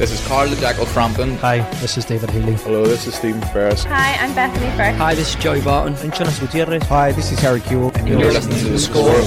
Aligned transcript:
This 0.00 0.12
is 0.12 0.26
Carl 0.26 0.48
the 0.48 0.56
Jackal 0.56 0.86
Frampton. 0.86 1.36
Hi, 1.36 1.58
this 1.72 1.98
is 1.98 2.06
David 2.06 2.30
Healy. 2.30 2.54
Hello, 2.54 2.86
this 2.86 3.06
is 3.06 3.14
Stephen 3.14 3.42
Ferris. 3.42 3.84
Hi, 3.84 4.14
I'm 4.14 4.34
Bethany 4.34 4.70
Firth. 4.74 4.96
Hi, 4.96 5.14
this 5.14 5.28
is 5.28 5.34
Joey 5.34 5.60
Barton. 5.60 5.94
I'm 5.96 6.10
Jonas 6.10 6.38
Gutierrez. 6.38 6.84
Hi, 6.84 7.12
this 7.12 7.30
is 7.30 7.38
Harry 7.40 7.60
Kewell. 7.60 7.94
And 7.96 8.08
you're, 8.08 8.18
you're 8.18 8.32
listening, 8.32 8.72
listening 8.72 8.78
to 8.78 8.78
The 8.78 8.78
Score. 8.78 9.20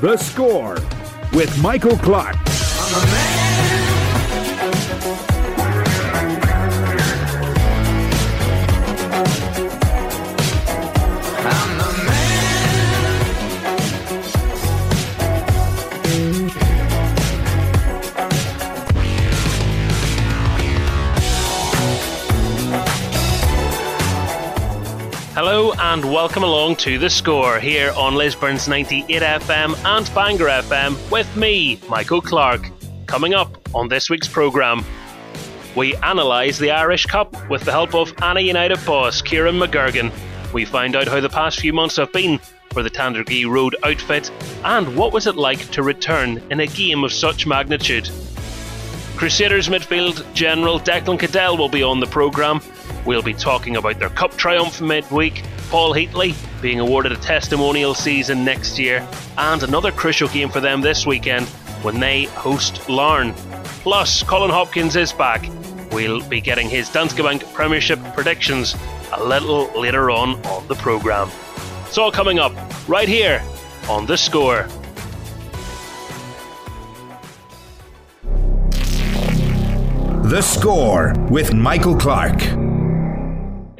The 0.00 0.16
Score 0.16 0.74
with 1.34 1.56
Michael 1.62 1.96
Clark. 1.98 2.34
Hello 25.42 25.72
and 25.78 26.04
welcome 26.04 26.42
along 26.42 26.76
to 26.76 26.98
The 26.98 27.08
Score 27.08 27.58
here 27.58 27.94
on 27.96 28.14
Lisburn's 28.14 28.68
98 28.68 29.22
FM 29.22 29.74
and 29.86 30.14
Bangor 30.14 30.48
FM 30.48 31.10
with 31.10 31.34
me, 31.34 31.80
Michael 31.88 32.20
Clark. 32.20 32.68
Coming 33.06 33.32
up 33.32 33.56
on 33.74 33.88
this 33.88 34.10
week's 34.10 34.28
programme, 34.28 34.84
we 35.74 35.94
analyse 36.02 36.58
the 36.58 36.70
Irish 36.72 37.06
Cup 37.06 37.48
with 37.48 37.64
the 37.64 37.72
help 37.72 37.94
of 37.94 38.14
Annagh 38.16 38.44
United 38.44 38.84
boss 38.84 39.22
Ciaran 39.22 39.54
McGurgan. 39.54 40.12
We 40.52 40.66
find 40.66 40.94
out 40.94 41.08
how 41.08 41.20
the 41.20 41.30
past 41.30 41.58
few 41.58 41.72
months 41.72 41.96
have 41.96 42.12
been 42.12 42.38
for 42.74 42.82
the 42.82 42.90
Tandragee 42.90 43.48
Road 43.50 43.76
outfit 43.82 44.30
and 44.62 44.94
what 44.94 45.14
was 45.14 45.26
it 45.26 45.36
like 45.36 45.70
to 45.70 45.82
return 45.82 46.42
in 46.50 46.60
a 46.60 46.66
game 46.66 47.02
of 47.02 47.14
such 47.14 47.46
magnitude. 47.46 48.10
Crusaders 49.16 49.70
midfield 49.70 50.22
general 50.34 50.78
Declan 50.78 51.18
Caddell 51.18 51.56
will 51.56 51.70
be 51.70 51.82
on 51.82 51.98
the 51.98 52.06
programme 52.06 52.60
We'll 53.06 53.22
be 53.22 53.34
talking 53.34 53.76
about 53.76 53.98
their 53.98 54.10
cup 54.10 54.36
triumph 54.36 54.80
midweek, 54.80 55.42
Paul 55.70 55.94
Heatley 55.94 56.34
being 56.60 56.80
awarded 56.80 57.12
a 57.12 57.16
testimonial 57.16 57.94
season 57.94 58.44
next 58.44 58.78
year, 58.78 59.06
and 59.38 59.62
another 59.62 59.90
crucial 59.90 60.28
game 60.28 60.50
for 60.50 60.60
them 60.60 60.80
this 60.80 61.06
weekend 61.06 61.46
when 61.82 61.98
they 61.98 62.24
host 62.24 62.88
Larne. 62.88 63.32
Plus, 63.82 64.22
Colin 64.22 64.50
Hopkins 64.50 64.96
is 64.96 65.12
back. 65.12 65.48
We'll 65.92 66.20
be 66.28 66.40
getting 66.40 66.68
his 66.68 66.88
Danske 66.90 67.22
Bank 67.22 67.42
Premiership 67.54 67.98
predictions 68.14 68.76
a 69.12 69.24
little 69.24 69.70
later 69.80 70.10
on 70.10 70.34
on 70.46 70.66
the 70.68 70.74
programme. 70.74 71.30
It's 71.86 71.98
all 71.98 72.12
coming 72.12 72.38
up 72.38 72.52
right 72.88 73.08
here 73.08 73.42
on 73.88 74.06
The 74.06 74.16
Score. 74.16 74.68
The 80.28 80.42
Score 80.42 81.14
with 81.28 81.54
Michael 81.54 81.96
Clark. 81.96 82.40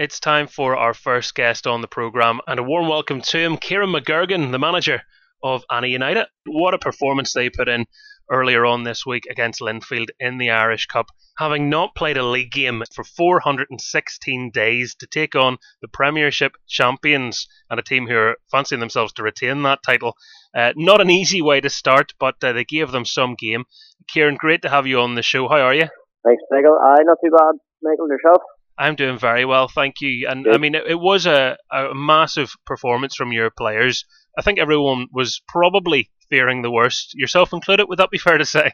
It's 0.00 0.18
time 0.18 0.46
for 0.46 0.78
our 0.78 0.94
first 0.94 1.34
guest 1.34 1.66
on 1.66 1.82
the 1.82 1.86
programme, 1.86 2.40
and 2.46 2.58
a 2.58 2.62
warm 2.62 2.88
welcome 2.88 3.20
to 3.20 3.38
him, 3.38 3.58
Ciaran 3.58 3.90
McGurgan, 3.90 4.50
the 4.50 4.58
manager 4.58 5.02
of 5.42 5.62
Annagh 5.70 5.90
United. 5.90 6.26
What 6.46 6.72
a 6.72 6.78
performance 6.78 7.34
they 7.34 7.50
put 7.50 7.68
in 7.68 7.84
earlier 8.30 8.64
on 8.64 8.82
this 8.82 9.04
week 9.04 9.26
against 9.30 9.60
Linfield 9.60 10.08
in 10.18 10.38
the 10.38 10.52
Irish 10.52 10.86
Cup, 10.86 11.08
having 11.36 11.68
not 11.68 11.94
played 11.94 12.16
a 12.16 12.24
league 12.24 12.50
game 12.50 12.82
for 12.94 13.04
416 13.04 14.50
days 14.54 14.94
to 15.00 15.06
take 15.06 15.34
on 15.34 15.58
the 15.82 15.88
Premiership 15.88 16.52
champions 16.66 17.46
and 17.68 17.78
a 17.78 17.82
team 17.82 18.06
who 18.06 18.16
are 18.16 18.36
fancying 18.50 18.80
themselves 18.80 19.12
to 19.12 19.22
retain 19.22 19.60
that 19.64 19.82
title. 19.82 20.14
Uh, 20.56 20.72
not 20.76 21.02
an 21.02 21.10
easy 21.10 21.42
way 21.42 21.60
to 21.60 21.68
start, 21.68 22.14
but 22.18 22.36
uh, 22.42 22.54
they 22.54 22.64
gave 22.64 22.90
them 22.90 23.04
some 23.04 23.34
game. 23.34 23.64
Ciaran, 24.08 24.36
great 24.36 24.62
to 24.62 24.70
have 24.70 24.86
you 24.86 24.98
on 25.00 25.14
the 25.14 25.22
show. 25.22 25.46
How 25.46 25.60
are 25.60 25.74
you? 25.74 25.88
Thanks, 26.24 26.42
Michael. 26.50 26.78
I 26.82 27.02
not 27.02 27.18
too 27.22 27.30
bad. 27.30 27.60
Michael, 27.82 28.08
yourself? 28.08 28.40
I'm 28.78 28.96
doing 28.96 29.18
very 29.18 29.44
well, 29.44 29.68
thank 29.68 30.00
you. 30.00 30.28
And. 30.28 30.46
I 30.52 30.58
mean, 30.58 30.74
it, 30.74 30.84
it 30.88 31.00
was 31.00 31.26
a, 31.26 31.56
a 31.70 31.94
massive 31.94 32.50
performance 32.66 33.14
from 33.14 33.32
your 33.32 33.50
players. 33.50 34.04
I 34.38 34.42
think 34.42 34.58
everyone 34.58 35.08
was 35.12 35.42
probably 35.48 36.10
fearing 36.28 36.62
the 36.62 36.70
worst, 36.70 37.14
yourself 37.14 37.52
included. 37.52 37.86
Would 37.88 37.98
that 37.98 38.10
be 38.10 38.18
fair 38.18 38.38
to 38.38 38.44
say? 38.44 38.72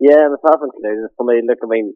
Yeah, 0.00 0.28
myself 0.28 0.60
included. 0.62 1.08
For 1.16 1.26
me, 1.26 1.42
look, 1.46 1.58
I 1.62 1.66
mean, 1.68 1.94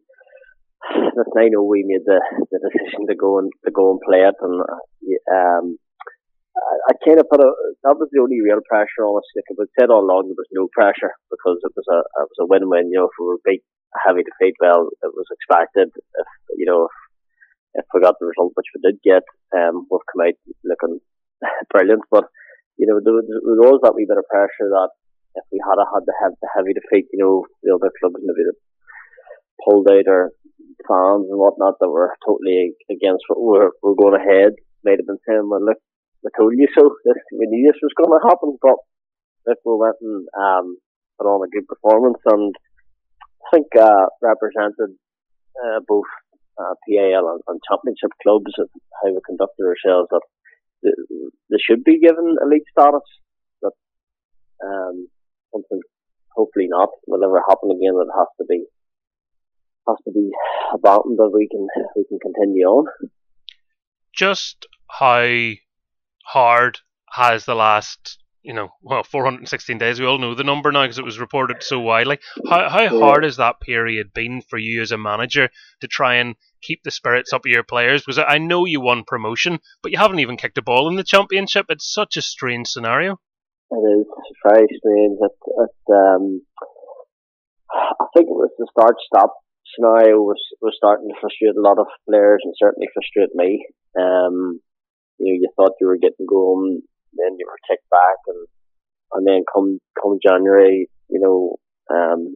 listen, 1.15 1.37
I 1.37 1.49
know 1.49 1.63
we 1.63 1.83
made 1.87 2.05
the, 2.05 2.19
the 2.51 2.59
decision 2.59 3.07
to 3.07 3.15
go 3.15 3.39
and 3.39 3.51
to 3.65 3.71
go 3.71 3.91
and 3.91 3.99
play 3.99 4.23
it, 4.23 4.35
and 4.39 4.55
um, 5.35 5.77
I, 6.55 6.73
I 6.89 6.93
kind 7.03 7.19
of 7.19 7.27
put 7.29 7.43
a 7.43 7.51
that 7.83 7.99
was 7.99 8.09
the 8.11 8.21
only 8.21 8.39
real 8.41 8.63
pressure 8.67 9.03
on 9.03 9.19
us. 9.19 9.27
Like 9.35 9.51
I 9.51 9.67
said 9.79 9.89
all 9.89 10.03
along, 10.03 10.27
there 10.27 10.39
was 10.39 10.51
no 10.51 10.67
pressure 10.71 11.11
because 11.31 11.59
it 11.63 11.73
was 11.75 11.87
a 11.91 11.99
it 12.23 12.27
was 12.31 12.39
a 12.39 12.47
win 12.47 12.69
win. 12.69 12.91
You 12.91 13.03
know, 13.03 13.09
if 13.11 13.15
we 13.19 13.25
were 13.25 13.43
beat 13.43 13.63
heavy 14.05 14.23
defeat, 14.23 14.55
well, 14.59 14.87
it 15.03 15.11
was 15.13 15.27
expected. 15.31 15.89
If 15.91 16.27
you 16.55 16.65
know, 16.65 16.87
if 16.87 16.95
if 17.73 17.85
we 17.93 18.01
got 18.01 18.15
the 18.19 18.27
result, 18.27 18.55
which 18.55 18.71
we 18.73 18.81
did 18.81 18.97
get, 19.03 19.23
um, 19.55 19.85
we've 19.89 20.09
come 20.09 20.25
out 20.25 20.37
looking 20.63 20.99
brilliant. 21.71 22.03
But, 22.09 22.25
you 22.77 22.87
know, 22.87 22.99
there, 23.03 23.21
there 23.21 23.69
was 23.69 23.81
that 23.83 23.95
wee 23.95 24.07
bit 24.07 24.17
of 24.17 24.27
pressure 24.29 24.69
that 24.71 24.89
if 25.35 25.45
we 25.51 25.61
had 25.61 25.77
had 25.77 26.03
the, 26.05 26.13
have 26.23 26.33
the 26.41 26.49
heavy 26.55 26.73
defeat, 26.73 27.07
you 27.13 27.19
know, 27.21 27.45
the 27.61 27.75
other 27.75 27.93
clubs 27.99 28.17
maybe 28.19 28.45
that 28.47 28.57
pulled 29.61 29.87
out 29.91 30.07
or 30.07 30.31
fans 30.87 31.27
and 31.29 31.37
whatnot 31.37 31.77
that 31.79 31.89
were 31.89 32.15
totally 32.25 32.73
against 32.89 33.27
what 33.27 33.39
we're, 33.39 33.71
we're 33.83 33.99
going 33.99 34.17
ahead 34.17 34.57
might 34.83 34.99
have 34.99 35.07
been 35.07 35.21
saying, 35.27 35.45
well, 35.45 35.63
look, 35.63 35.77
we 36.23 36.29
told 36.35 36.53
you 36.55 36.67
so. 36.75 36.95
This, 37.05 37.19
we 37.35 37.47
knew 37.47 37.67
this 37.67 37.79
was 37.83 37.95
going 37.95 38.15
to 38.15 38.27
happen, 38.27 38.57
but 38.61 38.79
look, 39.47 39.59
we 39.65 39.75
went 39.75 39.99
and 40.01 40.27
um, 40.35 40.77
put 41.17 41.27
on 41.27 41.43
a 41.43 41.51
good 41.51 41.67
performance 41.67 42.19
and 42.25 42.55
I 43.43 43.55
think 43.55 43.67
uh, 43.75 44.07
represented 44.21 44.95
uh, 45.59 45.79
both 45.87 46.07
uh, 46.59 46.75
PAL 46.83 47.23
and, 47.31 47.41
and, 47.47 47.59
championship 47.63 48.11
clubs 48.21 48.51
of 48.59 48.67
how 48.99 49.09
we 49.09 49.19
conducted 49.25 49.63
ourselves 49.63 50.09
that 50.11 50.21
they 51.49 51.57
should 51.57 51.83
be 51.83 51.99
given 51.99 52.35
elite 52.41 52.67
status. 52.71 53.07
That 53.61 53.71
um, 54.63 55.07
something 55.53 55.81
hopefully 56.35 56.67
not 56.69 56.89
will 57.07 57.23
ever 57.23 57.41
happen 57.47 57.71
again. 57.71 57.95
That 57.95 58.11
has 58.17 58.27
to 58.39 58.45
be 58.47 58.65
has 59.87 59.97
to 60.05 60.11
be 60.11 60.29
abandoned 60.73 61.17
that 61.17 61.31
we 61.33 61.47
can 61.49 61.67
we 61.95 62.05
can 62.07 62.19
continue 62.19 62.65
on. 62.65 62.85
Just 64.13 64.67
how 64.89 65.53
hard 66.25 66.79
has 67.11 67.45
the 67.45 67.55
last 67.55 68.19
you 68.41 68.53
know, 68.53 68.69
well, 68.81 69.03
416 69.03 69.77
days. 69.77 69.99
We 69.99 70.05
all 70.05 70.17
know 70.17 70.33
the 70.33 70.43
number 70.43 70.71
now 70.71 70.83
because 70.83 70.97
it 70.97 71.05
was 71.05 71.19
reported 71.19 71.61
so 71.61 71.79
widely. 71.79 72.19
How 72.49 72.69
how 72.69 72.99
hard 72.99 73.23
has 73.23 73.37
that 73.37 73.59
period 73.59 74.13
been 74.13 74.41
for 74.41 74.57
you 74.57 74.81
as 74.81 74.91
a 74.91 74.97
manager 74.97 75.49
to 75.81 75.87
try 75.87 76.15
and 76.15 76.35
keep 76.61 76.83
the 76.83 76.91
spirits 76.91 77.33
up 77.33 77.45
of 77.45 77.51
your 77.51 77.63
players? 77.63 78.03
Because 78.03 78.23
I 78.25 78.37
know 78.37 78.65
you 78.65 78.81
won 78.81 79.03
promotion, 79.05 79.59
but 79.81 79.91
you 79.91 79.97
haven't 79.97 80.19
even 80.19 80.37
kicked 80.37 80.57
a 80.57 80.61
ball 80.61 80.87
in 80.89 80.95
the 80.95 81.03
championship. 81.03 81.67
It's 81.69 81.91
such 81.91 82.17
a 82.17 82.21
strange 82.21 82.67
scenario. 82.67 83.19
It 83.71 83.75
is 83.75 84.07
very 84.43 84.67
strange. 84.77 85.17
It, 85.21 85.31
it, 85.45 85.93
um, 85.93 86.41
I 87.71 88.05
think 88.15 88.27
it 88.27 88.39
was 88.39 88.49
the 88.57 88.67
start 88.71 88.95
stop 89.05 89.33
scenario 89.75 90.17
was 90.17 90.41
was 90.61 90.73
starting 90.75 91.09
to 91.09 91.15
frustrate 91.21 91.55
a 91.55 91.61
lot 91.61 91.77
of 91.77 91.85
players 92.09 92.41
and 92.43 92.53
certainly 92.57 92.87
frustrate 92.93 93.35
me. 93.35 93.67
Um, 93.95 94.59
you 95.19 95.33
know, 95.33 95.37
you 95.37 95.49
thought 95.55 95.77
you 95.79 95.87
were 95.87 95.97
getting 95.97 96.25
going 96.27 96.81
then 97.13 97.37
you 97.37 97.45
were 97.47 97.67
kicked 97.67 97.89
back, 97.89 98.19
and 98.27 98.41
and 99.13 99.23
then 99.25 99.43
come 99.51 99.79
come 99.97 100.19
January, 100.21 100.89
you 101.09 101.19
know, 101.19 101.57
um, 101.89 102.35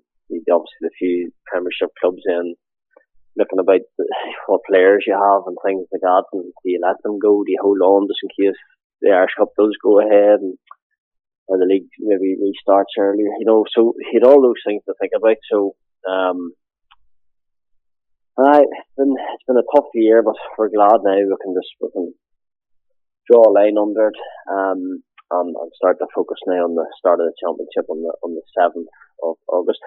obviously 0.50 0.81
the 0.81 0.97
few 0.97 1.31
Premiership 1.45 1.90
clubs 2.01 2.23
in 2.25 2.55
looking 3.38 3.60
about 3.60 3.82
what 4.48 4.62
players 4.70 5.06
you 5.08 5.14
have 5.14 5.44
and 5.48 5.58
things 5.66 5.88
like 5.92 6.02
that, 6.02 6.26
and 6.34 6.44
do 6.44 6.68
you 6.70 6.80
let 6.82 7.02
them 7.04 7.20
go? 7.20 7.44
Do 7.44 7.52
you 7.52 7.60
hold 7.62 7.82
on 7.82 8.08
just 8.08 8.24
in 8.24 8.30
case 8.34 8.58
the 9.02 9.12
Irish 9.12 9.36
Cup 9.38 9.50
does 9.58 9.76
go 9.84 10.00
ahead 10.00 10.40
and 10.40 10.58
or 11.48 11.58
the 11.58 11.68
league 11.68 11.90
maybe 12.00 12.40
restarts 12.40 12.96
earlier? 12.97 13.32
You 13.40 13.46
know, 13.46 13.66
so 13.76 13.94
you 13.97 14.20
had 14.22 14.28
all 14.28 14.41
those 14.41 14.62
things 14.66 14.84
to 14.85 14.94
think 15.00 15.12
about. 15.16 15.38
So, 15.52 15.76
um, 16.09 16.53
I, 18.38 18.62
it's 18.66 18.96
been 18.97 19.14
it's 19.14 19.46
been 19.47 19.62
a 19.62 19.72
tough 19.76 19.90
year, 19.94 20.24
but 20.24 20.36
we're 20.58 20.74
glad 20.74 21.03
now 21.03 21.18
we 21.18 21.38
can 21.41 21.53
just 21.53 21.70
we 21.82 21.90
can 21.91 22.14
draw 23.29 23.44
a 23.46 23.53
line 23.53 23.78
under 23.78 24.09
it 24.09 24.20
um, 24.52 25.03
and, 25.32 25.56
and 25.56 25.72
start 25.76 25.97
to 26.00 26.08
focus 26.16 26.40
now 26.47 26.66
on 26.66 26.76
the 26.76 26.86
start 26.97 27.20
of 27.20 27.28
the 27.28 27.38
championship 27.40 27.90
on 27.90 28.02
the 28.02 28.12
on 28.24 28.36
the 28.36 28.44
seventh 28.58 28.90
of 29.22 29.36
August. 29.47 29.79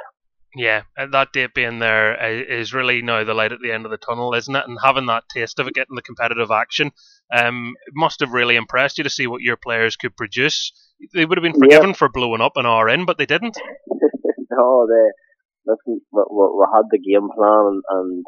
Yeah, 0.56 0.84
that 0.96 1.34
date 1.34 1.52
being 1.52 1.80
there 1.80 2.16
is 2.24 2.72
really 2.72 3.02
now 3.02 3.24
the 3.24 3.34
light 3.34 3.52
at 3.52 3.60
the 3.60 3.72
end 3.72 3.84
of 3.84 3.90
the 3.90 3.98
tunnel, 3.98 4.32
isn't 4.32 4.56
it? 4.56 4.64
And 4.66 4.78
having 4.82 5.04
that 5.04 5.28
taste 5.28 5.58
of 5.58 5.66
it, 5.66 5.74
getting 5.74 5.96
the 5.96 6.00
competitive 6.00 6.50
action, 6.50 6.92
um, 7.30 7.74
it 7.86 7.92
must 7.94 8.20
have 8.20 8.32
really 8.32 8.56
impressed 8.56 8.96
you 8.96 9.04
to 9.04 9.10
see 9.10 9.26
what 9.26 9.42
your 9.42 9.58
players 9.58 9.96
could 9.96 10.16
produce. 10.16 10.72
They 11.12 11.26
would 11.26 11.36
have 11.36 11.42
been 11.42 11.60
forgiven 11.60 11.92
for 11.92 12.08
blowing 12.08 12.40
up 12.40 12.56
an 12.56 12.64
hour 12.64 12.88
in, 12.88 13.04
but 13.04 13.18
they 13.18 13.26
didn't. 13.26 13.58
no, 14.50 14.88
they 14.88 15.70
listen. 15.70 16.00
We, 16.10 16.22
we, 16.24 16.66
had 16.72 16.88
the 16.90 17.04
game 17.04 17.28
plan 17.36 17.82
and, 17.90 18.24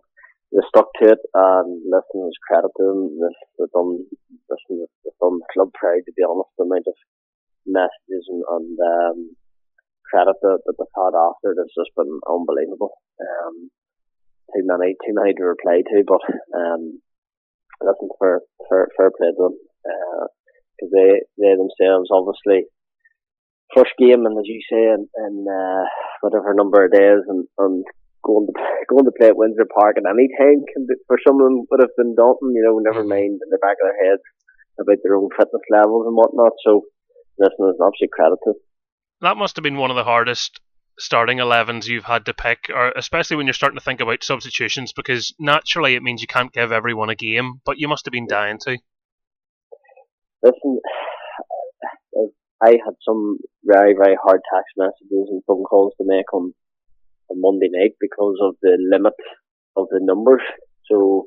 they 0.53 0.61
stuck 0.69 0.89
to 1.01 1.13
it, 1.13 1.19
and 1.33 1.81
listen, 1.89 2.29
there's 2.29 2.45
credit 2.47 2.73
to 2.77 2.85
them. 2.85 3.21
They've, 3.57 3.73
done, 3.73 4.05
listen, 4.53 4.85
they've 5.05 5.21
done 5.21 5.41
club 5.53 5.73
proud, 5.73 6.05
to 6.05 6.13
be 6.13 6.25
honest. 6.29 6.53
The 6.57 6.65
amount 6.65 6.89
of 6.89 6.97
messages 7.65 8.29
and, 8.29 8.45
and 8.49 8.77
um, 8.81 9.37
credit 10.11 10.37
that, 10.41 10.59
that 10.65 10.77
they've 10.77 10.99
had 10.99 11.15
after 11.15 11.53
it 11.53 11.61
has 11.61 11.73
just 11.77 11.93
been 11.97 12.13
unbelievable. 12.27 12.93
Um, 13.21 13.71
too 14.55 14.65
many, 14.65 14.97
too 15.05 15.13
many 15.13 15.35
to 15.37 15.45
reply 15.45 15.85
to, 15.85 15.97
but 16.09 16.23
um, 16.57 17.01
listen 17.85 18.09
for 18.19 18.43
for 18.69 18.89
fair 18.97 19.11
play 19.13 19.31
to 19.31 19.39
them 19.39 19.57
because 20.75 20.91
uh, 20.91 20.97
they 20.97 21.11
they 21.37 21.53
themselves 21.55 22.09
obviously 22.11 22.67
first 23.77 23.93
game 24.01 24.25
and 24.25 24.39
as 24.39 24.49
you 24.49 24.61
say 24.65 24.81
in, 24.97 25.05
in 25.05 25.35
uh, 25.45 25.85
whatever 26.25 26.55
number 26.55 26.85
of 26.85 26.93
days 26.93 27.21
and, 27.29 27.45
and 27.59 27.85
going 28.25 28.47
to 28.47 28.55
going 28.91 29.05
to 29.05 29.15
play 29.17 29.29
at 29.29 29.37
Windsor 29.37 29.69
Park 29.69 29.97
at 29.97 30.09
any 30.09 30.29
time 30.37 30.65
can 30.73 30.87
be, 30.89 30.97
for 31.07 31.19
some 31.21 31.41
of 31.41 31.45
them 31.47 31.65
would 31.71 31.81
have 31.81 31.95
been 31.97 32.17
daunting. 32.17 32.57
You 32.57 32.65
know, 32.65 32.79
never 32.81 33.05
mm-hmm. 33.05 33.17
mind 33.17 33.41
in 33.41 33.51
the 33.51 33.63
back 33.63 33.77
of 33.81 33.87
their 33.89 34.01
heads 34.05 34.25
about 34.81 35.01
their 35.03 35.17
own 35.17 35.29
fitness 35.37 35.67
levels 35.71 36.07
and 36.07 36.17
whatnot. 36.17 36.55
So, 36.65 36.87
listen, 37.39 37.69
it's 37.69 37.81
an 37.81 37.89
absolute 37.89 38.15
credit 38.15 38.39
to. 38.45 38.53
That 39.21 39.37
must 39.37 39.57
have 39.57 39.63
been 39.63 39.77
one 39.77 39.91
of 39.91 39.97
the 39.97 40.05
hardest 40.05 40.61
starting 40.99 41.39
11s 41.39 41.87
you've 41.87 42.05
had 42.05 42.27
to 42.27 42.35
pick, 42.35 42.71
or 42.75 42.93
especially 42.97 43.37
when 43.37 43.47
you're 43.47 43.55
starting 43.55 43.79
to 43.79 43.85
think 43.85 44.01
about 44.01 44.23
substitutions, 44.23 44.93
because 44.93 45.35
naturally 45.39 45.95
it 45.95 46.03
means 46.03 46.21
you 46.21 46.29
can't 46.29 46.53
give 46.53 46.73
everyone 46.73 47.11
a 47.11 47.15
game, 47.15 47.61
but 47.65 47.79
you 47.79 47.89
must 47.89 48.05
have 48.05 48.13
been 48.13 48.29
dying 48.29 48.59
to. 48.61 48.79
Listen, 50.43 50.81
I 52.63 52.71
had 52.71 52.95
some 53.07 53.39
very, 53.65 53.95
very 53.95 54.17
hard 54.23 54.41
text 54.55 54.75
messages 54.77 55.29
and 55.31 55.43
phone 55.47 55.65
calls 55.65 55.95
to 55.99 56.05
make 56.07 56.33
on, 56.33 56.53
on 57.31 57.41
Monday 57.41 57.69
night 57.71 57.93
because 58.01 58.37
of 58.43 58.57
the 58.63 58.77
limit 58.91 59.15
of 59.77 59.87
the 59.91 60.01
numbers. 60.03 60.43
So, 60.91 61.27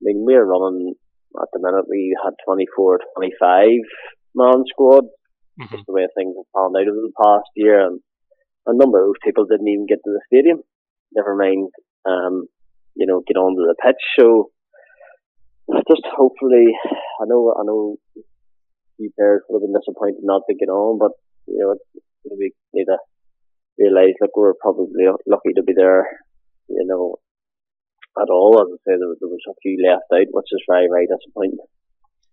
I 0.00 0.02
mean, 0.02 0.24
we're 0.24 0.44
running, 0.44 0.94
at 1.40 1.48
the 1.52 1.60
minute, 1.60 1.86
we 1.88 2.16
had 2.22 2.34
24, 2.44 3.00
25 3.16 3.68
man 4.34 4.64
squad, 4.68 5.04
mm-hmm. 5.58 5.74
just 5.74 5.86
the 5.86 5.92
way 5.92 6.06
things 6.14 6.36
have 6.36 6.50
panned 6.54 6.76
out 6.76 6.90
over 6.90 7.02
the 7.02 7.16
past 7.16 7.48
year, 7.56 7.86
and 7.86 8.00
a 8.66 8.74
number 8.74 9.02
of 9.02 9.16
people 9.24 9.46
didn't 9.46 9.68
even 9.68 9.86
get 9.86 9.98
to 10.04 10.12
the 10.12 10.20
stadium. 10.26 10.60
Never 11.12 11.34
mind, 11.34 11.70
um, 12.06 12.46
you 12.94 13.06
know, 13.06 13.22
get 13.26 13.36
onto 13.36 13.66
the 13.66 13.74
pitch. 13.80 14.02
So 14.18 14.50
just 15.88 16.06
hopefully, 16.14 16.70
I 17.20 17.24
know, 17.26 17.54
I 17.58 17.64
know, 17.64 17.96
few 18.96 19.10
players 19.16 19.42
would 19.48 19.62
have 19.62 19.66
been 19.66 19.80
disappointed 19.80 20.22
not 20.22 20.42
to 20.48 20.54
get 20.54 20.68
on, 20.68 20.98
but 20.98 21.12
you 21.46 21.58
know, 21.58 21.74
we 22.36 22.52
need 22.74 22.84
to 22.84 22.98
realise 23.78 24.14
that 24.20 24.30
we're 24.36 24.52
probably 24.60 25.08
lucky 25.26 25.54
to 25.56 25.62
be 25.62 25.72
there. 25.74 26.06
You 26.68 26.86
know, 26.86 27.16
at 28.18 28.30
all. 28.30 28.58
As 28.58 28.68
I 28.72 28.78
say, 28.82 28.94
there, 28.98 29.14
there 29.20 29.30
was 29.30 29.46
a 29.46 29.54
few 29.62 29.78
left 29.78 30.10
out, 30.10 30.30
which 30.30 30.50
is 30.50 30.62
very, 30.66 30.88
very 30.90 31.06
disappointing. 31.06 31.62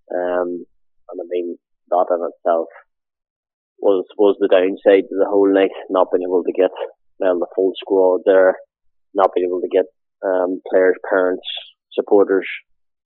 Um, 0.09 0.65
and 1.09 1.17
I 1.21 1.25
mean, 1.29 1.57
that 1.89 2.07
in 2.11 2.21
itself 2.23 2.67
was 3.79 4.05
was 4.17 4.35
the 4.39 4.49
downside 4.49 5.07
to 5.09 5.15
the 5.17 5.29
whole 5.29 5.51
night, 5.51 5.71
not 5.89 6.07
being 6.11 6.27
able 6.27 6.43
to 6.43 6.51
get 6.51 6.71
well 7.19 7.39
the 7.39 7.47
full 7.55 7.73
squad 7.77 8.21
there, 8.25 8.55
not 9.13 9.31
being 9.35 9.47
able 9.47 9.61
to 9.61 9.71
get 9.71 9.85
um, 10.25 10.61
players, 10.69 10.95
parents, 11.09 11.45
supporters, 11.93 12.47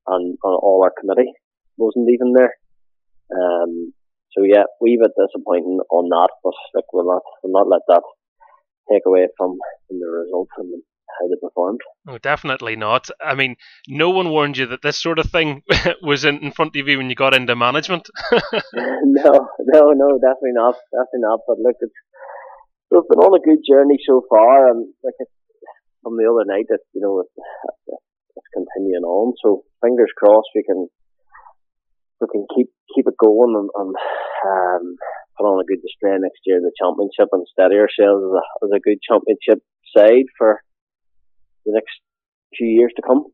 and, 0.07 0.37
and 0.43 0.55
all 0.61 0.81
our 0.83 0.93
committee 0.99 1.31
wasn't 1.77 2.09
even 2.09 2.33
there. 2.33 2.53
Um, 3.31 3.93
so 4.31 4.43
yeah, 4.43 4.63
we 4.79 4.99
bit 5.01 5.11
disappointing 5.17 5.79
on 5.91 6.09
that, 6.09 6.29
but 6.43 6.53
like 6.75 6.85
we'll 6.93 7.05
not 7.05 7.23
we'll 7.43 7.53
not 7.53 7.69
let 7.69 7.81
that 7.87 8.03
take 8.91 9.03
away 9.05 9.27
from, 9.37 9.57
from 9.87 9.99
the 9.99 10.07
results 10.07 10.51
and 10.57 10.83
how 11.21 11.27
they 11.27 11.39
performed. 11.39 11.81
Oh, 12.07 12.17
definitely 12.17 12.75
not. 12.75 13.09
I 13.23 13.35
mean, 13.35 13.55
no 13.87 14.09
one 14.09 14.29
warned 14.29 14.57
you 14.57 14.65
that 14.67 14.81
this 14.81 14.97
sort 14.97 15.19
of 15.19 15.29
thing 15.29 15.63
was 16.01 16.25
in, 16.25 16.39
in 16.39 16.51
front 16.51 16.75
of 16.75 16.87
you 16.87 16.97
when 16.97 17.09
you 17.09 17.15
got 17.15 17.33
into 17.33 17.55
management. 17.55 18.09
no, 18.31 19.49
no, 19.59 19.81
no, 19.93 20.19
definitely 20.19 20.57
not, 20.57 20.75
definitely 20.91 21.21
not. 21.21 21.39
But 21.47 21.59
look, 21.59 21.75
it's 21.79 21.93
we've 22.89 23.07
been 23.09 23.23
on 23.23 23.37
a 23.37 23.45
good 23.45 23.63
journey 23.67 23.97
so 24.07 24.25
far, 24.29 24.69
and 24.69 24.87
like 25.03 25.15
it's, 25.19 25.31
from 26.03 26.17
the 26.17 26.25
other 26.25 26.45
night, 26.45 26.65
that 26.69 26.79
you 26.93 27.01
know 27.01 27.21
it's, 27.21 27.33
it's 28.35 28.49
continuing 28.53 29.03
on. 29.03 29.33
So 29.43 29.63
fingers 29.81 30.11
crossed 30.17 30.49
we 30.55 30.63
can 30.63 30.87
we 32.19 32.27
can 32.31 32.45
keep 32.55 32.69
keep 32.95 33.07
it 33.07 33.17
going 33.17 33.55
and, 33.55 33.69
and 33.73 33.95
um, 33.95 34.95
put 35.37 35.47
on 35.47 35.61
a 35.61 35.67
good 35.67 35.81
display 35.81 36.17
next 36.19 36.41
year 36.45 36.57
in 36.57 36.63
the 36.63 36.75
championship 36.77 37.31
and 37.31 37.47
steady 37.49 37.79
ourselves 37.79 38.21
as 38.21 38.33
a, 38.35 38.43
as 38.67 38.71
a 38.75 38.83
good 38.83 38.99
championship 39.01 39.63
side 39.95 40.27
for 40.37 40.61
the 41.65 41.73
next 41.73 41.99
few 42.55 42.67
years 42.67 42.91
to 42.95 43.01
come. 43.01 43.25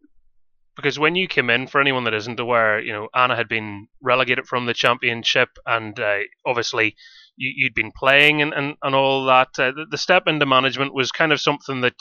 Because 0.76 1.00
when 1.00 1.16
you 1.16 1.28
came 1.28 1.50
in, 1.50 1.66
for 1.66 1.82
anyone 1.82 2.04
that 2.04 2.14
isn't 2.14 2.40
aware, 2.40 2.80
you 2.80 2.94
know 2.94 3.08
Annagh 3.16 3.38
had 3.38 3.50
been 3.50 3.88
relegated 4.02 4.48
from 4.48 4.66
the 4.66 4.76
championship, 4.76 5.50
and 5.66 6.00
uh, 6.00 6.20
obviously 6.46 6.96
you, 7.36 7.66
had 7.66 7.74
been 7.74 7.92
playing 7.92 8.42
and, 8.42 8.54
and, 8.54 8.76
and 8.84 8.96
all 8.96 9.26
that. 9.26 9.50
Uh, 9.58 9.72
the, 9.72 9.86
the 9.90 9.98
step 9.98 10.24
into 10.28 10.46
management 10.46 10.94
was 10.94 11.12
kind 11.12 11.32
of 11.32 11.42
something 11.42 11.82
that 11.82 11.96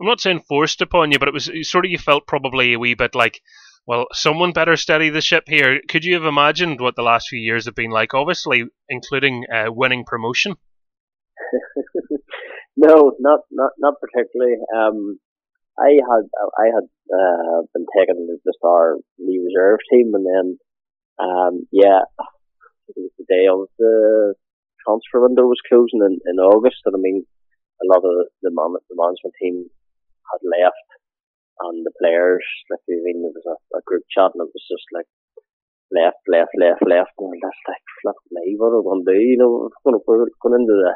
I'm 0.00 0.06
not 0.06 0.20
saying 0.20 0.42
forced 0.48 0.80
upon 0.80 1.12
you, 1.12 1.18
but 1.18 1.28
it 1.28 1.34
was 1.34 1.50
sort 1.62 1.84
of 1.84 1.90
you 1.90 1.98
felt 1.98 2.26
probably 2.26 2.72
a 2.72 2.78
wee 2.78 2.94
bit 2.94 3.14
like, 3.14 3.40
well, 3.86 4.06
someone 4.12 4.52
better 4.52 4.76
steady 4.76 5.10
the 5.10 5.20
ship 5.20 5.44
here. 5.46 5.80
Could 5.88 6.04
you 6.04 6.14
have 6.14 6.24
imagined 6.24 6.80
what 6.80 6.96
the 6.96 7.02
last 7.02 7.28
few 7.28 7.38
years 7.38 7.66
have 7.66 7.74
been 7.74 7.90
like? 7.90 8.14
Obviously, 8.14 8.64
including 8.88 9.44
uh, 9.52 9.66
winning 9.68 10.04
promotion. 10.06 10.56
no, 12.76 13.12
not 13.18 13.40
not 13.50 13.72
not 13.78 13.94
particularly. 14.00 14.56
Um, 14.76 15.18
I 15.78 15.98
had 15.98 16.24
I 16.58 16.66
had 16.70 16.86
uh, 17.10 17.60
been 17.74 17.86
taken 17.96 18.14
to 18.14 18.36
just 18.46 18.62
our 18.62 18.96
new 19.18 19.40
reserve 19.42 19.80
team, 19.90 20.14
and 20.14 20.26
then 20.26 20.46
um, 21.18 21.66
yeah, 21.72 22.06
it 22.88 22.94
was 22.96 23.10
the 23.18 23.26
day 23.28 23.46
of 23.50 23.66
the 23.78 24.34
transfer 24.86 25.22
window 25.22 25.46
was 25.46 25.62
closing 25.68 26.02
in, 26.04 26.18
in 26.26 26.36
August, 26.38 26.82
and 26.86 26.94
I 26.94 27.00
mean, 27.00 27.24
a 27.82 27.86
lot 27.88 28.04
of 28.04 28.28
the, 28.42 28.50
man, 28.52 28.76
the 28.88 28.96
management 28.98 29.34
team 29.40 29.66
had 30.30 30.42
left, 30.44 30.88
and 31.64 31.86
the 31.86 31.94
players, 31.98 32.44
like 32.70 32.84
I 32.86 33.00
mean, 33.02 33.22
there 33.24 33.34
was 33.34 33.48
a, 33.48 33.56
a 33.78 33.80
group 33.86 34.04
chat, 34.12 34.30
and 34.34 34.46
it 34.46 34.52
was 34.52 34.66
just 34.70 34.86
like 34.92 35.08
left, 35.90 36.22
left, 36.28 36.54
left, 36.58 36.82
left, 36.86 37.14
and 37.18 37.34
that's 37.42 37.64
like, 37.66 37.84
flip 38.02 38.18
me, 38.30 38.54
what 38.58 38.74
are 38.74 38.82
we 38.82 39.02
to 39.02 39.10
do? 39.10 39.18
You 39.18 39.38
know, 39.38 39.70
we're 39.84 40.28
going 40.42 40.60
into 40.60 40.74
the 40.74 40.94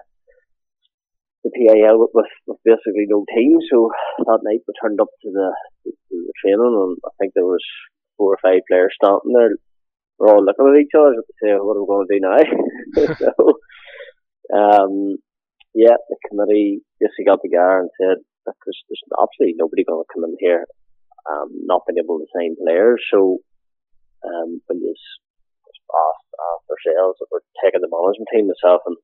the 1.45 1.51
PAL 1.55 1.99
with, 1.99 2.11
with, 2.15 2.59
basically 2.65 3.07
no 3.07 3.25
team. 3.35 3.59
So 3.71 3.91
that 4.27 4.43
night 4.43 4.67
we 4.67 4.75
turned 4.81 5.01
up 5.01 5.09
to 5.23 5.29
the, 5.31 5.49
to, 5.85 5.91
the 6.11 6.35
training, 6.43 6.75
and 6.75 6.97
I 7.05 7.11
think 7.19 7.33
there 7.35 7.47
was 7.47 7.63
four 8.17 8.35
or 8.35 8.41
five 8.43 8.67
players 8.69 8.95
starting 8.95 9.33
there. 9.33 9.55
We're 10.19 10.35
all 10.35 10.45
looking 10.45 10.67
at 10.67 10.83
each 10.83 10.99
other 10.99 11.15
to 11.15 11.35
say, 11.39 11.55
"What 11.55 11.79
are 11.79 11.85
we 11.87 11.93
going 11.93 12.07
to 12.07 12.15
do 12.15 12.27
now?" 12.27 12.43
so, 13.23 13.35
um, 14.51 15.17
yeah, 15.75 15.95
the 15.95 16.19
committee 16.27 16.83
basically 16.99 17.31
got 17.31 17.39
together 17.39 17.87
and 17.87 17.91
said, 17.95 18.19
"There's, 18.43 18.81
there's 18.91 19.05
absolutely 19.15 19.55
nobody 19.55 19.87
going 19.87 20.03
to 20.03 20.11
come 20.11 20.27
in 20.27 20.35
here, 20.43 20.67
um, 21.31 21.55
not 21.71 21.87
being 21.87 22.03
able 22.03 22.19
to 22.19 22.27
sign 22.35 22.59
players." 22.59 22.99
So, 23.15 23.39
um, 24.27 24.59
we 24.67 24.91
just 24.91 25.07
asked, 25.87 26.31
asked 26.35 26.67
ourselves 26.67 27.23
if 27.23 27.31
we're 27.31 27.47
taking 27.63 27.79
the 27.79 27.87
management 27.87 28.27
team 28.35 28.51
myself 28.51 28.83
and 28.91 28.99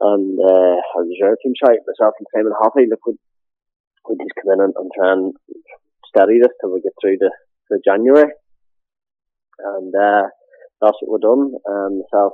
and 0.00 0.38
uh, 0.38 0.76
our 0.96 1.04
reserve 1.04 1.38
team 1.42 1.54
side, 1.58 1.82
myself 1.86 2.14
and 2.18 2.28
Simon 2.34 2.52
Hoffey, 2.58 2.86
look, 2.90 3.04
we 3.06 3.14
we 4.08 4.16
just 4.20 4.36
come 4.36 4.52
in 4.52 4.60
and, 4.60 4.74
and 4.76 4.90
try 4.92 5.12
and 5.12 5.32
steady 6.08 6.38
this 6.40 6.52
till 6.60 6.72
we 6.72 6.82
get 6.82 6.92
through 7.00 7.18
to, 7.18 7.30
January. 7.84 8.30
And 9.58 9.92
uh, 9.94 10.28
that's 10.80 10.98
what 11.00 11.10
we've 11.10 11.26
done. 11.26 11.56
Um, 11.66 12.02
myself, 12.04 12.32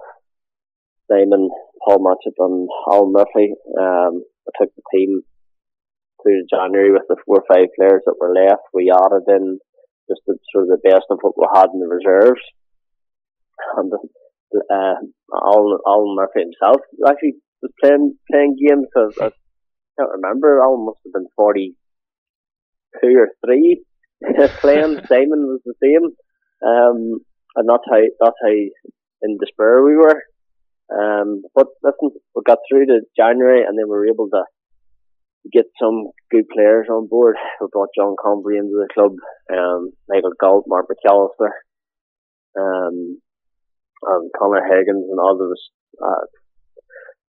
Simon, 1.10 1.48
Paul 1.84 2.04
Matchett 2.04 2.36
and 2.38 2.68
Al 2.90 3.08
Murphy, 3.08 3.54
um, 3.78 4.24
I 4.46 4.50
took 4.58 4.74
the 4.74 4.82
team 4.92 5.22
through 6.22 6.44
January 6.50 6.92
with 6.92 7.06
the 7.08 7.16
four 7.24 7.40
or 7.40 7.46
five 7.48 7.68
players 7.78 8.02
that 8.04 8.18
were 8.20 8.34
left. 8.34 8.68
We 8.74 8.92
added 8.92 9.24
in 9.28 9.58
just 10.10 10.20
the, 10.26 10.36
sort 10.52 10.64
of 10.64 10.70
the 10.70 10.90
best 10.90 11.06
of 11.10 11.18
what 11.22 11.38
we 11.38 11.46
had 11.54 11.70
in 11.72 11.80
the 11.80 11.88
reserves. 11.88 12.42
And 13.76 13.92
uh, 13.94 14.98
Alan, 15.32 15.78
Alan 15.86 16.16
Murphy 16.16 16.40
himself 16.40 16.82
actually 17.08 17.36
was 17.62 17.72
playing 17.80 18.16
playing 18.30 18.56
games. 18.56 18.86
So 18.94 19.10
I 19.20 19.30
can't 19.98 20.10
remember. 20.16 20.60
Alan 20.60 20.86
must 20.86 21.00
have 21.04 21.12
been 21.12 21.28
forty 21.36 21.76
two 23.00 23.14
or 23.16 23.28
three 23.44 23.82
playing. 24.60 25.00
Simon 25.08 25.46
was 25.46 25.60
the 25.64 25.74
same. 25.82 26.10
Um, 26.66 27.20
and 27.56 27.68
that's 27.68 27.84
how 27.88 28.00
that's 28.20 28.36
how 28.42 28.52
in 29.22 29.38
despair 29.38 29.82
we 29.82 29.96
were. 29.96 30.22
Um, 30.90 31.42
but 31.54 31.68
listen, 31.82 32.10
we 32.34 32.42
got 32.44 32.58
through 32.68 32.86
to 32.86 33.00
January, 33.16 33.62
and 33.62 33.78
then 33.78 33.86
we 33.86 33.90
were 33.90 34.08
able 34.08 34.28
to 34.30 34.42
get 35.52 35.66
some 35.80 36.10
good 36.30 36.44
players 36.52 36.86
on 36.90 37.08
board. 37.08 37.36
We 37.60 37.68
brought 37.72 37.94
John 37.96 38.16
Convery 38.20 38.58
into 38.58 38.74
the 38.74 38.88
club, 38.92 39.12
um, 39.52 39.92
Michael 40.08 40.32
Galt, 40.40 40.64
Mark 40.66 40.86
McAllister, 40.90 41.50
um, 42.58 43.20
and 44.02 44.30
Connor 44.38 44.66
Higgins, 44.66 45.06
and 45.08 45.20
all 45.20 45.38
those 45.38 45.70
uh, 46.02 46.26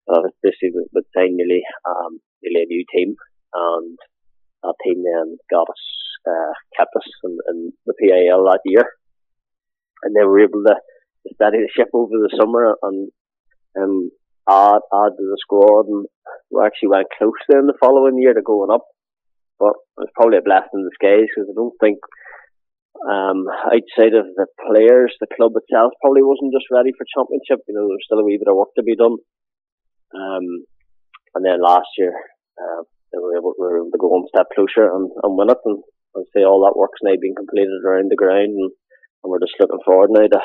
uh, 0.08 0.28
basically 0.42 0.72
with, 0.74 0.88
with 0.92 1.04
saying 1.16 1.36
nearly, 1.36 1.62
um, 1.84 2.20
nearly 2.42 2.64
a 2.64 2.70
new 2.70 2.84
team, 2.94 3.16
and 3.52 3.98
that 4.62 4.74
team 4.84 5.02
then 5.02 5.36
got 5.50 5.68
us, 5.68 5.84
uh, 6.28 6.54
kept 6.76 6.94
us 6.96 7.08
in, 7.24 7.38
in 7.48 7.72
the 7.86 7.94
PAL 7.98 8.44
that 8.44 8.60
year, 8.64 8.86
and 10.02 10.14
they 10.14 10.24
were 10.24 10.40
able 10.40 10.62
to, 10.64 10.74
to 10.74 11.34
steady 11.34 11.58
the 11.58 11.68
ship 11.74 11.88
over 11.92 12.12
the 12.12 12.36
summer, 12.38 12.76
and 12.82 13.10
um, 13.78 14.10
add 14.48 14.82
add 14.92 15.14
to 15.16 15.24
the 15.24 15.38
squad, 15.40 15.86
and 15.86 16.06
we 16.50 16.64
actually 16.64 16.90
went 16.90 17.06
close 17.16 17.40
then 17.48 17.66
the 17.66 17.78
following 17.80 18.18
year 18.18 18.34
to 18.34 18.42
going 18.42 18.70
up. 18.70 18.84
But 19.58 19.76
it 20.00 20.08
was 20.08 20.16
probably 20.16 20.38
a 20.38 20.42
blessing 20.42 20.80
in 20.80 20.88
disguise 20.88 21.28
because 21.28 21.52
I 21.52 21.54
don't 21.54 21.76
think 21.80 22.00
um, 23.04 23.44
outside 23.68 24.16
of 24.16 24.28
the 24.36 24.48
players, 24.56 25.12
the 25.20 25.30
club 25.36 25.52
itself 25.56 25.92
probably 26.00 26.24
wasn't 26.24 26.52
just 26.52 26.68
ready 26.72 26.92
for 26.96 27.04
championship. 27.08 27.64
You 27.68 27.76
know, 27.76 27.88
there's 27.88 28.04
still 28.04 28.20
a 28.20 28.24
wee 28.24 28.40
bit 28.40 28.48
of 28.50 28.56
work 28.56 28.72
to 28.76 28.82
be 28.82 28.96
done. 28.96 29.16
Um, 30.14 30.66
and 31.34 31.44
then 31.44 31.62
last 31.62 31.88
year, 31.98 32.14
uh, 32.58 32.82
they 33.12 33.18
were 33.18 33.36
able, 33.36 33.54
we 33.58 33.66
were 33.66 33.78
able 33.78 33.90
to 33.90 33.98
go 33.98 34.08
one 34.08 34.26
step 34.28 34.46
closer 34.54 34.90
and, 34.90 35.10
and 35.22 35.36
win 35.36 35.50
it. 35.50 35.58
And 35.64 35.82
I'd 36.16 36.30
say 36.34 36.42
all 36.42 36.66
that 36.66 36.78
work's 36.78 37.02
now 37.02 37.14
being 37.20 37.34
completed 37.38 37.82
around 37.86 38.10
the 38.10 38.18
ground, 38.18 38.54
and, 38.58 38.70
and 39.22 39.28
we're 39.30 39.42
just 39.42 39.58
looking 39.58 39.82
forward 39.84 40.10
now 40.10 40.26
to 40.26 40.40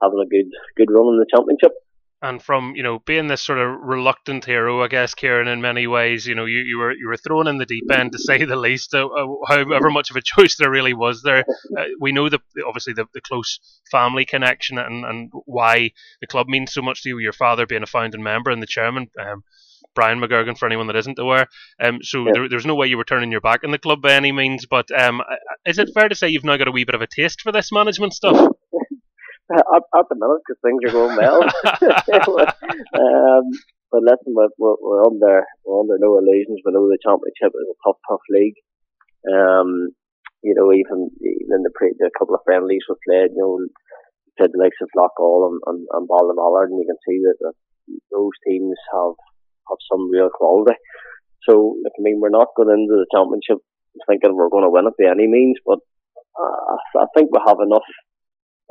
having 0.00 0.20
a 0.20 0.28
good 0.32 0.48
good 0.76 0.92
run 0.92 1.12
in 1.12 1.20
the 1.20 1.28
championship 1.28 1.76
and 2.22 2.42
from 2.42 2.74
you 2.76 2.82
know 2.82 2.98
being 3.00 3.28
this 3.28 3.42
sort 3.42 3.58
of 3.58 3.80
reluctant 3.80 4.44
hero, 4.44 4.82
I 4.82 4.88
guess, 4.88 5.14
Ciaran, 5.14 5.48
in 5.48 5.60
many 5.60 5.86
ways, 5.86 6.26
you 6.26 6.34
know, 6.34 6.44
you, 6.44 6.58
you 6.58 6.78
were 6.78 6.92
you 6.92 7.08
were 7.08 7.16
thrown 7.16 7.46
in 7.46 7.58
the 7.58 7.66
deep 7.66 7.90
end 7.90 8.12
to 8.12 8.18
say 8.18 8.44
the 8.44 8.56
least. 8.56 8.94
Uh, 8.94 9.06
uh 9.06 9.26
however 9.48 9.90
much 9.90 10.10
of 10.10 10.16
a 10.16 10.22
choice 10.24 10.56
there 10.58 10.70
really 10.70 10.94
was 10.94 11.22
there, 11.22 11.44
uh, 11.78 11.84
we 12.00 12.12
know 12.12 12.28
the 12.28 12.40
obviously 12.66 12.92
the, 12.92 13.06
the 13.14 13.20
close 13.20 13.58
family 13.90 14.24
connection 14.24 14.78
and, 14.78 15.04
and 15.04 15.30
why 15.46 15.90
the 16.20 16.26
club 16.26 16.48
means 16.48 16.72
so 16.72 16.82
much 16.82 17.02
to 17.02 17.08
you. 17.08 17.18
Your 17.18 17.32
father 17.32 17.66
being 17.66 17.82
a 17.82 17.86
founding 17.86 18.22
member 18.22 18.50
and 18.50 18.62
the 18.62 18.66
chairman. 18.66 19.08
Um, 19.18 19.42
Brian 19.94 20.20
McGurgan, 20.20 20.56
for 20.56 20.66
anyone 20.66 20.86
that 20.86 20.94
isn't 20.94 21.18
aware. 21.18 21.48
Um, 21.82 21.98
so 22.02 22.24
yeah. 22.24 22.32
there, 22.32 22.48
there's 22.48 22.66
no 22.66 22.76
way 22.76 22.86
you 22.86 22.96
were 22.96 23.04
turning 23.04 23.32
your 23.32 23.40
back 23.40 23.64
on 23.64 23.72
the 23.72 23.78
club 23.78 24.00
by 24.00 24.12
any 24.12 24.30
means. 24.30 24.64
But 24.66 24.88
um, 24.96 25.20
is 25.66 25.78
it 25.78 25.90
fair 25.92 26.08
to 26.08 26.14
say 26.14 26.28
you've 26.28 26.44
now 26.44 26.56
got 26.56 26.68
a 26.68 26.72
wee 26.72 26.84
bit 26.84 26.94
of 26.94 27.02
a 27.02 27.08
taste 27.08 27.40
for 27.40 27.50
this 27.50 27.72
management 27.72 28.12
stuff? 28.12 28.52
At, 29.50 29.82
at 29.98 30.06
the 30.06 30.14
minute 30.14 30.42
because 30.46 30.62
things 30.62 30.78
are 30.86 30.94
going 30.94 31.16
well. 31.18 31.42
um, 33.02 33.44
but 33.90 34.06
listen, 34.06 34.30
we're, 34.38 34.54
we're 34.58 35.02
under 35.02 35.42
we're 35.66 35.80
under 35.80 35.98
no 35.98 36.18
illusions. 36.18 36.62
We 36.62 36.70
know 36.70 36.86
the 36.86 37.02
championship 37.02 37.50
is 37.50 37.74
a 37.74 37.78
tough, 37.82 37.98
tough 38.06 38.22
league. 38.30 38.54
Um, 39.26 39.90
you 40.42 40.54
know, 40.54 40.70
even 40.72 41.10
even 41.18 41.50
in 41.50 41.62
the 41.66 41.74
pre 41.74 41.90
the 41.98 42.10
couple 42.16 42.34
of 42.34 42.46
friendlies 42.46 42.86
we 42.88 42.94
played, 43.02 43.34
you 43.34 43.42
know, 43.42 43.58
played 44.38 44.54
the 44.54 44.62
likes 44.62 44.78
of 44.80 44.88
Loughgall 44.94 45.50
and, 45.50 45.58
and, 45.66 45.80
and 45.92 46.08
Ballinamallard, 46.08 46.70
and 46.70 46.78
you 46.78 46.86
can 46.86 47.02
see 47.02 47.18
that, 47.26 47.36
that 47.42 47.56
those 48.14 48.36
teams 48.46 48.78
have 48.94 49.18
have 49.68 49.80
some 49.90 50.10
real 50.10 50.30
quality. 50.30 50.78
So, 51.48 51.74
like, 51.82 51.96
I 51.98 52.02
mean, 52.02 52.20
we're 52.20 52.30
not 52.30 52.54
going 52.56 52.70
into 52.70 53.02
the 53.02 53.10
championship 53.10 53.58
thinking 54.06 54.36
we're 54.36 54.52
going 54.52 54.64
to 54.64 54.70
win 54.70 54.86
it 54.86 54.94
by 54.94 55.10
any 55.10 55.26
means, 55.26 55.58
but 55.66 55.80
uh, 56.38 57.02
I 57.02 57.06
think 57.16 57.30
we 57.32 57.40
have 57.46 57.58
enough 57.58 57.86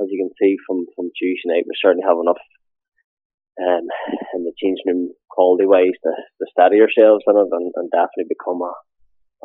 as 0.02 0.08
you 0.10 0.24
can 0.24 0.32
see 0.40 0.56
from, 0.66 0.86
from 0.96 1.12
Tuesday 1.18 1.48
night, 1.48 1.66
we 1.68 1.74
certainly 1.82 2.06
have 2.08 2.18
enough 2.22 2.40
um, 3.60 3.88
in 4.36 4.44
the 4.44 4.54
changing 4.58 4.86
room 4.88 5.12
quality 5.30 5.66
wise 5.66 5.98
to, 6.04 6.12
to 6.12 6.46
steady 6.52 6.82
ourselves 6.82 7.24
in 7.28 7.36
it 7.36 7.48
and, 7.52 7.74
and 7.76 7.92
definitely 7.92 8.30
become 8.30 8.62
a, 8.64 8.74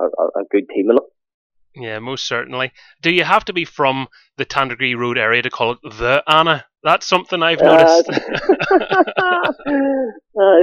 a, 0.02 0.06
a 0.40 0.44
good 0.50 0.68
team 0.70 0.90
in 0.90 0.96
it. 0.96 1.02
Yeah, 1.76 1.98
most 1.98 2.28
certainly. 2.28 2.70
Do 3.02 3.10
you 3.10 3.24
have 3.24 3.44
to 3.46 3.52
be 3.52 3.64
from 3.64 4.06
the 4.36 4.46
Tandragee 4.46 4.96
Road 4.96 5.18
area 5.18 5.42
to 5.42 5.50
call 5.50 5.72
it 5.72 5.80
the 5.82 6.22
Annagh? 6.28 6.62
That's 6.84 7.04
something 7.04 7.42
I've 7.42 7.60
uh, 7.60 7.64
noticed. 7.64 8.08
uh, 8.10 8.14
it's 8.14 8.22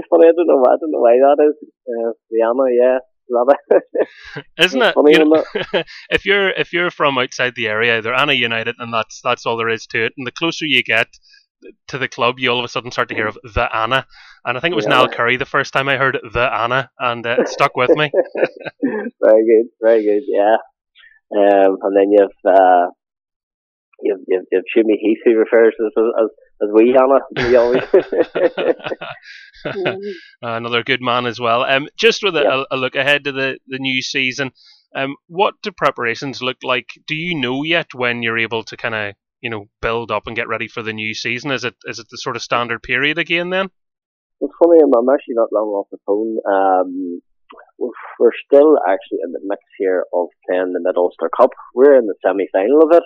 funny. 0.07 0.23
I 0.23 0.31
don't 0.31 0.47
know. 0.47 0.63
I 0.63 0.77
don't 0.79 0.91
know 0.91 1.03
why 1.03 1.19
that 1.19 1.35
is. 1.49 1.55
Uh, 1.85 2.13
the 2.29 2.39
Annagh, 2.45 2.77
yeah 2.79 2.99
love 3.31 3.47
it. 3.49 4.45
Isn't 4.63 4.81
it? 4.81 4.95
You 4.97 5.25
know, 5.25 5.43
if 6.09 6.25
you're 6.25 6.49
if 6.51 6.73
you're 6.73 6.91
from 6.91 7.17
outside 7.17 7.53
the 7.55 7.67
area, 7.67 8.01
they're 8.01 8.13
Annagh 8.15 8.37
United, 8.37 8.75
and 8.79 8.93
that's 8.93 9.21
that's 9.23 9.45
all 9.45 9.57
there 9.57 9.69
is 9.69 9.85
to 9.87 10.05
it. 10.05 10.13
And 10.17 10.27
the 10.27 10.31
closer 10.31 10.65
you 10.65 10.83
get 10.83 11.07
to 11.87 11.97
the 11.97 12.07
club, 12.07 12.39
you 12.39 12.49
all 12.49 12.59
of 12.59 12.65
a 12.65 12.67
sudden 12.67 12.91
start 12.91 13.09
to 13.09 13.15
hear 13.15 13.27
of 13.27 13.37
the 13.43 13.67
Annagh. 13.73 14.05
And 14.45 14.57
I 14.57 14.61
think 14.61 14.73
it 14.73 14.75
was 14.75 14.85
yeah. 14.85 14.91
Niall 14.91 15.09
Curry 15.09 15.37
the 15.37 15.45
first 15.45 15.73
time 15.73 15.87
I 15.87 15.97
heard 15.97 16.17
the 16.21 16.47
Annagh, 16.47 16.87
and 16.99 17.25
uh, 17.25 17.37
it 17.39 17.49
stuck 17.49 17.75
with 17.75 17.91
me. 17.91 18.11
very 18.83 19.45
good, 19.45 19.67
very 19.81 20.03
good, 20.03 20.23
yeah. 20.27 20.57
Um, 21.33 21.77
and 21.81 21.95
then 21.95 22.11
you've 22.11 22.53
uh, 22.53 22.87
you've, 24.01 24.19
you've, 24.27 24.65
Heath 24.75 25.19
who 25.23 25.35
refers 25.35 25.75
to 25.77 25.85
as, 25.85 26.03
as, 26.23 26.29
as 26.61 26.69
wee 26.71 26.95
Annagh. 26.97 27.21
We 27.37 27.55
always 27.55 27.83
another 30.41 30.83
good 30.83 31.01
man 31.01 31.25
as 31.25 31.39
well. 31.39 31.63
Um, 31.63 31.87
just 31.97 32.23
with 32.23 32.35
a, 32.35 32.41
yeah. 32.41 32.63
a, 32.71 32.77
look 32.77 32.95
ahead 32.95 33.23
to 33.25 33.31
the, 33.31 33.57
the 33.67 33.79
new 33.79 34.01
season, 34.01 34.51
um, 34.95 35.15
what 35.27 35.55
do 35.61 35.71
preparations 35.71 36.41
look 36.41 36.57
like? 36.63 36.89
Do 37.07 37.15
you 37.15 37.39
know 37.39 37.63
yet 37.63 37.93
when 37.93 38.23
you're 38.23 38.39
able 38.39 38.63
to 38.63 38.77
kind 38.77 38.95
of 38.95 39.15
you 39.41 39.49
know 39.49 39.67
build 39.81 40.11
up 40.11 40.27
and 40.27 40.35
get 40.35 40.47
ready 40.47 40.67
for 40.67 40.83
the 40.83 40.93
new 40.93 41.13
season? 41.13 41.51
Is 41.51 41.63
it 41.63 41.75
is 41.85 41.99
it 41.99 42.07
the 42.09 42.17
sort 42.17 42.35
of 42.35 42.41
standard 42.41 42.83
period 42.83 43.17
again 43.17 43.49
then? 43.49 43.69
It's 44.41 44.53
funny, 44.61 44.79
I'm, 44.81 44.91
I'm 44.97 45.13
actually 45.13 45.35
not 45.35 45.53
long 45.53 45.67
off 45.67 45.87
the 45.91 45.99
phone. 46.05 46.37
Um, 46.51 47.21
we're 47.77 48.31
still 48.45 48.77
actually 48.87 49.19
in 49.23 49.33
the 49.33 49.41
mix 49.43 49.61
here 49.77 50.05
of 50.13 50.27
playing 50.47 50.73
the 50.73 50.79
Mid 50.81 50.97
Ulster 50.97 51.29
Cup. 51.35 51.51
We're 51.75 51.97
in 51.97 52.05
the 52.05 52.15
semi 52.25 52.47
final 52.51 52.81
of 52.83 52.95
it. 52.95 53.03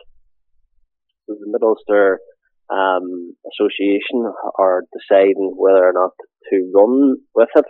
The 1.28 1.36
Mid 1.46 1.64
Ulster 1.64 2.20
um, 2.70 3.36
Association 3.54 4.26
are 4.58 4.84
deciding 4.94 5.54
whether 5.58 5.86
or 5.86 5.94
not 5.94 6.12
to 6.50 6.72
run 6.74 7.18
with 7.34 7.50
it. 7.56 7.66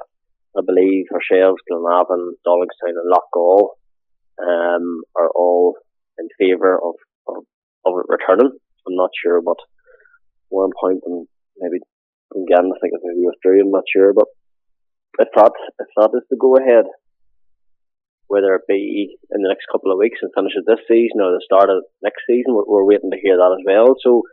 I 0.58 0.62
believe 0.66 1.06
ourselves, 1.12 1.60
Glenavon, 1.70 2.40
Dollingstown 2.48 2.96
and 2.96 3.12
Loughgall 3.12 3.76
um, 4.40 5.04
are 5.16 5.30
all 5.36 5.76
in 6.18 6.28
favour 6.40 6.76
of, 6.76 6.96
of, 7.28 7.44
of 7.86 7.94
it 8.00 8.06
returning. 8.08 8.52
I'm 8.88 8.96
not 8.96 9.10
sure 9.22 9.42
what 9.42 9.58
one 10.50 10.72
point 10.80 11.02
and 11.06 11.28
maybe 11.58 11.80
again 12.32 12.72
I 12.72 12.78
think 12.80 12.94
it's 12.94 13.04
maybe 13.04 13.26
withdrew, 13.26 13.62
I'm 13.62 13.72
not 13.72 13.84
sure, 13.92 14.14
but 14.14 14.28
if 15.20 15.30
that 15.36 15.52
if 15.80 15.88
that 15.98 16.12
is 16.16 16.24
the 16.30 16.38
go 16.40 16.56
ahead, 16.56 16.86
whether 18.28 18.56
it 18.56 18.68
be 18.68 19.18
in 19.32 19.42
the 19.42 19.50
next 19.50 19.66
couple 19.72 19.92
of 19.92 20.00
weeks 20.00 20.20
and 20.22 20.32
finish 20.36 20.54
it 20.56 20.66
this 20.68 20.84
season 20.88 21.22
or 21.22 21.32
the 21.32 21.46
start 21.46 21.70
of 21.70 21.84
next 22.04 22.24
season, 22.28 22.54
we're, 22.54 22.68
we're 22.68 22.88
waiting 22.88 23.12
to 23.12 23.22
hear 23.22 23.38
that 23.38 23.56
as 23.58 23.64
well. 23.66 23.96
So 24.02 24.24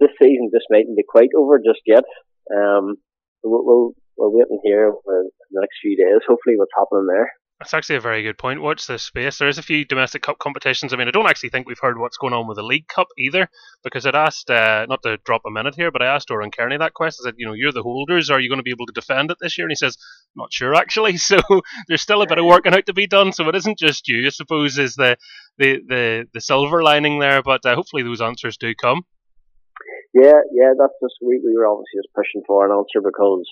this 0.00 0.10
season 0.20 0.50
just 0.52 0.66
mightn't 0.70 0.96
be 0.96 1.04
quite 1.06 1.30
over 1.36 1.58
just 1.58 1.82
yet. 1.86 2.04
Um, 2.50 2.96
we'll, 3.42 3.64
we'll, 3.64 3.90
we're 4.16 4.30
waiting 4.30 4.60
here 4.64 4.92
for 5.04 5.24
the 5.50 5.60
next 5.60 5.78
few 5.82 5.96
days. 5.96 6.22
Hopefully, 6.26 6.56
what's 6.56 6.74
happening 6.76 7.06
there. 7.08 7.30
That's 7.60 7.72
actually 7.72 7.96
a 7.96 8.00
very 8.00 8.22
good 8.22 8.36
point. 8.36 8.60
Watch 8.60 8.86
this 8.86 9.04
space. 9.04 9.38
There 9.38 9.48
is 9.48 9.58
a 9.58 9.62
few 9.62 9.84
domestic 9.84 10.22
cup 10.22 10.38
competitions. 10.40 10.92
I 10.92 10.96
mean, 10.96 11.06
I 11.06 11.12
don't 11.12 11.28
actually 11.28 11.50
think 11.50 11.68
we've 11.68 11.78
heard 11.78 11.98
what's 11.98 12.16
going 12.16 12.32
on 12.32 12.48
with 12.48 12.56
the 12.56 12.64
League 12.64 12.88
Cup 12.88 13.06
either, 13.16 13.48
because 13.84 14.04
I'd 14.04 14.16
asked, 14.16 14.50
uh, 14.50 14.86
not 14.88 15.02
to 15.04 15.18
drop 15.18 15.42
a 15.46 15.52
minute 15.52 15.76
here, 15.76 15.92
but 15.92 16.02
I 16.02 16.12
asked 16.12 16.32
Oran 16.32 16.50
Kearney 16.50 16.76
that 16.78 16.94
question. 16.94 17.22
I 17.24 17.28
said, 17.28 17.36
you 17.38 17.46
know, 17.46 17.52
you're 17.52 17.72
the 17.72 17.82
holders. 17.82 18.28
Are 18.28 18.40
you 18.40 18.48
going 18.48 18.58
to 18.58 18.64
be 18.64 18.72
able 18.72 18.86
to 18.86 18.92
defend 18.92 19.30
it 19.30 19.38
this 19.40 19.56
year? 19.56 19.66
And 19.66 19.70
he 19.70 19.76
says, 19.76 19.96
not 20.34 20.52
sure 20.52 20.74
actually. 20.74 21.16
So 21.24 21.40
there's 21.88 22.02
still 22.02 22.22
a 22.22 22.26
bit 22.26 22.38
of 22.38 22.44
working 22.44 22.74
out 22.74 22.86
to 22.86 22.92
be 22.92 23.06
done. 23.06 23.32
So 23.32 23.48
it 23.48 23.54
isn't 23.54 23.78
just 23.78 24.08
you, 24.08 24.26
I 24.26 24.30
suppose, 24.30 24.76
is 24.76 24.94
the 24.94 25.16
the 25.56 25.78
the, 25.86 26.26
the 26.34 26.40
silver 26.40 26.82
lining 26.82 27.18
there. 27.18 27.42
But 27.42 27.64
uh, 27.64 27.74
hopefully 27.74 28.02
those 28.02 28.20
answers 28.20 28.56
do 28.56 28.74
come. 28.74 29.02
Yeah, 30.14 30.46
yeah, 30.54 30.78
that's 30.78 30.94
just 31.02 31.18
we, 31.18 31.42
we 31.42 31.58
were 31.58 31.66
obviously 31.66 31.98
just 31.98 32.14
pushing 32.14 32.46
for 32.46 32.62
an 32.62 32.70
answer 32.70 33.02
because 33.02 33.42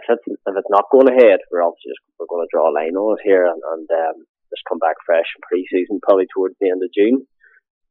if 0.00 0.04
it's 0.08 0.26
if 0.32 0.54
it's 0.56 0.72
not 0.72 0.88
going 0.88 1.12
ahead, 1.12 1.44
we're 1.52 1.60
obviously 1.60 1.92
just 1.92 2.00
we're 2.16 2.30
going 2.32 2.40
to 2.40 2.48
draw 2.48 2.72
a 2.72 2.72
line 2.72 2.96
on 2.96 3.20
it 3.20 3.22
here 3.22 3.44
and, 3.44 3.60
and 3.60 3.84
um, 3.84 4.24
just 4.48 4.64
come 4.64 4.80
back 4.80 4.96
fresh 5.04 5.28
in 5.36 5.44
pre-season, 5.44 6.00
probably 6.00 6.24
towards 6.32 6.56
the 6.56 6.72
end 6.72 6.80
of 6.80 6.88
June. 6.88 7.28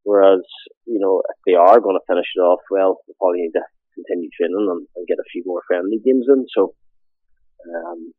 Whereas 0.01 0.41
you 0.89 0.97
know 0.97 1.21
if 1.21 1.37
they 1.45 1.53
are 1.53 1.77
going 1.77 2.01
to 2.01 2.09
finish 2.09 2.25
it 2.33 2.41
off, 2.41 2.65
well, 2.73 3.05
we 3.05 3.13
probably 3.21 3.45
need 3.45 3.53
to 3.53 3.65
continue 3.93 4.33
training 4.33 4.65
and, 4.65 4.89
and 4.97 5.05
get 5.05 5.21
a 5.21 5.29
few 5.29 5.45
more 5.45 5.61
friendly 5.69 6.01
games 6.01 6.25
in. 6.25 6.49
So 6.49 6.73
um, 7.61 8.09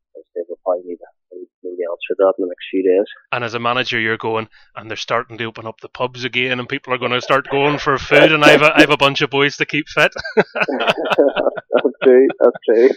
we'll 0.49 0.59
probably 0.65 0.83
need 0.85 0.97
to 0.97 1.07
know 1.33 1.47
the 1.63 1.87
answer 1.91 2.11
to 2.11 2.17
that 2.19 2.35
in 2.39 2.45
the 2.45 2.49
next 2.49 2.67
few 2.71 2.83
days. 2.83 3.07
And 3.33 3.45
as 3.45 3.55
a 3.55 3.59
manager, 3.59 3.99
you're 3.99 4.17
going, 4.17 4.49
and 4.75 4.91
they're 4.91 4.97
starting 4.97 5.39
to 5.39 5.45
open 5.45 5.67
up 5.67 5.81
the 5.81 5.89
pubs 5.89 6.25
again, 6.25 6.59
and 6.59 6.69
people 6.69 6.93
are 6.93 6.99
going 6.99 7.13
to 7.13 7.21
start 7.21 7.49
going 7.51 7.79
for 7.79 7.99
food, 7.99 8.33
and 8.33 8.45
I 8.45 8.51
have 8.51 8.63
a, 8.63 8.77
I 8.77 8.81
have 8.81 8.91
a 8.91 8.97
bunch 8.97 9.23
of 9.23 9.31
boys 9.31 9.57
to 9.57 9.67
keep 9.67 9.89
fit. 9.89 10.13
that's 10.37 11.97
true. 12.03 12.27
That's 12.41 12.57
true. 12.69 12.91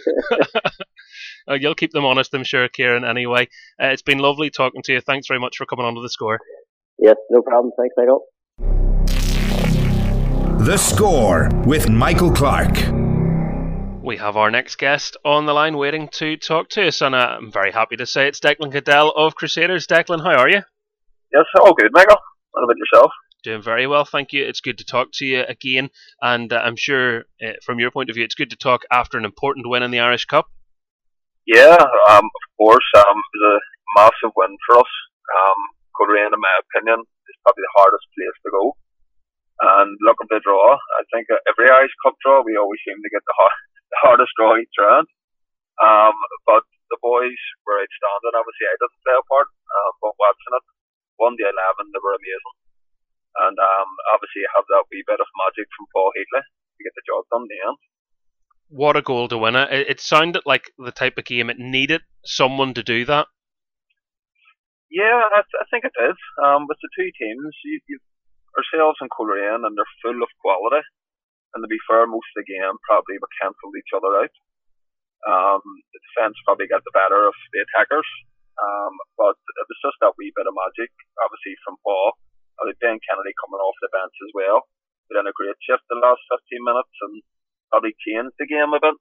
uh, 1.48 1.54
you'll 1.60 1.74
keep 1.74 1.92
them 1.92 2.04
honest, 2.04 2.34
I'm 2.34 2.44
sure, 2.44 2.68
Ciaran. 2.68 3.04
Anyway, 3.04 3.48
uh, 3.82 3.86
it's 3.86 4.02
been 4.02 4.18
lovely 4.18 4.50
talking 4.50 4.82
to 4.82 4.92
you. 4.92 5.00
Thanks 5.00 5.26
very 5.26 5.40
much 5.40 5.56
for 5.56 5.66
coming 5.66 5.86
on 5.86 5.94
to 5.94 6.02
the 6.02 6.10
score. 6.10 6.38
Yes, 6.98 7.16
no 7.30 7.42
problem. 7.42 7.72
Thanks, 7.78 7.94
Michael. 7.96 8.26
The 10.66 10.76
Score 10.76 11.48
with 11.64 11.88
Michael 11.88 12.30
Clark 12.30 12.76
we 14.02 14.16
have 14.16 14.36
our 14.36 14.50
next 14.50 14.76
guest 14.78 15.16
on 15.24 15.46
the 15.46 15.52
line 15.52 15.76
waiting 15.76 16.08
to 16.08 16.36
talk 16.36 16.68
to 16.70 16.86
us, 16.86 17.00
and 17.00 17.14
uh, 17.14 17.36
I'm 17.38 17.52
very 17.52 17.70
happy 17.70 17.96
to 17.96 18.06
say 18.06 18.28
it's 18.28 18.40
Declan 18.40 18.72
Caddell 18.72 19.10
of 19.10 19.34
Crusaders. 19.34 19.86
Declan, 19.86 20.22
how 20.22 20.38
are 20.38 20.48
you? 20.48 20.62
Yes, 21.32 21.44
all 21.60 21.74
good, 21.74 21.92
Michael. 21.92 22.18
What 22.52 22.64
about 22.64 22.76
yourself? 22.76 23.12
Doing 23.44 23.62
very 23.62 23.86
well, 23.86 24.04
thank 24.04 24.32
you. 24.32 24.44
It's 24.44 24.60
good 24.60 24.78
to 24.78 24.84
talk 24.84 25.08
to 25.14 25.24
you 25.24 25.44
again, 25.46 25.90
and 26.20 26.52
uh, 26.52 26.56
I'm 26.56 26.76
sure 26.76 27.24
uh, 27.44 27.52
from 27.64 27.78
your 27.78 27.90
point 27.90 28.10
of 28.10 28.14
view, 28.14 28.24
it's 28.24 28.34
good 28.34 28.50
to 28.50 28.56
talk 28.56 28.82
after 28.90 29.18
an 29.18 29.24
important 29.24 29.68
win 29.68 29.82
in 29.82 29.90
the 29.90 30.00
Irish 30.00 30.24
Cup. 30.24 30.46
Yeah, 31.46 31.76
um, 32.08 32.24
of 32.24 32.44
course. 32.58 32.88
Um, 32.96 33.18
it 33.18 33.38
was 33.40 33.60
a 33.60 34.00
massive 34.00 34.32
win 34.36 34.56
for 34.66 34.78
us. 34.78 34.92
Um, 35.30 35.60
in 36.00 36.40
my 36.40 36.54
opinion, 36.64 37.04
is 37.04 37.38
probably 37.44 37.60
the 37.60 37.76
hardest 37.76 38.08
place 38.16 38.38
to 38.40 38.50
go. 38.50 38.64
And 39.60 39.92
looking 40.00 40.32
at 40.32 40.40
the 40.40 40.40
draw, 40.40 40.80
I 40.80 41.02
think 41.12 41.28
every 41.44 41.68
Irish 41.68 41.92
Cup 42.00 42.16
draw, 42.24 42.40
we 42.40 42.56
always 42.56 42.80
seem 42.88 42.96
to 42.96 43.12
get 43.12 43.20
the 43.20 43.36
hard, 43.36 43.52
hardest 44.02 44.34
each 44.62 44.76
round. 44.78 45.06
Um, 45.80 46.14
but 46.46 46.64
the 46.92 47.00
boys 47.00 47.40
were 47.64 47.80
outstanding. 47.80 48.36
Obviously, 48.36 48.66
I 48.68 48.76
didn't 48.76 49.02
play 49.06 49.16
a 49.16 49.24
part, 49.26 49.48
uh, 49.48 49.90
but 50.04 50.18
watching 50.20 50.54
it, 50.58 50.66
one 51.16 51.34
to 51.38 51.44
eleven, 51.46 51.88
they 51.90 52.02
were 52.02 52.16
amazing. 52.18 52.56
And 53.46 53.56
um, 53.56 53.88
obviously, 54.12 54.44
you 54.44 54.50
have 54.52 54.66
that 54.68 54.90
wee 54.90 55.06
bit 55.06 55.22
of 55.22 55.30
magic 55.38 55.66
from 55.72 55.86
Paul 55.94 56.10
Heatley 56.12 56.42
to 56.44 56.80
get 56.84 56.94
the 56.98 57.06
job 57.06 57.24
done 57.30 57.46
in 57.46 57.52
the 57.52 57.62
end. 57.64 57.80
What 58.70 58.98
a 58.98 59.02
goal 59.02 59.26
to 59.30 59.38
win 59.38 59.56
it! 59.56 59.70
It, 59.72 59.96
it 59.96 60.00
sounded 60.00 60.42
like 60.44 60.70
the 60.78 60.94
type 60.94 61.18
of 61.18 61.24
game 61.24 61.48
it 61.48 61.58
needed 61.58 62.02
someone 62.24 62.74
to 62.74 62.82
do 62.82 63.04
that. 63.06 63.26
Yeah, 64.90 65.22
I, 65.22 65.42
I 65.46 65.66
think 65.70 65.86
it 65.86 65.94
is. 65.96 66.18
Um, 66.42 66.66
with 66.66 66.78
the 66.82 66.90
two 66.98 67.10
teams, 67.14 67.54
you, 67.64 67.78
you've 67.86 68.02
ourselves 68.58 68.98
and 69.00 69.10
Coleraine, 69.10 69.62
and 69.62 69.78
they're 69.78 69.96
full 70.02 70.22
of 70.22 70.28
quality. 70.42 70.82
And 71.54 71.62
to 71.62 71.68
be 71.70 71.80
fair, 71.86 72.06
most 72.06 72.30
of 72.34 72.42
the 72.42 72.50
game 72.50 72.76
probably 72.86 73.18
were 73.18 73.38
cancelled 73.42 73.74
each 73.74 73.94
other 73.94 74.12
out. 74.22 74.34
Um, 75.26 75.62
the 75.92 76.00
defence 76.00 76.38
probably 76.46 76.70
got 76.70 76.86
the 76.86 76.94
better 76.94 77.26
of 77.26 77.36
the 77.52 77.60
attackers. 77.66 78.06
Um, 78.60 78.92
but 79.16 79.36
it 79.40 79.66
was 79.66 79.80
just 79.80 79.98
that 80.04 80.16
wee 80.20 80.36
bit 80.36 80.48
of 80.48 80.52
magic, 80.52 80.92
obviously 81.24 81.56
from 81.64 81.80
Paul. 81.80 82.12
Mean, 82.60 82.76
Ben 82.76 83.00
Kennedy 83.00 83.32
coming 83.40 83.62
off 83.62 83.78
the 83.80 83.88
bench 83.88 84.12
as 84.20 84.32
well. 84.36 84.68
He 85.08 85.16
done 85.16 85.26
a 85.26 85.32
great 85.32 85.56
shift 85.64 85.80
the 85.88 85.96
last 85.96 86.20
15 86.28 86.60
minutes 86.60 86.92
and 87.08 87.24
probably 87.72 87.96
changed 88.04 88.36
the 88.36 88.44
game 88.44 88.76
a 88.76 88.80
bit 88.82 88.96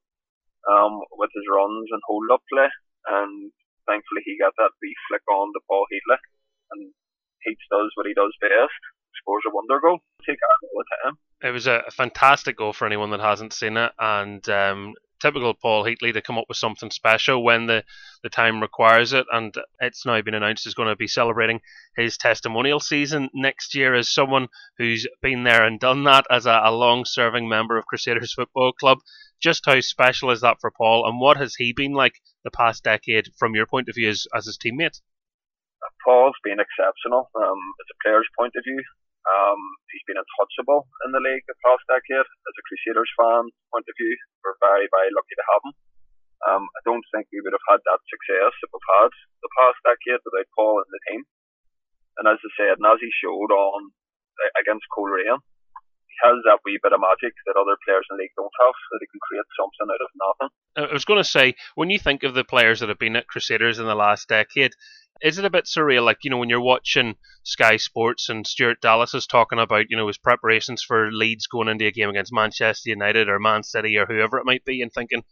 um, 0.72 1.04
with 1.20 1.30
his 1.36 1.44
runs 1.52 1.92
and 1.92 2.00
hold 2.08 2.32
up 2.32 2.42
play. 2.48 2.72
And 3.12 3.52
thankfully, 3.84 4.24
he 4.24 4.40
got 4.40 4.56
that 4.56 4.80
wee 4.80 4.96
flick 5.12 5.28
on 5.28 5.52
to 5.52 5.60
Paul 5.68 5.86
Heatley. 5.92 6.24
And 6.72 6.96
Heats 7.44 7.68
does 7.68 7.92
what 8.00 8.08
he 8.08 8.16
does 8.16 8.32
best 8.40 8.80
scores 9.20 9.44
a 9.48 9.52
wonder 9.52 9.80
goal. 9.84 10.00
Take 10.24 10.40
that 10.40 10.60
all 10.64 10.80
the 10.80 10.88
time. 11.04 11.16
It 11.42 11.52
was 11.52 11.68
a, 11.68 11.84
a 11.88 11.92
fantastic 11.92 12.58
goal 12.58 12.74
for 12.74 12.86
anyone 12.86 13.12
that 13.12 13.22
hasn't 13.22 13.54
seen 13.54 13.78
it, 13.78 13.92
and 13.98 14.48
um, 14.50 14.94
typical 15.20 15.54
Paul 15.54 15.84
Heatley 15.84 16.14
to 16.14 16.22
come 16.22 16.38
up 16.38 16.46
with 16.48 16.58
something 16.58 16.92
special 16.92 17.44
when 17.44 17.66
the, 17.68 17.84
the 18.24 18.30
time 18.30 18.62
requires 18.62 19.14
it. 19.14 19.26
And 19.32 19.54
it's 19.80 20.06
now 20.06 20.22
been 20.22 20.34
announced 20.34 20.64
he's 20.64 20.74
going 20.74 20.90
to 20.90 20.96
be 20.96 21.08
celebrating 21.08 21.60
his 21.96 22.18
testimonial 22.18 22.80
season 22.80 23.30
next 23.34 23.76
year 23.76 23.96
as 23.96 24.10
someone 24.10 24.48
who's 24.78 25.08
been 25.22 25.44
there 25.44 25.66
and 25.66 25.80
done 25.80 26.04
that 26.06 26.26
as 26.32 26.46
a, 26.46 26.62
a 26.64 26.72
long 26.72 27.06
serving 27.06 27.48
member 27.48 27.78
of 27.78 27.86
Crusaders 27.86 28.34
Football 28.34 28.74
Club. 28.74 29.00
Just 29.42 29.66
how 29.66 29.80
special 29.80 30.32
is 30.32 30.42
that 30.42 30.58
for 30.60 30.72
Paul, 30.72 31.08
and 31.08 31.20
what 31.20 31.38
has 31.38 31.56
he 31.56 31.72
been 31.72 31.94
like 31.94 32.16
the 32.44 32.52
past 32.52 32.84
decade 32.84 33.30
from 33.38 33.56
your 33.56 33.66
point 33.66 33.88
of 33.88 33.96
view 33.96 34.10
as, 34.10 34.28
as 34.36 34.46
his 34.46 34.58
teammate? 34.58 35.00
Paul's 36.04 36.36
been 36.44 36.60
exceptional 36.60 37.30
um, 37.36 37.60
as 37.80 37.88
a 37.90 37.98
player's 38.04 38.28
point 38.38 38.54
of 38.58 38.64
view. 38.66 38.84
Um, 39.30 39.62
he's 39.94 40.06
been 40.10 40.18
untouchable 40.18 40.90
in 41.06 41.14
the 41.14 41.22
league 41.22 41.46
the 41.46 41.58
past 41.62 41.86
decade. 41.86 42.26
As 42.26 42.56
a 42.58 42.66
Crusaders 42.66 43.14
fan 43.14 43.54
point 43.70 43.86
of 43.86 43.94
view, 43.94 44.18
we're 44.42 44.58
very, 44.58 44.90
very 44.90 45.14
lucky 45.14 45.36
to 45.38 45.46
have 45.54 45.62
him. 45.70 45.74
Um, 46.50 46.64
I 46.66 46.82
don't 46.88 47.06
think 47.14 47.28
we 47.30 47.44
would 47.44 47.54
have 47.54 47.70
had 47.70 47.84
that 47.84 48.02
success 48.10 48.54
that 48.58 48.72
we've 48.72 48.92
had 48.98 49.12
the 49.44 49.52
past 49.60 49.80
decade 49.86 50.24
without 50.24 50.50
Paul 50.56 50.82
in 50.82 50.90
the 50.90 51.04
team. 51.12 51.22
And 52.18 52.26
as 52.32 52.40
I 52.42 52.50
said, 52.58 52.76
and 52.80 52.88
as 52.90 53.04
he 53.04 53.12
showed 53.22 53.52
on 53.52 53.92
uh, 54.40 54.52
against 54.60 54.88
Coleraine, 54.96 55.44
he 56.10 56.16
has 56.24 56.40
that 56.48 56.64
wee 56.66 56.80
bit 56.82 56.96
of 56.96 57.04
magic 57.04 57.36
that 57.46 57.60
other 57.60 57.78
players 57.86 58.08
in 58.10 58.18
the 58.18 58.24
league 58.24 58.36
don't 58.40 58.60
have, 58.66 58.76
that 58.76 59.04
he 59.04 59.08
can 59.12 59.24
create 59.24 59.50
something 59.56 59.88
out 59.94 60.04
of 60.04 60.12
nothing. 60.16 60.52
I 60.80 60.94
was 60.94 61.06
going 61.06 61.22
to 61.22 61.28
say, 61.28 61.56
when 61.76 61.90
you 61.90 62.00
think 62.00 62.24
of 62.24 62.34
the 62.34 62.44
players 62.44 62.80
that 62.80 62.90
have 62.90 63.00
been 63.00 63.16
at 63.16 63.28
Crusaders 63.28 63.80
in 63.80 63.86
the 63.86 63.96
last 63.96 64.28
decade, 64.28 64.74
is 65.22 65.38
it 65.38 65.46
a 65.46 65.50
bit 65.50 65.66
surreal? 65.66 66.06
Like, 66.06 66.20
you 66.24 66.30
know, 66.30 66.38
when 66.38 66.50
you're 66.50 66.62
watching 66.62 67.16
Sky 67.44 67.78
Sports 67.78 68.30
and 68.30 68.46
Stuart 68.46 68.82
Dallas 68.82 69.14
is 69.14 69.28
talking 69.28 69.60
about, 69.60 69.86
you 69.90 69.98
know, 69.98 70.08
his 70.08 70.18
preparations 70.18 70.84
for 70.84 71.12
Leeds 71.12 71.48
going 71.48 71.68
into 71.68 71.86
a 71.86 71.92
game 71.92 72.10
against 72.10 72.34
Manchester 72.34 72.90
United 72.90 73.30
or 73.30 73.40
Man 73.40 73.64
City 73.64 73.98
or 73.98 74.06
whoever 74.06 74.38
it 74.38 74.46
might 74.46 74.66
be 74.66 74.82
and 74.82 74.92
thinking, 74.92 75.24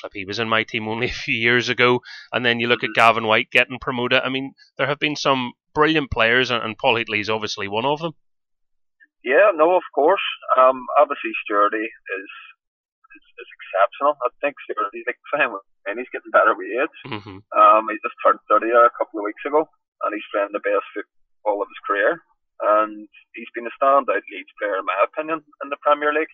flip, 0.00 0.12
he 0.14 0.24
was 0.24 0.38
in 0.38 0.48
my 0.48 0.64
team 0.64 0.88
only 0.88 1.06
a 1.10 1.12
few 1.12 1.36
years 1.36 1.68
ago. 1.68 2.00
And 2.32 2.44
then 2.44 2.60
you 2.60 2.66
look 2.66 2.82
at 2.82 2.90
mm-hmm. 2.90 3.00
Gavin 3.00 3.26
Whyte 3.26 3.50
getting 3.50 3.78
promoted. 3.80 4.20
I 4.22 4.28
mean, 4.28 4.54
there 4.76 4.86
have 4.86 4.98
been 4.98 5.16
some 5.16 5.52
brilliant 5.74 6.10
players, 6.10 6.50
and, 6.50 6.76
Paul 6.78 6.94
Heatley 6.94 7.20
is 7.20 7.30
obviously 7.30 7.68
one 7.68 7.84
of 7.84 8.00
them. 8.00 8.12
Yeah, 9.24 9.50
no, 9.54 9.76
of 9.76 9.82
course. 9.94 10.22
Um, 10.58 10.86
obviously, 10.98 11.30
Sturdy 11.44 11.84
is, 11.84 12.30
is, 13.18 13.26
is 13.42 13.50
exceptional. 13.58 14.14
I 14.22 14.30
think 14.38 14.54
Sturdy's 14.62 15.06
like 15.10 15.18
fine 15.34 15.50
and 15.90 15.98
he's 15.98 16.10
getting 16.14 16.30
better 16.30 16.54
with 16.54 16.70
age. 16.70 16.98
Mm-hmm. 17.10 17.38
Um, 17.50 17.82
he 17.90 17.98
just 17.98 18.14
turned 18.22 18.38
30 18.46 18.70
a 18.70 18.94
couple 18.94 19.18
of 19.18 19.26
weeks 19.26 19.42
ago, 19.42 19.66
and 20.06 20.14
he's 20.14 20.30
playing 20.30 20.54
the 20.54 20.62
best 20.62 20.86
football 20.94 21.64
of 21.64 21.70
his 21.72 21.82
career. 21.82 22.22
And 22.58 23.06
he's 23.34 23.50
been 23.54 23.70
a 23.70 23.74
standout 23.78 24.22
Leeds 24.30 24.54
player, 24.58 24.78
in 24.78 24.86
my 24.86 24.98
opinion, 25.02 25.42
in 25.62 25.68
the 25.70 25.80
Premier 25.82 26.14
League. 26.14 26.30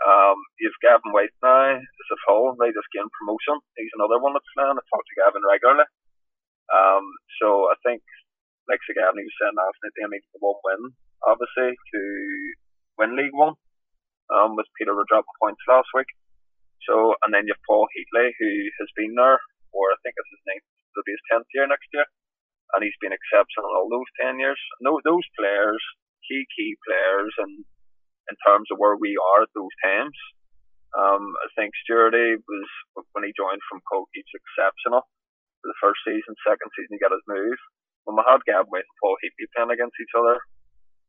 Um, 0.00 0.36
you've 0.60 0.80
Gavin 0.80 1.12
Whyte 1.12 1.36
now, 1.44 1.76
as 1.76 2.08
a 2.12 2.18
Hull, 2.24 2.56
they 2.56 2.72
just 2.72 2.88
gained 2.92 3.12
promotion. 3.20 3.60
He's 3.76 3.92
another 4.00 4.16
one 4.16 4.32
that's 4.32 4.48
playing. 4.56 4.72
I 4.72 4.84
talk 4.88 5.04
to 5.04 5.18
Gavin 5.20 5.44
regularly. 5.44 5.88
Um, 6.72 7.04
so 7.36 7.68
I 7.68 7.76
think, 7.84 8.00
like 8.64 8.80
Sir 8.88 8.96
Gavin, 8.96 9.20
he 9.20 9.28
was 9.28 9.36
saying 9.36 9.56
last 9.56 9.76
night, 9.84 9.92
they 9.92 10.08
need 10.08 10.24
the 10.32 10.40
one 10.40 10.56
win, 10.64 10.82
obviously, 11.28 11.76
to 11.76 12.00
win 12.96 13.16
League 13.16 13.36
One. 13.36 13.60
Um, 14.30 14.54
with 14.54 14.70
Peter 14.78 14.94
dropping 14.94 15.38
points 15.42 15.58
last 15.66 15.90
week. 15.90 16.06
So, 16.86 17.18
and 17.26 17.34
then 17.34 17.44
you've 17.50 17.60
Paul 17.66 17.90
Heatley, 17.90 18.30
who 18.30 18.50
has 18.78 18.90
been 18.96 19.12
there 19.18 19.42
for, 19.74 19.84
I 19.90 19.98
think 20.00 20.14
it's 20.16 20.32
his 20.32 20.44
ninth, 20.46 20.64
it'll 20.94 21.06
be 21.06 21.18
his 21.18 21.26
10th 21.28 21.50
year 21.52 21.66
next 21.66 21.90
year. 21.92 22.06
And 22.72 22.86
he's 22.86 22.96
been 23.02 23.12
exceptional 23.12 23.74
all 23.74 23.90
those 23.90 24.10
10 24.22 24.38
years. 24.38 24.58
No, 24.78 25.02
those 25.02 25.26
players, 25.34 25.82
key, 26.22 26.46
key 26.54 26.78
players, 26.86 27.34
and 27.42 27.66
in 28.30 28.36
terms 28.46 28.70
of 28.70 28.78
where 28.78 28.94
we 28.94 29.18
are 29.18 29.42
at 29.42 29.52
those 29.58 29.74
times. 29.82 30.14
Um, 30.94 31.34
I 31.42 31.48
think 31.58 31.74
Sturdy 31.82 32.38
was, 32.38 32.68
when 33.14 33.26
he 33.26 33.34
joined 33.34 33.62
from 33.66 33.82
Coagh, 33.90 34.10
he's 34.14 34.26
exceptional. 34.30 35.02
For 35.62 35.68
the 35.68 35.82
first 35.82 36.00
season, 36.06 36.34
second 36.46 36.70
season, 36.74 36.96
he 36.96 37.02
got 37.02 37.14
his 37.14 37.26
move. 37.26 37.58
When 38.06 38.16
we 38.16 38.24
had 38.26 38.42
Gab 38.46 38.66
and 38.70 38.96
Paul 39.02 39.18
Heatley 39.20 39.50
playing 39.54 39.74
against 39.74 39.98
each 40.00 40.14
other, 40.16 40.40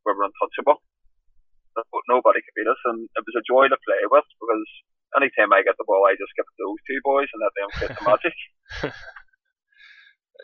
we 0.06 0.14
were 0.14 0.28
untouchable. 0.28 0.82
But 1.76 2.06
nobody 2.10 2.44
could 2.44 2.56
beat 2.56 2.68
us, 2.68 2.82
and 2.92 3.08
it 3.08 3.24
was 3.24 3.38
a 3.40 3.48
joy 3.48 3.68
to 3.72 3.80
play 3.88 4.02
with 4.12 4.28
because 4.40 4.68
anytime 5.16 5.54
I 5.54 5.64
get 5.64 5.76
the 5.78 5.88
ball, 5.88 6.04
I 6.08 6.16
just 6.20 6.36
give 6.36 6.46
it 6.48 6.56
to 6.56 6.64
those 6.68 6.82
two 6.88 7.00
boys 7.04 7.30
and 7.32 7.42
let 7.42 7.54
them 7.56 7.70
create 7.76 7.96
the 7.98 8.06
magic. 8.08 8.36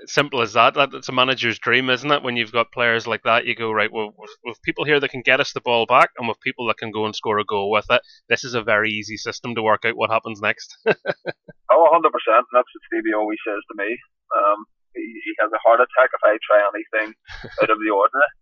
Simple 0.05 0.41
as 0.41 0.53
that. 0.53 0.75
That's 0.75 1.09
a 1.09 1.11
manager's 1.11 1.57
dream, 1.57 1.89
isn't 1.89 2.11
it? 2.11 2.21
When 2.21 2.37
you've 2.37 2.51
got 2.51 2.71
players 2.71 3.07
like 3.07 3.23
that, 3.23 3.45
you 3.45 3.55
go 3.55 3.71
right. 3.71 3.91
Well, 3.91 4.13
with 4.45 4.61
people 4.61 4.85
here 4.85 4.99
that 4.99 5.09
can 5.09 5.23
get 5.25 5.39
us 5.41 5.53
the 5.53 5.61
ball 5.61 5.87
back, 5.87 6.11
and 6.17 6.27
with 6.27 6.39
people 6.41 6.67
that 6.67 6.77
can 6.77 6.91
go 6.91 7.05
and 7.05 7.15
score 7.15 7.39
a 7.39 7.45
goal 7.45 7.71
with 7.71 7.87
it, 7.89 8.01
this 8.29 8.43
is 8.43 8.53
a 8.53 8.61
very 8.61 8.91
easy 8.91 9.17
system 9.17 9.55
to 9.55 9.63
work 9.63 9.85
out 9.85 9.97
what 9.97 10.11
happens 10.11 10.39
next. 10.39 10.77
oh, 10.85 10.93
100 10.93 12.13
percent. 12.13 12.45
That's 12.53 12.69
what 12.69 12.85
Stevie 12.85 13.17
always 13.17 13.39
says 13.41 13.57
to 13.57 13.75
me. 13.75 13.97
Um, 14.37 14.65
he, 14.93 15.01
he 15.01 15.33
has 15.41 15.49
a 15.51 15.61
heart 15.65 15.81
attack 15.81 16.13
if 16.13 16.21
I 16.23 16.37
try 16.45 16.61
anything 16.61 17.15
out 17.63 17.71
of 17.71 17.79
the 17.81 17.89
ordinary. 17.89 18.33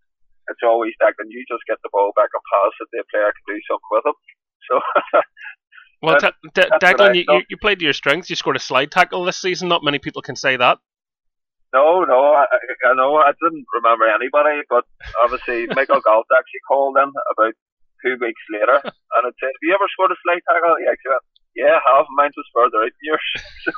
It's 0.47 0.63
always 0.63 0.93
that 0.99 1.13
when 1.17 1.31
you 1.31 1.43
just 1.49 1.65
get 1.67 1.77
the 1.83 1.89
ball 1.91 2.11
back 2.15 2.29
and 2.33 2.43
pass 2.51 2.73
it, 2.81 2.89
the 2.91 3.03
player 3.11 3.31
can 3.33 3.45
do 3.49 3.59
something 3.65 3.91
with 3.91 4.05
it. 4.05 4.17
So 4.69 4.73
Well, 6.01 6.19
t- 6.19 6.49
d- 6.53 6.69
Declan, 6.81 7.15
you, 7.15 7.41
you 7.49 7.57
played 7.57 7.79
to 7.79 7.85
your 7.85 7.93
strengths. 7.93 8.29
You 8.29 8.35
scored 8.35 8.55
a 8.55 8.59
slide 8.59 8.91
tackle 8.91 9.25
this 9.25 9.41
season. 9.41 9.69
Not 9.69 9.83
many 9.83 9.97
people 9.97 10.21
can 10.21 10.35
say 10.35 10.55
that. 10.57 10.77
No, 11.73 12.05
no, 12.07 12.31
I, 12.31 12.45
I 12.87 12.93
know 12.95 13.17
I 13.17 13.33
didn't 13.35 13.67
remember 13.73 14.07
anybody, 14.07 14.63
but 14.69 14.85
obviously 15.23 15.67
Michael 15.75 15.99
Galt 15.99 16.27
actually 16.31 16.63
called 16.69 16.95
in 16.95 17.11
about 17.11 17.55
two 17.99 18.15
weeks 18.21 18.43
later, 18.47 18.79
and 18.79 19.23
it 19.27 19.35
said, 19.41 19.51
"Have 19.51 19.65
you 19.65 19.73
ever 19.75 19.89
scored 19.91 20.15
a 20.15 20.19
slide 20.23 20.45
tackle?" 20.47 20.79
He 20.79 20.87
actually 20.87 21.19
went, 21.19 21.25
"Yeah, 21.51 21.75
half 21.83 22.07
mine 22.15 22.31
was 22.31 22.47
further 22.55 22.85
out 22.85 22.95
years." 23.03 23.27
so, 23.65 23.71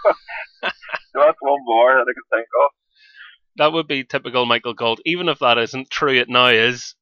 so 0.70 1.16
that's 1.26 1.42
one 1.42 1.64
more 1.66 1.98
that 1.98 2.06
I 2.06 2.14
can 2.14 2.28
think 2.30 2.50
of. 2.62 2.70
That 3.58 3.74
would 3.74 3.88
be 3.88 4.04
typical 4.04 4.46
Michael 4.46 4.74
Galt, 4.74 5.00
even 5.06 5.30
if 5.30 5.40
that 5.40 5.58
isn't 5.58 5.90
true. 5.90 6.20
It 6.20 6.30
now 6.30 6.48
is. 6.48 6.96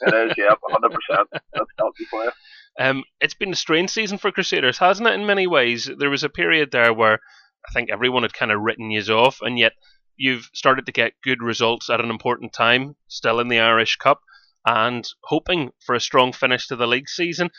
it 0.00 0.14
is, 0.14 0.34
yeah, 0.36 0.54
hundred 0.70 0.92
percent. 0.92 1.28
That's 1.52 1.70
healthy 1.78 2.04
for 2.10 2.24
you. 2.24 2.30
Um, 2.78 3.04
it's 3.20 3.34
been 3.34 3.52
a 3.52 3.56
strange 3.56 3.90
season 3.90 4.18
for 4.18 4.32
Crusaders, 4.32 4.78
hasn't 4.78 5.08
it? 5.08 5.14
In 5.14 5.26
many 5.26 5.46
ways, 5.46 5.90
there 5.98 6.10
was 6.10 6.24
a 6.24 6.30
period 6.30 6.70
there 6.70 6.92
where 6.92 7.20
I 7.68 7.72
think 7.72 7.90
everyone 7.90 8.22
had 8.22 8.32
kind 8.32 8.50
of 8.50 8.60
written 8.60 8.90
you 8.90 9.02
off, 9.12 9.38
and 9.42 9.58
yet 9.58 9.72
you've 10.16 10.48
started 10.54 10.86
to 10.86 10.92
get 10.92 11.20
good 11.22 11.42
results 11.42 11.90
at 11.90 12.00
an 12.00 12.10
important 12.10 12.52
time, 12.52 12.96
still 13.08 13.40
in 13.40 13.48
the 13.48 13.60
Irish 13.60 13.96
Cup, 13.96 14.20
and 14.64 15.06
hoping 15.24 15.72
for 15.84 15.94
a 15.94 16.00
strong 16.00 16.32
finish 16.32 16.66
to 16.68 16.76
the 16.76 16.86
league 16.86 17.08
season. 17.08 17.50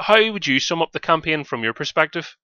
How 0.00 0.30
would 0.30 0.46
you 0.46 0.60
sum 0.60 0.82
up 0.82 0.92
the 0.92 1.00
campaign 1.00 1.44
from 1.44 1.64
your 1.64 1.74
perspective? 1.74 2.36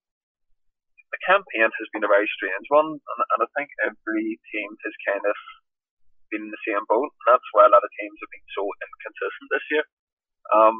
The 1.12 1.20
campaign 1.28 1.68
has 1.68 1.88
been 1.92 2.08
a 2.08 2.10
very 2.10 2.26
strange 2.32 2.66
one, 2.72 2.96
and, 2.96 3.20
and 3.36 3.40
I 3.44 3.48
think 3.52 3.68
every 3.84 4.40
team 4.48 4.70
has 4.80 4.94
kind 5.04 5.24
of 5.24 5.36
been 6.32 6.48
in 6.48 6.52
the 6.52 6.64
same 6.64 6.82
boat, 6.88 7.12
and 7.12 7.26
that's 7.28 7.48
why 7.52 7.68
a 7.68 7.72
lot 7.72 7.84
of 7.84 7.92
teams 8.00 8.16
have 8.16 8.32
been 8.32 8.48
so 8.56 8.64
inconsistent 8.64 9.48
this 9.52 9.66
year. 9.68 9.84
Um, 10.56 10.76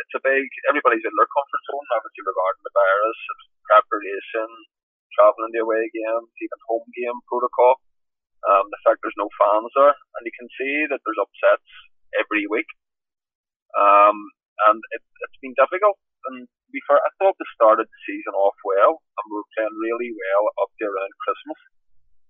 it's 0.00 0.16
a 0.16 0.24
big, 0.24 0.48
everybody's 0.72 1.04
in 1.04 1.12
their 1.12 1.28
comfort 1.28 1.62
zone, 1.68 1.92
obviously 1.92 2.24
regarding 2.24 2.64
the 2.64 2.72
virus, 2.72 3.20
preparation, 3.68 4.48
travelling 5.16 5.52
the 5.52 5.64
away 5.64 5.84
games, 5.92 6.32
even 6.40 6.68
home 6.68 6.88
game 6.92 7.20
protocol. 7.28 7.80
Um, 8.46 8.68
the 8.70 8.80
fact 8.84 9.00
there's 9.02 9.16
no 9.20 9.28
fans 9.36 9.72
there, 9.76 9.96
and 9.96 10.22
you 10.24 10.34
can 10.36 10.48
see 10.56 10.88
that 10.88 11.00
there's 11.02 11.20
upsets 11.20 11.68
every 12.16 12.48
week. 12.48 12.68
Um, 13.76 14.16
and 14.70 14.80
it, 14.96 15.02
it's 15.02 15.40
been 15.42 15.56
difficult, 15.56 15.98
and 16.30 16.46
to 16.46 16.70
be 16.70 16.80
fair, 16.86 17.00
I 17.00 17.10
thought 17.18 17.36
we 17.40 17.48
started 17.56 17.88
the 17.90 18.00
season 18.06 18.36
off 18.38 18.56
well, 18.62 19.02
and 19.02 19.24
we 19.26 19.36
were 19.40 19.52
playing 19.56 19.65
really 19.76 20.10
well 20.12 20.44
up 20.64 20.70
to 20.80 20.84
around 20.88 21.12
Christmas. 21.22 21.60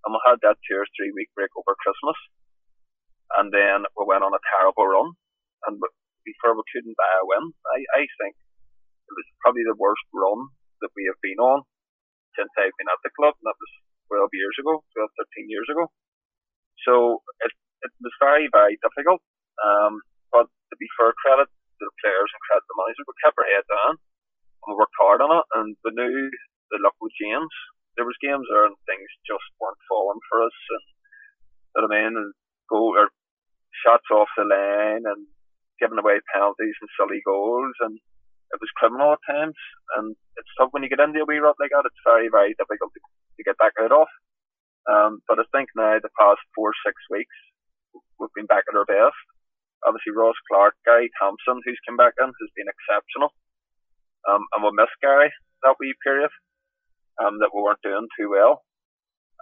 And 0.05 0.11
we 0.13 0.19
had 0.27 0.39
that 0.43 0.59
two 0.67 0.77
or 0.77 0.87
three 0.95 1.11
week 1.15 1.31
break 1.33 1.51
over 1.55 1.73
Christmas. 1.79 2.19
And 3.39 3.51
then 3.51 3.87
we 3.95 4.03
went 4.07 4.23
on 4.23 4.35
a 4.35 4.47
terrible 4.55 4.87
run. 4.87 5.15
And 5.67 5.79
before 6.23 6.55
we 6.55 6.63
couldn't 6.71 6.95
buy 6.95 7.13
a 7.19 7.27
win, 7.27 7.51
I, 7.71 7.79
I 7.99 8.03
think 8.21 8.35
it 9.07 9.15
was 9.15 9.27
probably 9.43 9.63
the 9.63 9.79
worst 9.79 10.03
run 10.11 10.51
that 10.83 10.93
we 10.95 11.07
have 11.07 11.19
been 11.23 11.39
on 11.39 11.63
since 12.37 12.51
I've 12.59 12.75
been 12.77 12.91
at 12.91 13.01
the 13.01 13.11
club, 13.17 13.33
and 13.33 13.45
that 13.49 13.57
was 13.57 13.73
12 14.13 14.29
years 14.37 14.55
ago, 14.61 14.77
12, 14.93 15.09
13 15.41 15.49
years 15.49 15.67
ago. 15.73 15.89
So 16.85 17.25
it, 17.41 17.51
it 17.81 17.91
was 17.99 18.13
very, 18.21 18.45
very 18.53 18.77
difficult. 18.77 19.19
Um, 19.57 20.05
but 20.29 20.45
to 20.45 20.75
be 20.77 20.87
fair 20.95 21.11
credit 21.17 21.49
to 21.49 21.83
the 21.83 21.97
players 22.03 22.29
and 22.29 22.41
credit 22.45 22.63
to 22.63 22.69
the 22.69 22.77
manager, 22.77 23.03
we 23.09 23.15
kept 23.25 23.39
our 23.41 23.49
head 23.49 23.65
down 23.65 23.93
and 23.97 24.67
we 24.69 24.77
worked 24.77 25.01
hard 25.01 25.19
on 25.25 25.33
it. 25.33 25.45
And 25.57 25.73
we 25.81 25.89
knew 25.97 26.29
change. 27.17 27.53
There 27.97 28.05
was 28.05 28.17
games 28.21 28.45
there 28.49 28.65
and 28.69 28.77
things 28.85 29.09
just 29.25 29.47
weren't 29.57 29.81
falling 29.89 30.21
for 30.29 30.45
us. 30.45 30.57
And 30.69 30.85
you 30.85 31.77
know 31.81 31.87
what 31.89 31.89
I 31.89 31.95
mean? 31.97 32.13
And 32.17 32.29
go 32.69 32.93
or 32.93 33.09
shots 33.83 34.07
off 34.13 34.29
the 34.37 34.45
line 34.45 35.05
and 35.05 35.25
giving 35.81 35.97
away 35.97 36.21
penalties 36.33 36.77
and 36.81 36.89
silly 36.97 37.21
goals 37.25 37.73
and 37.81 37.97
it 38.51 38.63
was 38.63 38.71
criminal 38.79 39.11
at 39.11 39.23
times, 39.27 39.59
and 39.99 40.15
it's 40.39 40.53
tough 40.55 40.71
when 40.71 40.83
you 40.83 40.87
get 40.87 41.03
into 41.03 41.19
a 41.19 41.27
wee 41.27 41.43
rut 41.43 41.59
like 41.59 41.75
that. 41.75 41.83
It's 41.83 42.07
very, 42.07 42.31
very 42.31 42.55
difficult 42.55 42.95
to, 42.95 43.01
to 43.03 43.43
get 43.43 43.59
back 43.59 43.75
out 43.75 43.91
of. 43.91 44.07
Um, 44.87 45.19
but 45.27 45.39
I 45.39 45.45
think 45.51 45.67
now 45.75 45.99
the 45.99 46.13
past 46.15 46.39
four, 46.55 46.71
six 46.85 46.95
weeks, 47.11 47.35
we've 48.19 48.31
been 48.35 48.47
back 48.47 48.63
at 48.71 48.77
our 48.77 48.87
best. 48.87 49.19
Obviously, 49.83 50.15
Ross 50.15 50.39
Clarke, 50.47 50.79
Gary 50.87 51.11
Thompson, 51.19 51.59
who's 51.63 51.83
come 51.83 51.99
back 51.99 52.15
in, 52.17 52.31
has 52.31 52.51
been 52.55 52.71
exceptional. 52.71 53.35
Um, 54.31 54.47
and 54.55 54.63
we 54.63 54.71
missed 54.71 54.95
Gary 55.03 55.31
that 55.63 55.75
wee 55.79 55.95
period, 56.03 56.31
um, 57.27 57.43
that 57.43 57.51
we 57.51 57.59
weren't 57.59 57.83
doing 57.83 58.07
too 58.15 58.31
well. 58.31 58.63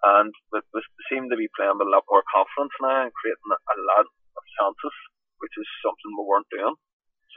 And 0.04 0.34
we, 0.52 0.62
we 0.74 0.82
seem 1.10 1.30
to 1.30 1.38
be 1.38 1.50
playing 1.54 1.78
with 1.78 1.88
a 1.88 1.94
lot 1.94 2.10
more 2.10 2.26
confidence 2.34 2.74
now 2.82 3.06
and 3.06 3.14
creating 3.14 3.52
a 3.54 3.78
lot 3.96 4.06
of 4.10 4.44
chances, 4.58 4.96
which 5.40 5.54
is 5.58 5.70
something 5.86 6.10
we 6.18 6.26
weren't 6.26 6.50
doing. 6.50 6.76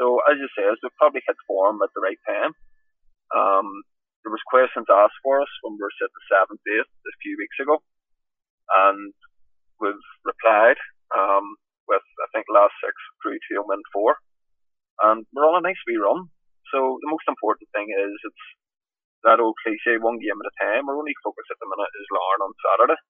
So 0.01 0.25
as 0.31 0.41
you 0.41 0.49
say, 0.57 0.65
we 0.69 0.89
probably 0.97 1.23
hit 1.27 1.37
form 1.47 1.85
at 1.85 1.93
the 1.93 2.01
right 2.01 2.21
time. 2.25 2.53
Um, 3.35 3.69
there 4.23 4.35
was 4.35 4.43
questions 4.51 4.87
asked 4.89 5.21
for 5.23 5.41
us 5.41 5.53
when 5.63 5.77
we 5.77 5.85
were 5.85 5.99
sitting 5.99 6.25
seventh, 6.29 6.63
eighth 6.65 6.91
a 6.91 7.15
few 7.23 7.37
weeks 7.39 7.59
ago, 7.61 7.81
and 8.89 9.15
we've 9.81 10.07
replied 10.27 10.79
um, 11.15 11.57
with 11.87 12.05
I 12.21 12.29
think 12.35 12.47
last 12.51 12.75
six 12.83 12.95
through 13.23 13.39
to 13.39 13.63
a 13.63 13.65
win 13.65 13.81
four, 13.95 14.19
and 15.07 15.25
we're 15.33 15.47
on 15.47 15.63
a 15.63 15.67
nice 15.67 15.81
wee 15.87 15.97
run. 15.97 16.29
So 16.75 16.99
the 17.01 17.11
most 17.11 17.25
important 17.31 17.71
thing 17.73 17.89
is 17.89 18.13
it's 18.27 18.47
that 19.29 19.45
old 19.45 19.61
cliche, 19.61 20.01
one 20.01 20.17
game 20.17 20.41
at 20.41 20.49
a 20.49 20.55
time. 20.57 20.89
Our 20.89 20.97
only 20.97 21.13
focus 21.21 21.45
at 21.53 21.61
the 21.61 21.69
minute 21.69 21.93
is 22.01 22.09
Larne 22.09 22.45
on 22.49 22.53
Saturday, 22.65 23.01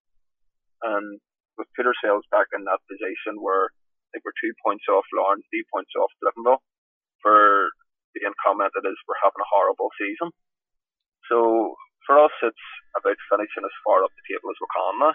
and 0.82 1.06
we've 1.54 1.74
put 1.78 1.86
ourselves 1.86 2.26
back 2.34 2.50
in 2.50 2.66
that 2.66 2.82
position 2.90 3.38
where 3.38 3.70
I 3.70 4.06
think 4.10 4.26
we're 4.26 4.42
two 4.42 4.50
points 4.66 4.90
off 4.90 5.06
Larne, 5.14 5.46
three 5.46 5.62
points 5.70 5.94
off 5.94 6.10
Cliftonville 6.18 6.58
for 7.22 7.70
being 8.18 8.34
commented 8.42 8.82
as 8.82 8.98
we're 9.06 9.22
having 9.22 9.38
a 9.38 9.52
horrible 9.54 9.94
season. 9.94 10.34
So 11.30 11.78
for 12.02 12.18
us, 12.18 12.34
it's 12.42 12.66
about 12.98 13.18
finishing 13.30 13.62
as 13.62 13.82
far 13.86 14.02
up 14.02 14.10
the 14.10 14.26
table 14.26 14.50
as 14.50 14.58
we 14.58 14.68
can 14.74 14.94
now. 14.98 15.14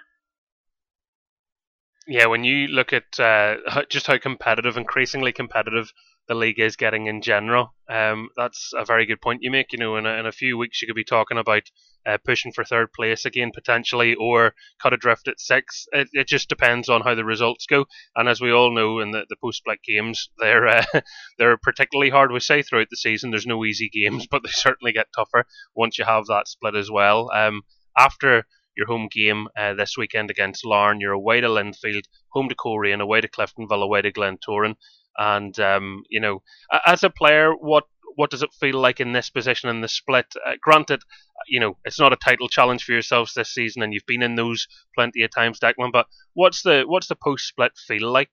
Yeah, 2.06 2.28
when 2.28 2.44
you 2.44 2.68
look 2.68 2.94
at 2.94 3.20
uh, 3.20 3.84
just 3.90 4.08
how 4.08 4.18
competitive, 4.18 4.78
increasingly 4.78 5.32
competitive 5.32 5.92
the 6.28 6.36
league 6.36 6.60
is 6.60 6.76
getting 6.76 7.08
in 7.08 7.22
general. 7.22 7.74
Um, 7.90 8.30
that's 8.38 8.72
a 8.76 8.86
very 8.86 9.06
good 9.06 9.22
point 9.22 9.44
you 9.44 9.52
make. 9.52 9.74
You 9.74 9.80
know, 9.80 9.98
in 9.98 10.06
a, 10.06 10.14
in 10.14 10.26
a 10.26 10.32
few 10.32 10.58
weeks 10.58 10.82
you 10.82 10.88
could 10.88 10.96
be 10.96 11.04
talking 11.04 11.38
about 11.38 11.64
uh, 12.06 12.18
pushing 12.24 12.52
for 12.52 12.64
third 12.64 12.92
place 12.94 13.26
again 13.26 13.52
potentially, 13.54 14.16
or 14.16 14.54
cut 14.82 14.94
adrift 14.94 15.28
at 15.28 15.40
six. 15.40 15.86
It, 15.92 16.08
it 16.14 16.28
just 16.28 16.50
depends 16.50 16.90
on 16.90 17.02
how 17.02 17.16
the 17.16 17.26
results 17.26 17.66
go. 17.66 17.86
And 18.16 18.30
as 18.30 18.42
we 18.42 18.52
all 18.52 18.74
know, 18.74 19.00
in 19.00 19.12
the, 19.12 19.26
the 19.30 19.36
post 19.36 19.60
split 19.60 19.80
games, 19.84 20.30
they're 20.40 20.68
uh, 20.68 20.86
they're 21.38 21.58
particularly 21.58 22.10
hard. 22.10 22.32
We 22.32 22.40
say 22.40 22.62
throughout 22.62 22.88
the 22.90 22.98
season, 22.98 23.32
there's 23.32 23.46
no 23.46 23.66
easy 23.66 23.90
games, 23.90 24.28
but 24.32 24.44
they 24.44 24.52
certainly 24.52 24.94
get 24.94 25.08
tougher 25.16 25.46
once 25.76 25.98
you 25.98 26.06
have 26.06 26.26
that 26.28 26.48
split 26.48 26.76
as 26.76 26.90
well. 26.90 27.30
Um, 27.34 27.62
after 27.98 28.46
your 28.76 28.88
home 28.88 29.08
game 29.12 29.48
uh, 29.58 29.74
this 29.74 29.98
weekend 29.98 30.32
against 30.32 30.66
Larne. 30.66 31.00
You're 31.00 31.12
away 31.12 31.42
to 31.42 31.48
Linfield, 31.48 32.06
home 32.30 32.50
to 32.50 32.56
Coleraine, 32.56 33.02
away 33.02 33.22
to 33.22 33.28
Cliftonville, 33.28 33.84
away 33.84 34.02
to 34.02 34.12
Glentoran. 34.12 34.76
And 35.18 35.58
um, 35.60 36.04
you 36.10 36.20
know, 36.20 36.42
as 36.86 37.04
a 37.04 37.10
player, 37.10 37.54
what 37.54 37.86
what 38.16 38.30
does 38.30 38.44
it 38.44 38.54
feel 38.60 38.80
like 38.80 39.00
in 39.00 39.14
this 39.14 39.30
position 39.30 39.70
in 39.70 39.82
the 39.82 39.88
split? 39.88 40.34
Uh, 40.46 40.54
granted, 40.62 41.02
you 41.48 41.60
know 41.60 41.78
it's 41.86 42.00
not 42.00 42.14
a 42.14 42.18
title 42.18 42.48
challenge 42.48 42.84
for 42.84 42.94
yourselves 42.94 43.34
this 43.34 43.54
season, 43.54 43.82
and 43.82 43.94
you've 43.94 44.08
been 44.08 44.24
in 44.24 44.36
those 44.36 44.68
plenty 44.96 45.24
of 45.24 45.32
times, 45.32 45.60
Declan. 45.60 45.92
But 45.92 46.08
what's 46.34 46.64
the 46.64 46.84
what's 46.86 47.08
the 47.08 47.18
post 47.18 47.48
split 47.48 47.74
feel 47.88 48.12
like? 48.12 48.32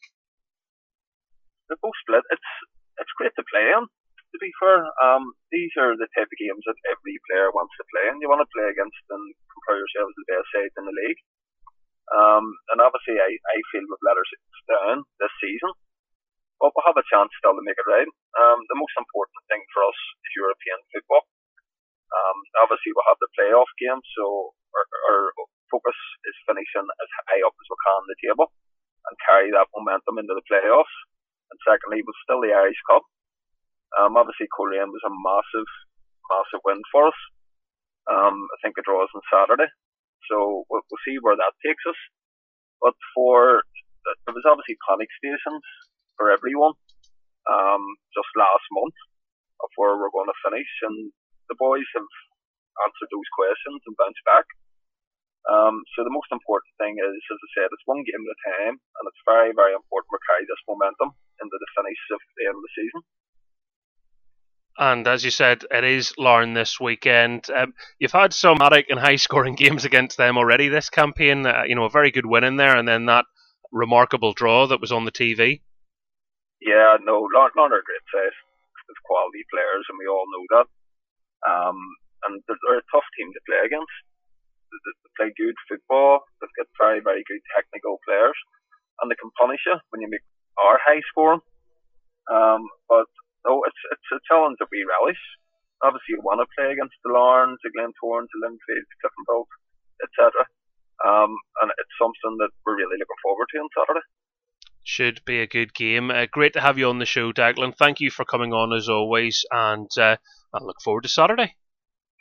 The 1.68 1.76
post 1.82 1.98
split, 2.02 2.24
it's 2.30 2.50
it's 2.98 3.16
great 3.16 3.32
to 3.36 3.44
play 3.52 3.66
in. 3.76 3.86
To 4.30 4.38
be 4.38 4.54
fair, 4.62 4.86
um, 5.02 5.34
these 5.50 5.74
are 5.74 5.98
the 5.98 6.06
type 6.14 6.30
of 6.30 6.38
games 6.38 6.62
that 6.62 6.78
every 6.86 7.18
player 7.26 7.50
wants 7.50 7.74
to 7.76 7.84
play, 7.90 8.06
and 8.08 8.22
you 8.22 8.30
want 8.30 8.46
to 8.46 8.54
play 8.54 8.70
against 8.70 9.02
and 9.10 9.24
compare 9.50 9.78
yourselves 9.82 10.14
to 10.14 10.20
the 10.22 10.30
best 10.30 10.48
side 10.54 10.74
in 10.78 10.86
the 10.86 10.94
league. 10.94 11.20
Um, 12.14 12.46
and 12.70 12.78
obviously, 12.78 13.18
I, 13.18 13.26
I 13.26 13.58
feel 13.70 13.86
we've 13.86 14.06
let 14.06 14.18
ourselves 14.18 14.62
down 14.70 14.96
this 15.18 15.34
season 15.42 15.74
but 16.60 16.76
we'll 16.76 16.84
have 16.84 17.00
a 17.00 17.08
chance 17.08 17.32
still 17.40 17.56
to 17.56 17.64
make 17.64 17.80
it 17.80 17.88
right. 17.88 18.10
Um, 18.36 18.60
the 18.68 18.76
most 18.76 18.92
important 19.00 19.40
thing 19.48 19.64
for 19.72 19.80
us 19.88 19.96
is 20.28 20.36
European 20.36 20.78
football. 20.92 21.24
Um, 22.12 22.36
obviously, 22.60 22.92
we'll 22.92 23.08
have 23.08 23.22
the 23.22 23.32
playoff 23.32 23.70
game, 23.80 24.00
so 24.14 24.52
our, 24.76 24.86
our, 25.08 25.22
focus 25.70 25.94
is 26.26 26.34
finishing 26.50 26.82
as 26.82 27.10
high 27.30 27.38
up 27.46 27.54
as 27.54 27.68
we 27.70 27.78
can 27.86 27.94
on 27.94 28.10
the 28.10 28.18
table 28.26 28.50
and 29.06 29.14
carry 29.22 29.54
that 29.54 29.70
momentum 29.70 30.18
into 30.18 30.34
the 30.34 30.42
playoffs. 30.50 30.96
And 31.46 31.58
secondly, 31.62 32.02
we're 32.02 32.22
still 32.26 32.42
the 32.42 32.50
Irish 32.50 32.82
Cup. 32.90 33.06
Um, 33.94 34.18
obviously, 34.18 34.50
Coleraine 34.50 34.90
was 34.90 35.06
a 35.06 35.14
massive, 35.14 35.70
massive 36.26 36.62
win 36.66 36.82
for 36.90 37.06
us. 37.06 37.20
Um, 38.10 38.34
I 38.50 38.56
think 38.66 38.74
it 38.74 38.86
draws 38.86 39.14
on 39.14 39.22
Saturday, 39.30 39.70
so 40.26 40.66
we'll, 40.66 40.82
we'll 40.90 41.04
see 41.06 41.22
where 41.22 41.38
that 41.38 41.54
takes 41.62 41.86
us. 41.86 42.00
But 42.82 42.98
for 43.14 43.62
there 44.26 44.34
was 44.34 44.42
obviously 44.42 44.74
panic 44.90 45.06
stations 45.22 45.62
for 46.20 46.28
everyone 46.28 46.76
um, 47.48 47.80
just 48.12 48.28
last 48.36 48.68
month 48.76 48.92
of 49.64 49.72
where 49.80 49.96
we're 49.96 50.12
going 50.12 50.28
to 50.28 50.44
finish, 50.44 50.68
and 50.84 51.08
the 51.48 51.56
boys 51.56 51.88
have 51.96 52.12
answered 52.84 53.08
those 53.08 53.30
questions 53.32 53.80
and 53.88 53.96
bounced 53.96 54.24
back. 54.28 54.44
Um, 55.48 55.80
so 55.96 56.04
the 56.04 56.12
most 56.12 56.28
important 56.28 56.76
thing 56.76 57.00
is, 57.00 57.16
as 57.16 57.40
I 57.40 57.48
said, 57.56 57.72
it's 57.72 57.88
one 57.88 58.04
game 58.04 58.20
at 58.20 58.36
a 58.36 58.40
time, 58.52 58.76
and 58.76 59.04
it's 59.08 59.24
very, 59.24 59.56
very 59.56 59.72
important 59.72 60.12
we 60.12 60.20
carry 60.28 60.44
this 60.44 60.60
momentum 60.68 61.16
into 61.40 61.56
the 61.56 61.70
finish 61.72 62.00
of 62.12 62.20
the 62.36 62.44
end 62.44 62.56
of 62.60 62.64
the 62.64 62.76
season. 62.76 63.00
And 64.80 65.04
as 65.08 65.24
you 65.24 65.32
said, 65.32 65.64
it 65.70 65.84
is 65.84 66.14
Larne 66.16 66.54
this 66.54 66.80
weekend. 66.80 67.48
Um, 67.50 67.74
you've 67.98 68.12
had 68.12 68.32
some 68.32 68.56
dramatic 68.56 68.88
and 68.88 69.00
high-scoring 69.00 69.56
games 69.60 69.84
against 69.84 70.16
them 70.16 70.36
already 70.36 70.68
this 70.68 70.88
campaign. 70.88 71.44
Uh, 71.44 71.64
you 71.66 71.74
know, 71.74 71.84
a 71.84 71.90
very 71.90 72.10
good 72.12 72.26
win 72.26 72.44
in 72.44 72.56
there, 72.56 72.76
and 72.76 72.88
then 72.88 73.06
that 73.06 73.24
remarkable 73.72 74.32
draw 74.32 74.66
that 74.68 74.80
was 74.80 74.92
on 74.92 75.04
the 75.04 75.12
TV. 75.12 75.60
Yeah, 76.60 77.00
no, 77.00 77.24
Larne 77.32 77.56
are 77.72 77.84
great 77.88 78.06
size. 78.12 78.36
There's 78.84 79.06
quality 79.08 79.44
players, 79.48 79.84
and 79.88 79.96
we 79.96 80.08
all 80.08 80.28
know 80.28 80.44
that. 80.56 80.68
Um, 81.48 81.78
and 82.28 82.32
they're, 82.44 82.60
they're 82.68 82.84
a 82.84 82.92
tough 82.92 83.08
team 83.16 83.32
to 83.32 83.40
play 83.48 83.64
against. 83.64 83.96
They, 84.68 84.80
they 84.84 85.10
play 85.16 85.30
good 85.40 85.56
football. 85.68 86.20
They've 86.40 86.58
got 86.60 86.68
very, 86.76 87.00
very 87.00 87.24
good 87.24 87.40
technical 87.56 87.96
players, 88.04 88.36
and 89.00 89.08
they 89.08 89.16
can 89.16 89.32
punish 89.40 89.64
you 89.64 89.80
when 89.88 90.04
you 90.04 90.08
make 90.12 90.24
our 90.60 90.76
high 90.84 91.00
scoring. 91.08 91.40
Um, 92.28 92.68
but 92.92 93.08
no, 93.48 93.64
it's 93.64 93.82
it's 93.96 94.10
a 94.12 94.20
challenge 94.28 94.60
that 94.60 94.68
we 94.68 94.84
relish. 94.84 95.20
Obviously, 95.80 96.20
you 96.20 96.22
want 96.22 96.44
to 96.44 96.48
play 96.60 96.76
against 96.76 96.94
the 97.00 97.10
Larnes, 97.16 97.56
the 97.64 97.72
Glentorans, 97.72 98.28
the 98.36 98.40
Linfield, 98.44 98.84
the 98.84 98.96
Cliftonville, 99.00 99.48
etc. 100.04 100.44
Um, 101.00 101.32
and 101.64 101.72
it's 101.80 101.96
something 101.96 102.36
that 102.44 102.52
we're 102.68 102.76
really 102.76 103.00
looking 103.00 103.22
forward 103.24 103.48
to 103.48 103.64
on 103.64 103.72
Saturday 103.72 104.04
should 104.90 105.20
be 105.24 105.40
a 105.40 105.46
good 105.46 105.72
game. 105.72 106.10
Uh, 106.10 106.26
great 106.30 106.52
to 106.54 106.60
have 106.60 106.76
you 106.76 106.88
on 106.88 106.98
the 106.98 107.06
show, 107.06 107.32
Declan. 107.32 107.76
Thank 107.76 108.00
you 108.00 108.10
for 108.10 108.24
coming 108.24 108.52
on 108.52 108.76
as 108.76 108.88
always, 108.88 109.44
and 109.50 109.88
uh, 109.96 110.16
I 110.52 110.58
look 110.62 110.80
forward 110.82 111.04
to 111.04 111.08
Saturday. 111.08 111.54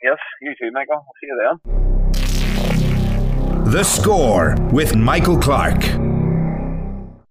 Yes, 0.02 0.18
you 0.40 0.54
too, 0.58 0.70
Michael. 0.72 0.94
I'll 0.94 1.12
see 1.20 1.26
you 1.26 1.36
then. 1.42 1.58
The 3.72 3.82
Score 3.82 4.54
with 4.72 4.94
Michael 4.94 5.38
Clark. 5.38 5.82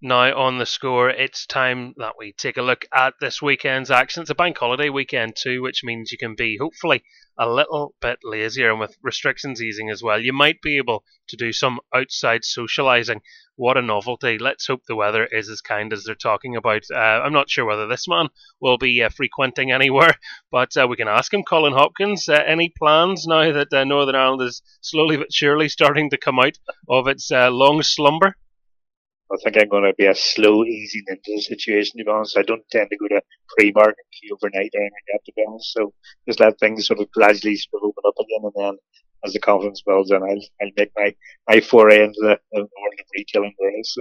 Now, 0.02 0.34
on 0.34 0.60
the 0.60 0.66
score, 0.66 1.10
it's 1.10 1.46
time 1.46 1.94
that 1.98 2.18
we 2.18 2.32
take 2.32 2.56
a 2.56 2.62
look 2.62 2.86
at 2.94 3.16
this 3.20 3.42
weekend's 3.42 3.92
action. 3.92 4.22
It's 4.22 4.30
a 4.30 4.36
bank 4.36 4.58
holiday 4.58 4.88
weekend, 4.88 5.36
too, 5.36 5.62
which 5.62 5.84
means 5.84 6.10
you 6.10 6.18
can 6.18 6.36
be 6.36 6.56
hopefully 6.56 7.04
a 7.38 7.50
little 7.50 7.96
bit 8.00 8.20
lazier 8.24 8.72
and 8.72 8.80
with 8.80 8.98
restrictions 9.02 9.62
easing 9.62 9.90
as 9.90 10.02
well. 10.02 10.18
You 10.18 10.32
might 10.32 10.62
be 10.62 10.78
able 10.78 11.04
to 11.28 11.36
do 11.36 11.52
some 11.52 11.82
outside 11.94 12.44
socialising. 12.44 13.20
What 13.58 13.76
a 13.76 13.82
novelty. 13.82 14.38
Let's 14.38 14.68
hope 14.68 14.86
the 14.86 14.96
weather 14.96 15.26
is 15.26 15.50
as 15.50 15.60
kind 15.60 15.92
as 15.92 16.06
they're 16.06 16.16
talking 16.16 16.56
about. 16.56 16.84
Uh, 16.90 16.98
I'm 16.98 17.34
not 17.34 17.50
sure 17.50 17.66
whether 17.66 17.86
this 17.86 18.08
man 18.08 18.30
will 18.62 18.78
be 18.78 19.04
uh, 19.04 19.10
frequenting 19.10 19.70
anywhere, 19.74 20.16
but 20.50 20.78
uh, 20.78 20.88
we 20.88 20.96
can 20.96 21.10
ask 21.10 21.34
him. 21.34 21.44
Colin 21.44 21.74
Hopkins, 21.74 22.30
uh, 22.30 22.42
any 22.48 22.70
plans 22.70 23.28
now 23.28 23.52
that 23.52 23.74
uh, 23.74 23.84
Northern 23.84 24.16
Ireland 24.16 24.44
is 24.44 24.62
slowly 24.80 25.18
but 25.18 25.34
surely 25.34 25.68
starting 25.68 26.10
to 26.12 26.18
come 26.18 26.40
out 26.40 26.58
of 26.88 27.10
its 27.10 27.30
uh, 27.34 27.50
long 27.50 27.84
slumber? 27.84 28.38
I 29.32 29.38
think 29.44 29.58
I'm 29.58 29.70
going 29.70 29.84
to 29.84 29.94
be 29.96 30.06
a 30.06 30.16
slow 30.16 30.64
easing 30.64 31.04
into 31.08 31.36
the 31.36 31.42
situation, 31.42 31.98
to 31.98 32.04
be 32.04 32.12
honest. 32.12 32.38
I 32.38 32.42
don't 32.42 32.64
tend 32.72 32.90
to 32.90 32.98
go 32.98 33.08
to 33.10 33.22
pre-market 33.56 33.96
overnight 34.32 34.72
or 34.74 34.82
anything 34.82 34.92
like 34.94 35.10
that, 35.14 35.26
to 35.26 35.34
be 35.36 35.44
honest. 35.48 35.74
So 35.74 35.94
just 36.28 36.40
let 36.40 36.60
things 36.60 36.88
sort 36.88 37.00
of 37.00 37.12
gradually 37.12 37.56
sort 37.56 37.84
of 37.84 37.90
open 37.90 38.04
up 38.08 38.16
again 38.20 38.44
and 38.44 38.54
then 38.56 38.78
as 39.26 39.34
the 39.34 39.40
confidence 39.40 39.82
builds 39.86 40.12
in, 40.12 40.24
I'll, 40.24 40.46
I'll 40.62 40.72
make 40.78 40.92
my, 40.96 41.14
my 41.48 41.60
foray 41.60 42.04
into 42.04 42.20
the, 42.22 42.40
the 42.52 42.60
world 42.60 43.00
of 43.00 43.06
retailing 43.14 43.54
various 43.60 43.96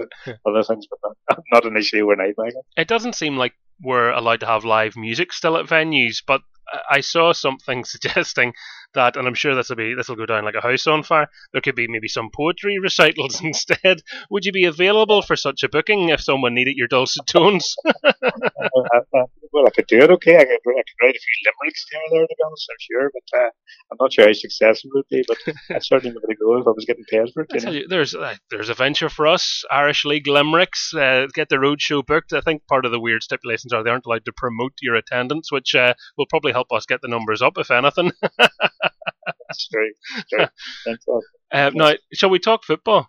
other 0.45 0.63
things, 0.63 0.87
but 0.89 0.99
not, 1.29 1.43
not 1.51 1.65
initially 1.65 2.01
overnight, 2.01 2.35
Michael. 2.37 2.65
It 2.77 2.87
doesn't 2.87 3.15
seem 3.15 3.37
like 3.37 3.53
we're 3.81 4.11
allowed 4.11 4.41
to 4.41 4.45
have 4.45 4.65
live 4.65 4.95
music 4.95 5.33
still 5.33 5.57
at 5.57 5.65
venues, 5.65 6.23
but 6.25 6.41
I 6.89 7.01
saw 7.01 7.33
something 7.33 7.83
suggesting 7.85 8.53
that, 8.93 9.15
and 9.15 9.27
I'm 9.27 9.35
sure 9.35 9.55
this 9.55 9.69
will 9.69 9.75
be 9.75 9.93
this 9.93 10.09
will 10.09 10.15
go 10.15 10.25
down 10.25 10.45
like 10.45 10.55
a 10.55 10.61
house 10.61 10.87
on 10.87 11.03
fire. 11.03 11.27
There 11.51 11.61
could 11.61 11.75
be 11.75 11.87
maybe 11.87 12.07
some 12.07 12.29
poetry 12.33 12.79
recitals 12.79 13.41
instead. 13.43 14.01
Would 14.29 14.45
you 14.45 14.51
be 14.51 14.65
available 14.65 15.21
for 15.21 15.35
such 15.35 15.63
a 15.63 15.69
booking 15.69 16.09
if 16.09 16.21
someone 16.21 16.53
needed 16.55 16.75
your 16.77 16.87
dulcet 16.87 17.27
tones? 17.27 17.75
Well, 19.51 19.65
I 19.65 19.71
could 19.71 19.87
do 19.87 19.99
it. 19.99 20.11
Okay, 20.11 20.35
I 20.35 20.43
could, 20.45 20.59
I 20.65 20.83
could 20.83 20.99
write 21.01 21.15
a 21.15 21.19
few 21.19 21.51
limericks 21.51 21.85
here 21.89 22.01
and 22.05 22.15
there, 22.15 22.27
to 22.27 22.35
be 22.37 22.43
honest. 22.45 22.69
I'm 22.69 22.77
sure, 22.79 23.11
but 23.13 23.39
uh, 23.39 23.49
I'm 23.91 23.97
not 23.99 24.13
sure 24.13 24.27
how 24.27 24.33
successful 24.33 24.91
it 24.93 24.97
would 24.97 25.07
be. 25.09 25.23
But 25.27 25.37
I'd 25.75 25.83
certainly 25.83 26.13
give 26.13 26.23
it 26.23 26.33
a 26.33 26.35
go 26.35 26.57
if 26.57 26.67
I 26.67 26.71
was 26.71 26.85
getting 26.85 27.05
paid 27.05 27.31
for 27.33 27.43
it. 27.43 27.51
I 27.53 27.57
tell 27.57 27.73
you, 27.73 27.87
there's 27.87 28.13
uh, 28.13 28.35
there's 28.51 28.69
a 28.69 28.73
venture 28.75 29.09
for 29.09 29.27
us, 29.27 29.63
Irish 29.71 30.05
League 30.05 30.27
limericks. 30.27 30.93
Uh, 30.93 31.27
get 31.33 31.49
the 31.49 31.55
roadshow 31.55 32.05
booked. 32.05 32.33
I 32.33 32.41
think 32.41 32.67
part 32.67 32.85
of 32.85 32.91
the 32.91 32.99
weird 32.99 33.23
stipulations 33.23 33.73
are 33.73 33.83
they 33.83 33.89
aren't 33.89 34.05
allowed 34.05 34.25
to 34.25 34.33
promote 34.33 34.73
your 34.81 34.95
attendance, 34.95 35.51
which 35.51 35.73
uh, 35.73 35.93
will 36.17 36.27
probably 36.27 36.51
help 36.51 36.71
us 36.71 36.85
get 36.85 37.01
the 37.01 37.07
numbers 37.07 37.41
up, 37.41 37.53
if 37.57 37.71
anything. 37.71 38.11
That's 38.37 39.67
true. 39.67 39.91
true. 40.29 40.45
Uh, 41.51 41.71
now, 41.73 41.93
shall 42.13 42.29
we 42.29 42.37
talk 42.37 42.63
football? 42.63 43.07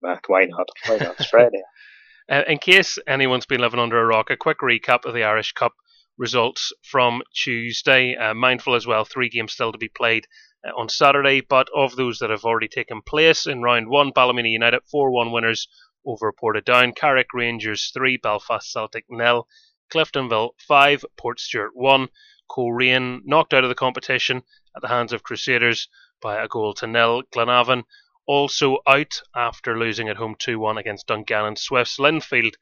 Mac, 0.00 0.28
why 0.28 0.44
not? 0.44 0.68
Why 0.86 0.98
not? 0.98 1.16
It's 1.18 1.28
Friday. 1.28 1.60
Uh, 2.30 2.42
in 2.46 2.58
case 2.58 2.98
anyone's 3.06 3.46
been 3.46 3.60
living 3.60 3.80
under 3.80 3.98
a 3.98 4.04
rock, 4.04 4.28
a 4.28 4.36
quick 4.36 4.58
recap 4.58 5.06
of 5.06 5.14
the 5.14 5.24
Irish 5.24 5.52
Cup 5.52 5.72
results 6.18 6.72
from 6.82 7.22
Tuesday. 7.34 8.16
Uh, 8.16 8.34
mindful 8.34 8.74
as 8.74 8.86
well, 8.86 9.04
three 9.04 9.30
games 9.30 9.52
still 9.52 9.72
to 9.72 9.78
be 9.78 9.88
played 9.88 10.26
uh, 10.66 10.70
on 10.76 10.90
Saturday, 10.90 11.40
but 11.40 11.68
of 11.74 11.96
those 11.96 12.18
that 12.18 12.28
have 12.28 12.44
already 12.44 12.68
taken 12.68 13.00
place 13.00 13.46
in 13.46 13.62
round 13.62 13.88
one, 13.88 14.10
Ballymena 14.10 14.48
United 14.48 14.80
4 14.90 15.10
1 15.10 15.32
winners 15.32 15.68
over 16.04 16.30
Portadown, 16.32 16.94
Carrick 16.94 17.28
Rangers 17.32 17.90
3, 17.94 18.18
Belfast 18.18 18.70
Celtic 18.70 19.06
nil, 19.08 19.48
Cliftonville 19.90 20.50
5, 20.66 21.06
Port 21.16 21.38
Portstewart 21.38 21.70
1, 21.72 22.08
Coleraine 22.50 23.22
knocked 23.24 23.54
out 23.54 23.64
of 23.64 23.70
the 23.70 23.74
competition 23.74 24.42
at 24.76 24.82
the 24.82 24.88
hands 24.88 25.14
of 25.14 25.22
Crusaders 25.22 25.88
by 26.20 26.42
a 26.42 26.48
goal 26.48 26.74
to 26.74 26.86
nil, 26.86 27.22
Glenavon 27.34 27.84
also 28.28 28.76
out 28.86 29.22
after 29.34 29.78
losing 29.78 30.08
at 30.08 30.18
home 30.18 30.36
2 30.38 30.58
1 30.58 30.76
against 30.76 31.06
Dungannon 31.06 31.56
Swifts. 31.56 31.98
Linfield, 31.98 32.52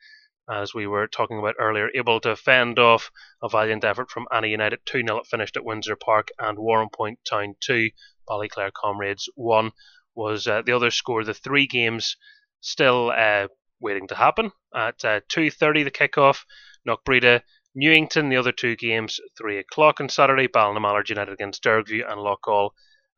as 0.48 0.72
we 0.72 0.86
were 0.86 1.08
talking 1.08 1.40
about 1.40 1.56
earlier, 1.58 1.90
able 1.94 2.20
to 2.20 2.36
fend 2.36 2.78
off 2.78 3.10
a 3.42 3.48
valiant 3.48 3.84
effort 3.84 4.08
from 4.08 4.28
Annagh 4.32 4.50
United 4.50 4.78
2 4.86 5.02
0 5.04 5.18
it 5.18 5.26
finished 5.26 5.56
at 5.56 5.64
Windsor 5.64 5.96
Park, 5.96 6.28
and 6.38 6.56
Warrenpoint 6.56 7.16
Town 7.28 7.56
2, 7.60 7.90
Ballyclare 8.28 8.72
Comrades 8.72 9.28
1 9.34 9.72
was 10.14 10.46
uh, 10.46 10.62
the 10.62 10.72
other 10.72 10.92
score. 10.92 11.24
The 11.24 11.34
three 11.34 11.66
games 11.66 12.16
still 12.60 13.10
uh, 13.10 13.48
waiting 13.80 14.06
to 14.08 14.14
happen. 14.14 14.52
At 14.72 15.04
uh, 15.04 15.20
2.30 15.28 15.84
the 15.84 15.90
kickoff, 15.90 16.44
Knockbreda, 16.86 17.42
Newington, 17.74 18.28
the 18.28 18.36
other 18.36 18.52
two 18.52 18.76
games, 18.76 19.18
3 19.36 19.58
o'clock 19.58 20.00
on 20.00 20.08
Saturday, 20.08 20.46
Ballinamallard 20.46 21.08
United 21.08 21.32
against 21.32 21.64
Dergview 21.64 22.10
and 22.10 22.20
Loughgall 22.20 22.70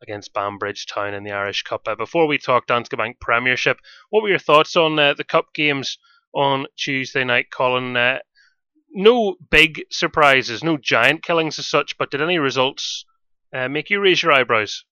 against 0.03 0.33
Banbridge 0.33 0.87
Town 0.87 1.15
in 1.15 1.25
the 1.25 1.33
Irish 1.33 1.63
Cup. 1.63 1.83
Uh, 1.87 1.95
before 1.95 2.27
we 2.27 2.39
talk 2.39 2.67
Danske 2.67 2.97
Bank 2.97 3.19
Premiership, 3.21 3.79
what 4.11 4.23
were 4.23 4.29
your 4.29 4.39
thoughts 4.39 4.77
on 4.77 4.99
uh, 4.99 5.15
the 5.15 5.25
Cup 5.25 5.53
games 5.55 5.99
on 6.33 6.67
Tuesday 6.77 7.25
night, 7.25 7.51
Colin? 7.51 7.97
Uh, 7.97 8.19
no 8.91 9.37
big 9.51 9.85
surprises, 9.91 10.65
no 10.65 10.77
giant 10.77 11.23
killings 11.23 11.59
as 11.59 11.67
such, 11.67 11.99
but 11.99 12.11
did 12.11 12.23
any 12.23 12.39
results 12.39 13.05
uh, 13.53 13.69
make 13.69 13.91
you 13.91 14.01
raise 14.01 14.23
your 14.23 14.33
eyebrows? 14.33 14.85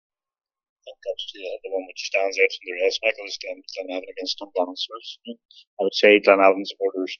I 0.83 0.85
think 0.85 0.99
that's 1.05 1.33
the, 1.35 1.71
one 1.71 1.87
which 1.87 2.07
stands 2.07 2.39
out 2.39 2.51
from 2.53 2.67
the 2.67 2.85
rest, 2.85 3.01
Michael, 3.03 3.27
is 3.27 3.39
Glen, 3.43 3.63
Glenavon 3.75 4.07
against 4.11 4.39
Dungannon. 4.39 4.77
I 5.81 5.83
would 5.83 5.95
say 5.95 6.21
Glenavon 6.21 6.63
supporters 6.65 7.19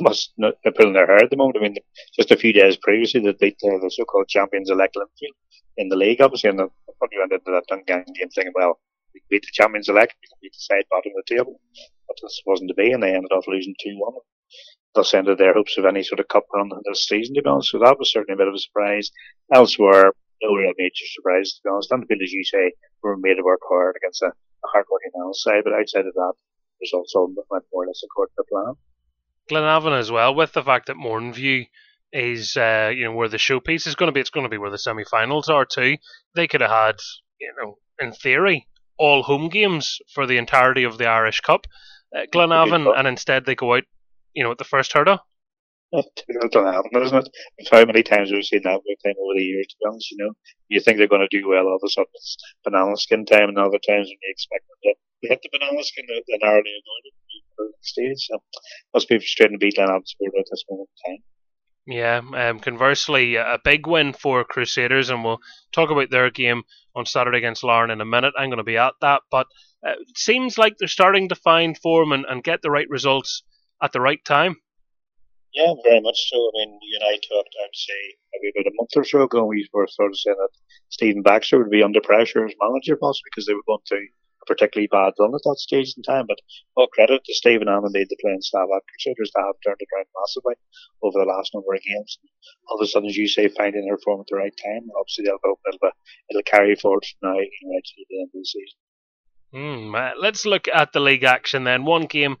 must 0.00 0.32
not 0.36 0.54
be 0.62 0.70
pulling 0.70 0.92
their 0.92 1.06
hair 1.06 1.24
at 1.24 1.30
the 1.30 1.36
moment. 1.36 1.56
I 1.58 1.60
mean, 1.60 1.76
just 2.14 2.30
a 2.30 2.36
few 2.36 2.52
days 2.52 2.76
previously, 2.76 3.20
they 3.20 3.32
beat 3.32 3.58
uh, 3.64 3.78
the 3.78 3.90
so-called 3.90 4.28
champions 4.28 4.70
elect 4.70 4.96
Linfield 4.96 5.34
in 5.76 5.88
the 5.88 5.96
league, 5.96 6.20
obviously, 6.20 6.50
and 6.50 6.58
they 6.58 6.64
probably 6.98 7.18
went 7.18 7.32
into 7.32 7.50
that 7.50 7.66
Dungannon 7.68 8.06
game 8.14 8.28
thinking, 8.30 8.52
well, 8.54 8.78
we 9.12 9.20
beat 9.30 9.42
the 9.42 9.52
champions 9.52 9.88
elect, 9.88 10.14
we 10.20 10.46
beat 10.46 10.52
the 10.52 10.60
side 10.60 10.84
bottom 10.90 11.12
of 11.16 11.24
the 11.26 11.34
table. 11.34 11.60
But 12.06 12.16
this 12.22 12.42
wasn't 12.46 12.68
to 12.68 12.74
be, 12.74 12.92
and 12.92 13.02
they 13.02 13.14
ended 13.14 13.32
up 13.34 13.48
losing 13.48 13.74
2-1. 13.84 14.14
Thus 14.94 15.14
ended 15.14 15.38
their 15.38 15.54
hopes 15.54 15.76
of 15.76 15.84
any 15.84 16.04
sort 16.04 16.20
of 16.20 16.28
cup 16.28 16.44
run 16.54 16.70
this 16.86 17.08
season, 17.08 17.34
to 17.34 17.42
be 17.42 17.48
honest. 17.48 17.70
So 17.70 17.78
that 17.80 17.98
was 17.98 18.12
certainly 18.12 18.34
a 18.34 18.42
bit 18.42 18.48
of 18.48 18.54
a 18.54 18.58
surprise. 18.58 19.10
Elsewhere, 19.52 20.12
no 20.42 20.54
real 20.54 20.72
major 20.78 21.06
surprise, 21.14 21.54
to 21.54 21.60
be 21.64 21.70
honest. 21.70 21.90
Dunfield, 21.90 22.22
as 22.22 22.32
you 22.32 22.44
say, 22.44 22.72
we 23.02 23.10
were 23.10 23.16
made 23.16 23.34
to 23.34 23.42
work 23.42 23.60
hard 23.68 23.96
against 23.96 24.22
a, 24.22 24.28
a 24.28 24.68
hard-working 24.72 25.10
Isles 25.18 25.42
side, 25.42 25.64
but 25.64 25.72
outside 25.72 26.06
of 26.06 26.14
that, 26.14 26.34
results 26.80 27.14
all 27.14 27.32
went 27.50 27.64
more 27.72 27.84
or 27.84 27.86
less 27.86 28.02
according 28.04 28.34
to 28.36 28.44
plan. 28.48 28.74
Glenavon 29.50 29.98
as 29.98 30.10
well, 30.10 30.34
with 30.34 30.52
the 30.52 30.62
fact 30.62 30.86
that 30.86 30.96
Mourneview 30.96 31.66
is 32.12 32.56
uh, 32.56 32.92
you 32.94 33.04
know 33.04 33.12
where 33.12 33.28
the 33.28 33.36
showpiece 33.36 33.86
is 33.86 33.96
going 33.96 34.08
to 34.08 34.12
be. 34.12 34.20
It's 34.20 34.30
going 34.30 34.44
to 34.44 34.50
be 34.50 34.58
where 34.58 34.70
the 34.70 34.78
semi-finals 34.78 35.48
are 35.48 35.64
too. 35.64 35.96
They 36.34 36.46
could 36.46 36.60
have 36.60 36.70
had 36.70 36.96
you 37.40 37.52
know 37.60 37.78
in 38.00 38.12
theory 38.12 38.68
all 38.96 39.22
home 39.24 39.48
games 39.48 39.98
for 40.14 40.26
the 40.26 40.36
entirety 40.36 40.84
of 40.84 40.98
the 40.98 41.06
Irish 41.06 41.40
Cup. 41.40 41.66
Uh, 42.16 42.26
Glenavon, 42.32 42.86
and 42.96 43.08
instead 43.08 43.44
they 43.44 43.56
go 43.56 43.74
out 43.74 43.82
you 44.32 44.44
know 44.44 44.52
at 44.52 44.58
the 44.58 44.64
first 44.64 44.92
hurdle. 44.92 45.18
Doesn't 45.92 46.74
happen, 46.74 46.90
doesn't 46.92 47.18
it? 47.26 47.68
How 47.70 47.84
many 47.84 48.02
times 48.02 48.30
have 48.30 48.36
we've 48.36 48.44
seen 48.44 48.62
that 48.64 48.82
time 48.82 49.14
over 49.14 49.34
the 49.36 49.46
years, 49.46 49.66
to 49.70 49.76
be 49.78 49.86
honest, 49.86 50.10
you 50.10 50.18
know. 50.18 50.32
You 50.66 50.80
think 50.80 50.98
they're 50.98 51.06
going 51.06 51.22
to 51.22 51.30
do 51.30 51.46
well, 51.46 51.70
all 51.70 51.78
of 51.78 51.86
a 51.86 51.88
sudden 51.88 52.10
it's 52.14 52.36
banana 52.64 52.96
skin 52.96 53.24
time, 53.24 53.48
and 53.48 53.58
other 53.58 53.78
times 53.78 54.10
when 54.10 54.18
you 54.18 54.30
expect 54.34 54.66
them 54.66 54.94
to 55.22 55.28
hit 55.28 55.40
the 55.42 55.50
banana 55.54 55.82
skin, 55.84 56.04
they're 56.08 56.42
narrowly 56.42 56.74
avoided 56.74 57.14
stage. 57.82 58.26
So 58.26 58.42
must 58.92 59.08
be 59.08 59.18
frustrating 59.18 59.58
to 59.58 59.64
beat 59.64 59.76
Glenavon 59.76 60.06
Sport 60.06 60.32
at 60.38 60.46
this 60.50 60.64
moment 60.68 60.88
in 61.06 61.12
time. 61.12 61.22
Yeah, 61.86 62.22
um, 62.48 62.60
conversely, 62.60 63.36
a 63.36 63.58
big 63.62 63.86
win 63.86 64.14
for 64.14 64.42
Crusaders, 64.42 65.10
and 65.10 65.22
we'll 65.22 65.40
talk 65.70 65.90
about 65.90 66.10
their 66.10 66.30
game 66.30 66.62
on 66.96 67.04
Saturday 67.04 67.38
against 67.38 67.62
Larne 67.62 67.90
in 67.90 68.00
a 68.00 68.06
minute. 68.06 68.32
I'm 68.38 68.48
going 68.48 68.56
to 68.56 68.64
be 68.64 68.78
at 68.78 68.94
that, 69.02 69.20
but 69.30 69.46
uh, 69.86 69.92
it 70.00 70.16
seems 70.16 70.56
like 70.56 70.76
they're 70.78 70.88
starting 70.88 71.28
to 71.28 71.34
find 71.34 71.76
form 71.76 72.12
and, 72.12 72.24
and 72.26 72.42
get 72.42 72.62
the 72.62 72.70
right 72.70 72.88
results 72.88 73.42
at 73.82 73.92
the 73.92 74.00
right 74.00 74.24
time. 74.24 74.56
Yeah, 75.52 75.74
very 75.84 76.00
much 76.00 76.18
so. 76.30 76.36
I 76.36 76.50
mean, 76.54 76.78
you 76.82 76.98
and 77.00 77.04
I 77.06 77.14
talked, 77.16 77.54
I'd 77.62 77.68
say, 77.74 78.16
maybe 78.32 78.52
about 78.56 78.72
a 78.72 78.74
month 78.76 78.90
or 78.96 79.04
so 79.04 79.22
ago, 79.22 79.44
we 79.44 79.68
were 79.72 79.86
sort 79.86 80.10
of 80.10 80.18
saying 80.18 80.36
that 80.38 80.48
Stephen 80.88 81.22
Baxter 81.22 81.58
would 81.58 81.70
be 81.70 81.82
under 81.82 82.00
pressure 82.00 82.46
as 82.46 82.54
manager, 82.60 82.96
possibly 82.96 83.28
because 83.30 83.46
they 83.46 83.54
were 83.54 83.62
going 83.66 83.78
to 83.86 84.06
particularly 84.46 84.88
bad 84.88 85.14
run 85.18 85.34
at 85.34 85.42
that 85.44 85.58
stage 85.58 85.94
in 85.96 86.02
time. 86.02 86.26
But 86.26 86.38
all 86.76 86.86
credit 86.88 87.24
to 87.24 87.34
Stephen 87.34 87.68
and 87.68 87.84
the 87.84 88.16
playing 88.20 88.40
at 88.40 88.82
Crusaders 88.88 89.30
to 89.34 89.42
have 89.42 89.56
turned 89.64 89.80
around 89.80 90.06
massively 90.14 90.54
over 91.02 91.18
the 91.18 91.30
last 91.30 91.54
number 91.54 91.74
of 91.74 91.82
games. 91.82 92.18
All 92.68 92.78
of 92.78 92.84
a 92.84 92.86
sudden, 92.86 93.08
as 93.08 93.16
you 93.16 93.28
say, 93.28 93.48
finding 93.48 93.86
their 93.86 93.98
form 93.98 94.20
at 94.20 94.26
the 94.28 94.36
right 94.36 94.54
time. 94.62 94.88
Obviously, 94.98 95.24
they'll 95.24 95.42
go, 95.42 95.58
it'll, 95.68 95.90
it'll 96.30 96.42
carry 96.42 96.74
forward 96.76 97.04
from 97.04 97.30
now 97.30 97.38
you 97.38 97.50
know, 97.62 97.80
to 97.84 98.04
the 98.08 98.20
end 98.20 98.30
of 98.34 98.40
the 98.40 98.44
season. 98.44 98.78
Mm, 99.54 99.94
uh, 99.94 100.14
let's 100.20 100.44
look 100.44 100.66
at 100.68 100.92
the 100.92 101.00
league 101.00 101.22
action 101.22 101.64
then. 101.64 101.84
One 101.84 102.06
game 102.06 102.36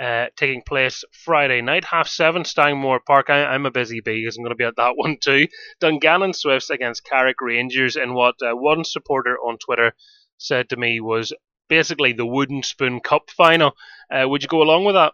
uh, 0.00 0.26
taking 0.36 0.62
place 0.62 1.04
Friday 1.12 1.60
night, 1.60 1.84
half 1.84 2.08
seven, 2.08 2.42
Stangmore 2.42 3.04
Park. 3.06 3.30
I, 3.30 3.54
am 3.54 3.66
a 3.66 3.70
busy 3.70 4.00
bee 4.00 4.22
because 4.22 4.36
I'm 4.36 4.42
going 4.42 4.50
to 4.50 4.56
be 4.56 4.64
at 4.64 4.76
that 4.76 4.94
one 4.96 5.18
too. 5.20 5.46
Dungannon 5.80 6.32
Swifts 6.32 6.70
against 6.70 7.04
Carrick 7.04 7.40
Rangers 7.40 7.96
in 7.96 8.14
what 8.14 8.34
uh, 8.42 8.56
one 8.56 8.84
supporter 8.84 9.38
on 9.38 9.58
Twitter 9.58 9.92
said 10.38 10.68
to 10.70 10.76
me 10.76 11.00
was 11.00 11.32
basically 11.68 12.12
the 12.12 12.26
Wooden 12.26 12.62
Spoon 12.62 13.00
Cup 13.00 13.30
final. 13.30 13.72
Uh, 14.10 14.28
would 14.28 14.42
you 14.42 14.48
go 14.48 14.62
along 14.62 14.84
with 14.84 14.94
that? 14.94 15.12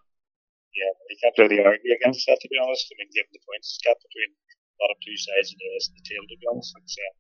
Yeah, 0.74 0.92
you 1.09 1.16
can't 1.22 1.38
really 1.38 1.64
argue 1.64 1.94
against 1.94 2.26
that, 2.26 2.38
to 2.40 2.48
be 2.48 2.59
honest. 2.62 2.87
I 2.90 2.94
mean, 2.98 3.11
given 3.14 3.30
the 3.33 3.40
points 3.46 3.78
gap 3.85 3.96
between 3.98 4.35
bottom 4.80 4.96
two 5.04 5.16
sides 5.16 5.52
and 5.52 5.61
the 5.61 5.68
of 5.76 5.92
the 5.92 6.04
table. 6.09 6.26
To 6.26 6.40
be 6.40 6.48
honest, 6.48 6.72
it's, 6.80 6.96
uh, 6.96 7.12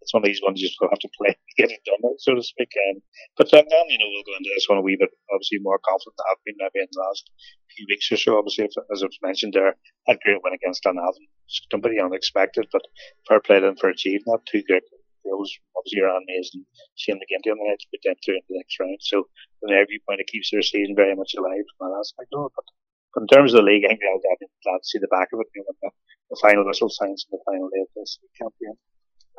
it's 0.00 0.14
one 0.14 0.22
of 0.22 0.30
these 0.30 0.40
ones 0.40 0.62
you 0.62 0.70
just 0.70 0.78
have 0.78 1.02
to 1.02 1.10
play 1.18 1.34
to 1.34 1.54
get 1.58 1.74
it 1.74 1.82
done, 1.82 2.00
so 2.22 2.38
to 2.38 2.42
speak. 2.42 2.70
Um, 2.88 3.02
but 3.36 3.50
then, 3.50 3.66
you 3.66 3.98
know, 3.98 4.08
we'll 4.08 4.24
go 4.24 4.38
into 4.38 4.54
this 4.54 4.70
one 4.70 4.78
a 4.78 4.86
wee 4.86 4.96
bit, 4.96 5.10
obviously 5.34 5.58
more 5.60 5.82
confident 5.82 6.14
than 6.16 6.30
I've 6.30 6.44
been 6.46 6.58
maybe 6.62 6.86
in 6.86 6.90
the 6.94 7.02
last 7.02 7.26
few 7.74 7.84
weeks 7.90 8.06
or 8.14 8.16
so. 8.16 8.38
Obviously, 8.38 8.70
as 8.70 9.02
I've 9.02 9.18
mentioned 9.20 9.58
there, 9.58 9.74
had 10.06 10.22
great 10.22 10.40
win 10.40 10.54
against 10.54 10.86
Dunavon. 10.86 11.26
Somebody 11.74 11.98
unexpected, 11.98 12.70
but 12.70 12.86
fair 13.26 13.42
play 13.42 13.60
them 13.60 13.76
for 13.76 13.90
achieving 13.90 14.30
that. 14.30 14.46
Two 14.46 14.62
great 14.62 14.86
goals, 15.28 15.52
obviously 15.76 16.00
Mays 16.24 16.50
and 16.56 16.64
Shane 16.96 17.20
McGinty 17.20 17.52
on 17.52 17.60
the 17.60 17.68
edge, 17.68 17.84
but 17.92 18.00
then 18.04 18.16
through 18.24 18.40
into 18.40 18.48
the 18.48 18.58
next 18.58 18.80
round. 18.80 18.98
So 19.04 19.28
from 19.60 19.68
their 19.68 19.84
viewpoint, 19.84 20.24
it 20.24 20.32
keeps 20.32 20.50
their 20.50 20.64
season 20.64 20.96
very 20.96 21.14
much 21.14 21.36
alive 21.36 21.68
from 21.76 21.92
that 21.92 22.00
aspect 22.00 22.32
of 22.32 22.48
it. 22.48 22.52
But 22.56 22.66
but 23.14 23.22
in 23.22 23.28
terms 23.28 23.52
of 23.52 23.64
the 23.64 23.70
league, 23.70 23.84
I 23.84 23.88
think 23.88 24.04
I'll 24.04 24.20
definitely 24.20 24.62
glad 24.62 24.78
to 24.78 24.88
see 24.88 24.98
the 24.98 25.08
back 25.08 25.32
of 25.32 25.40
it, 25.40 25.48
you 25.54 25.64
know, 25.64 25.74
the, 25.82 25.90
the 26.30 26.38
final 26.40 26.64
whistle 26.64 26.90
signs 26.92 27.24
in 27.26 27.34
the 27.34 27.42
final 27.44 27.68
day 27.72 27.80
of 27.80 27.88
this 27.96 28.18
campaign. 28.36 28.76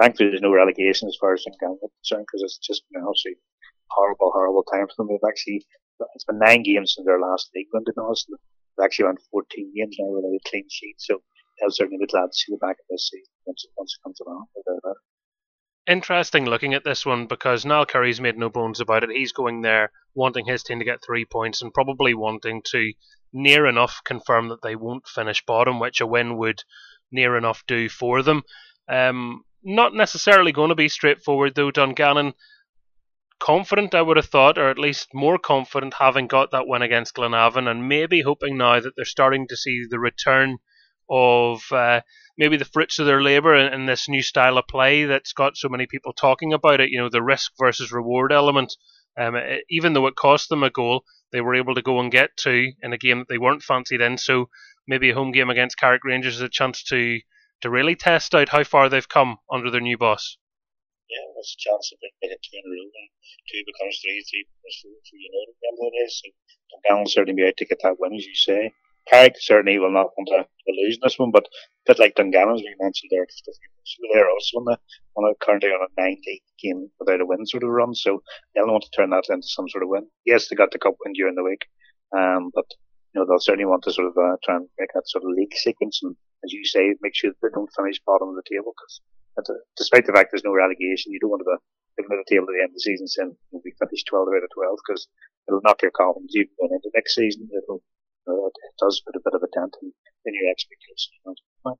Thankfully, 0.02 0.30
there's 0.30 0.41
no 0.41 0.52
relegation 0.52 1.08
as 1.08 1.17
far 1.19 1.34
as 1.34 1.45
I'm 1.45 1.56
concerned 1.56 2.25
because 2.25 2.43
it's 2.43 2.58
just 2.58 2.84
been 2.91 3.04
obviously 3.04 3.38
horrible, 3.91 4.32
horrible 4.32 4.63
time 4.63 4.88
for 4.88 4.95
them. 4.97 5.10
They've 5.10 5.30
actually, 5.30 5.67
it's 6.15 6.25
been 6.25 6.39
nine 6.39 6.63
games 6.63 6.95
since 6.95 7.06
their 7.06 7.19
last 7.19 7.52
league 7.54 7.71
win, 7.71 7.86
to 7.86 7.93
be 7.93 8.02
honest. 8.02 8.28
They've 8.30 8.84
actually 8.84 9.06
won 9.06 9.17
14 9.32 9.73
games 9.75 9.95
now 9.99 10.12
with 10.12 10.25
a 10.25 10.39
clean 10.49 10.67
sheet, 10.69 10.95
so 10.97 11.21
I'll 11.62 11.71
certainly 11.71 11.99
be 11.99 12.12
glad 12.12 12.32
to 12.32 12.38
see 12.38 12.52
the 12.52 12.63
back 12.63 12.80
of 12.80 12.88
this 12.89 13.10
season 13.12 13.32
once, 13.45 13.65
once 13.78 13.95
it 13.95 14.04
comes 14.04 14.19
along. 14.19 14.47
Interesting 15.89 16.45
looking 16.45 16.75
at 16.75 16.84
this 16.84 17.04
one 17.04 17.25
because 17.25 17.65
Niall 17.65 17.88
Currie's 17.88 18.21
made 18.21 18.38
no 18.38 18.47
bones 18.47 18.80
about 18.80 19.04
it. 19.04 19.10
He's 19.10 19.32
going 19.32 19.62
there 19.62 19.91
wanting 20.13 20.45
his 20.45 20.62
team 20.62 20.78
to 20.78 20.86
get 20.86 21.04
three 21.04 21.25
points 21.25 21.63
and 21.63 21.73
probably 21.73 22.13
wanting 22.13 22.62
to 22.65 22.93
near 23.34 23.65
enough 23.65 23.99
confirm 24.06 24.49
that 24.49 24.62
they 24.62 24.75
won't 24.75 25.08
finish 25.08 25.43
bottom, 25.43 25.80
which 25.80 25.99
a 25.99 26.06
win 26.06 26.38
would 26.38 26.62
near 27.12 27.36
enough 27.36 27.63
do 27.67 27.89
for 27.89 28.21
them. 28.21 28.43
Um, 28.88 29.43
not 29.63 29.95
necessarily 29.95 30.52
going 30.52 30.69
to 30.69 30.75
be 30.75 30.89
straightforward 30.89 31.56
though. 31.56 31.71
Dungannon 31.71 32.34
confident, 33.39 33.95
I 33.95 34.04
would 34.04 34.17
have 34.17 34.28
thought, 34.28 34.60
or 34.60 34.69
at 34.69 34.78
least 34.78 35.15
more 35.15 35.39
confident, 35.39 35.95
having 35.95 36.28
got 36.28 36.52
that 36.52 36.67
win 36.67 36.84
against 36.84 37.15
Glenavon, 37.15 37.67
and 37.67 37.89
maybe 37.89 38.21
hoping 38.21 38.60
now 38.60 38.80
that 38.80 38.95
they're 38.95 39.06
starting 39.06 39.47
to 39.47 39.58
see 39.58 39.86
the 39.89 39.97
return 39.97 40.60
of 41.10 41.63
uh, 41.71 42.02
maybe 42.39 42.56
the 42.56 42.65
fruits 42.65 42.97
of 42.97 43.06
their 43.06 43.21
labour 43.21 43.54
in, 43.54 43.73
in, 43.73 43.86
this 43.86 44.08
new 44.08 44.21
style 44.21 44.58
of 44.58 44.65
play 44.65 45.04
that's 45.04 45.34
got 45.34 45.58
so 45.58 45.67
many 45.67 45.86
people 45.86 46.13
talking 46.13 46.54
about 46.54 46.80
it. 46.80 46.89
You 46.89 46.97
know, 46.97 47.10
the 47.10 47.21
risk 47.21 47.52
versus 47.60 47.91
reward 47.91 48.32
element. 48.32 48.75
Um, 49.19 49.36
it, 49.36 49.65
even 49.69 49.91
though 49.91 50.08
it 50.08 50.15
cost 50.15 50.47
them 50.47 50.63
a 50.63 50.69
goal, 50.69 51.04
they 51.34 51.41
were 51.41 51.54
able 51.54 51.75
to 51.75 51.82
go 51.82 51.99
and 51.99 52.10
get 52.10 52.38
two 52.38 52.71
in 52.82 52.93
a 52.93 52.97
game 52.97 53.19
that 53.19 53.28
they 53.28 53.38
weren't 53.38 53.62
fancied 53.62 53.99
in. 53.99 54.17
So 54.17 54.49
maybe 54.88 55.10
a 55.10 55.13
home 55.13 55.34
game 55.34 55.49
against 55.49 55.78
Carrick 55.78 56.06
Rangers 56.06 56.36
is 56.36 56.41
a 56.41 56.49
chance 56.49 56.82
to 56.86 57.19
to 57.62 57.69
really 57.69 57.95
test 57.95 58.34
out 58.34 58.47
how 58.47 58.63
far 58.63 58.88
they've 58.88 59.10
come 59.10 59.36
under 59.52 59.69
their 59.69 59.82
new 59.82 59.97
boss. 59.97 60.38
Yeah, 61.12 61.28
there's 61.36 61.58
a 61.60 61.60
chance 61.60 61.91
that 61.91 61.97
they 62.21 62.30
get 62.30 62.39
two 62.39 62.56
in 62.56 62.63
a 62.63 62.71
row 62.71 62.88
and 62.88 63.10
two 63.52 63.63
becomes 63.67 63.99
three, 63.99 64.23
three 64.23 64.47
becomes 64.47 64.80
four 64.80 64.95
for 64.95 65.17
United 65.19 65.52
at 65.52 65.60
the 65.60 65.67
of 65.75 65.91
the 65.91 65.99
day. 65.99 66.08
So 66.08 66.25
Dungannon 66.71 67.04
will 67.04 67.12
certainly 67.12 67.36
be 67.36 67.47
out 67.47 67.58
to 67.58 67.65
get 67.65 67.82
that 67.84 67.99
win, 67.99 68.15
as 68.15 68.25
you 68.25 68.36
say. 68.36 68.71
Carrick 69.10 69.36
certainly 69.39 69.80
will 69.80 69.91
not 69.91 70.12
want 70.17 70.30
to, 70.30 70.45
lose 70.69 71.00
this 71.02 71.17
one, 71.17 71.32
but 71.32 71.45
a 71.45 71.50
bit 71.88 72.00
like 72.00 72.13
Dungannon, 72.13 72.54
as 72.54 72.62
we 72.62 72.76
mentioned 72.80 73.10
there 73.10 73.26
they're 74.13 74.30
also 74.30 74.58
on, 74.58 74.65
the, 74.65 74.78
on 75.17 75.26
a, 75.26 75.34
currently 75.43 75.69
on 75.69 75.82
a 75.82 76.02
90 76.02 76.43
game 76.62 76.91
without 77.00 77.22
a 77.22 77.26
win 77.26 77.43
sort 77.48 77.63
of 77.63 77.69
run, 77.69 77.95
so 77.95 78.22
they'll 78.54 78.67
want 78.67 78.84
to 78.84 78.91
turn 78.95 79.10
that 79.10 79.26
into 79.30 79.48
some 79.48 79.67
sort 79.67 79.82
of 79.84 79.89
win. 79.89 80.06
Yes, 80.26 80.48
they 80.48 80.56
got 80.56 80.69
the 80.72 80.78
cup 80.78 80.93
win 81.04 81.13
during 81.13 81.34
the 81.34 81.43
week, 81.43 81.65
um, 82.15 82.52
but 82.54 82.69
you 83.13 83.19
know 83.19 83.26
they'll 83.26 83.41
certainly 83.41 83.65
want 83.65 83.82
to 83.84 83.91
sort 83.91 84.08
of 84.08 84.13
uh, 84.13 84.38
try 84.45 84.58
and 84.58 84.69
make 84.78 84.93
that 84.93 85.10
sort 85.10 85.24
of 85.24 85.32
league 85.34 85.56
sequence 85.58 86.02
and 86.04 86.15
as 86.43 86.54
you 86.54 86.63
say, 86.65 86.95
make 87.02 87.15
sure 87.15 87.32
that 87.32 87.39
they 87.41 87.54
don't 87.54 87.72
finish 87.76 88.00
bottom 88.06 88.30
of 88.30 88.36
the 88.36 88.48
table 88.48 88.72
because 88.76 89.02
despite 89.78 90.06
the 90.06 90.13
fact 90.13 90.32
there's 90.32 90.43
no 90.43 90.54
relegation, 90.54 91.12
you 91.12 91.19
don't 91.19 91.32
want 91.32 91.43
to 91.43 91.48
be 91.48 92.04
looking 92.04 92.15
at 92.15 92.24
the 92.24 92.32
table 92.32 92.48
at 92.48 92.56
the 92.56 92.63
end 92.63 92.72
of 92.72 92.80
the 92.80 92.88
season 92.88 93.08
saying 93.08 93.36
we 93.52 93.72
finished 93.80 94.08
12 94.08 94.28
out 94.28 94.43
of 94.43 94.52
12 94.52 94.80
because 94.84 95.08
it'll 95.48 95.63
knock 95.63 95.82
your 95.82 95.91
confidence 95.91 96.36
even 96.36 96.52
going 96.60 96.76
into 96.76 96.91
next 96.95 97.15
season. 97.15 97.48
It'll, 97.52 97.84
uh, 98.27 98.47
it 98.49 98.75
does 98.79 99.01
put 99.05 99.15
a 99.15 99.23
bit 99.23 99.36
of 99.36 99.43
a 99.43 99.51
dent 99.53 99.75
in, 99.82 99.93
in 100.25 100.34
your 100.34 100.51
expectations. 100.51 101.13
You 101.23 101.36
know. 101.65 101.79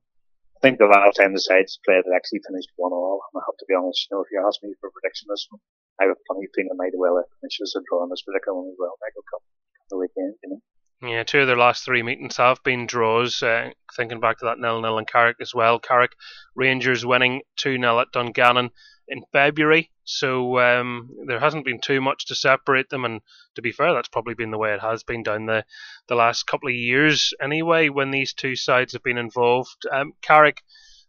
I 0.56 0.58
think 0.60 0.76
the 0.78 0.92
last 0.92 1.16
time 1.16 1.32
the 1.32 1.40
sides 1.40 1.80
played, 1.84 2.04
it 2.04 2.12
actually 2.12 2.44
finished 2.44 2.68
one 2.76 2.92
all. 2.92 3.24
And 3.32 3.40
I 3.40 3.48
have 3.48 3.56
to 3.56 3.68
be 3.68 3.72
honest, 3.72 4.04
you 4.08 4.12
know, 4.12 4.20
if 4.20 4.28
you 4.28 4.44
ask 4.44 4.60
me 4.62 4.76
for 4.80 4.92
prediction 4.92 5.28
this 5.32 5.48
one, 5.48 5.60
I 5.96 6.04
have 6.04 6.16
a 6.16 6.24
funny 6.28 6.48
feeling 6.52 6.68
it 6.68 6.76
might 6.76 6.92
well 6.92 7.16
it 7.16 7.32
finishes 7.40 7.72
a 7.76 7.80
draw 7.88 8.04
in 8.04 8.10
this 8.12 8.20
particular 8.20 8.60
one 8.60 8.68
as 8.68 8.76
well. 8.76 8.92
Michael 9.00 9.24
Cup 9.24 9.42
the 9.88 9.96
weekend, 9.96 10.34
you 10.44 10.50
know. 10.50 10.60
Yeah, 11.02 11.22
two 11.24 11.40
of 11.40 11.46
their 11.46 11.56
last 11.56 11.84
three 11.84 12.02
meetings 12.02 12.36
have 12.36 12.62
been 12.62 12.86
draws. 12.86 13.42
Uh, 13.42 13.70
thinking 13.96 14.20
back 14.20 14.38
to 14.38 14.44
that 14.44 14.58
nil 14.58 14.82
nil 14.82 14.98
in 14.98 15.06
Carrick 15.06 15.36
as 15.40 15.54
well. 15.54 15.78
Carrick 15.78 16.12
Rangers 16.54 17.06
winning 17.06 17.40
2 17.56 17.78
0 17.78 18.00
at 18.00 18.12
Dungannon 18.12 18.70
in 19.08 19.22
February. 19.32 19.90
So 20.10 20.58
um, 20.58 21.10
there 21.26 21.40
hasn't 21.40 21.64
been 21.64 21.80
too 21.80 22.00
much 22.00 22.26
to 22.26 22.34
separate 22.34 22.88
them. 22.88 23.04
And 23.04 23.20
to 23.54 23.62
be 23.62 23.72
fair, 23.72 23.92
that's 23.94 24.08
probably 24.08 24.34
been 24.34 24.50
the 24.50 24.58
way 24.58 24.72
it 24.74 24.80
has 24.80 25.02
been 25.02 25.22
down 25.22 25.46
the, 25.46 25.64
the 26.08 26.14
last 26.14 26.46
couple 26.46 26.68
of 26.68 26.74
years 26.74 27.32
anyway, 27.40 27.88
when 27.88 28.10
these 28.10 28.34
two 28.34 28.56
sides 28.56 28.92
have 28.92 29.02
been 29.02 29.18
involved. 29.18 29.86
Um, 29.90 30.12
Carrick 30.22 30.62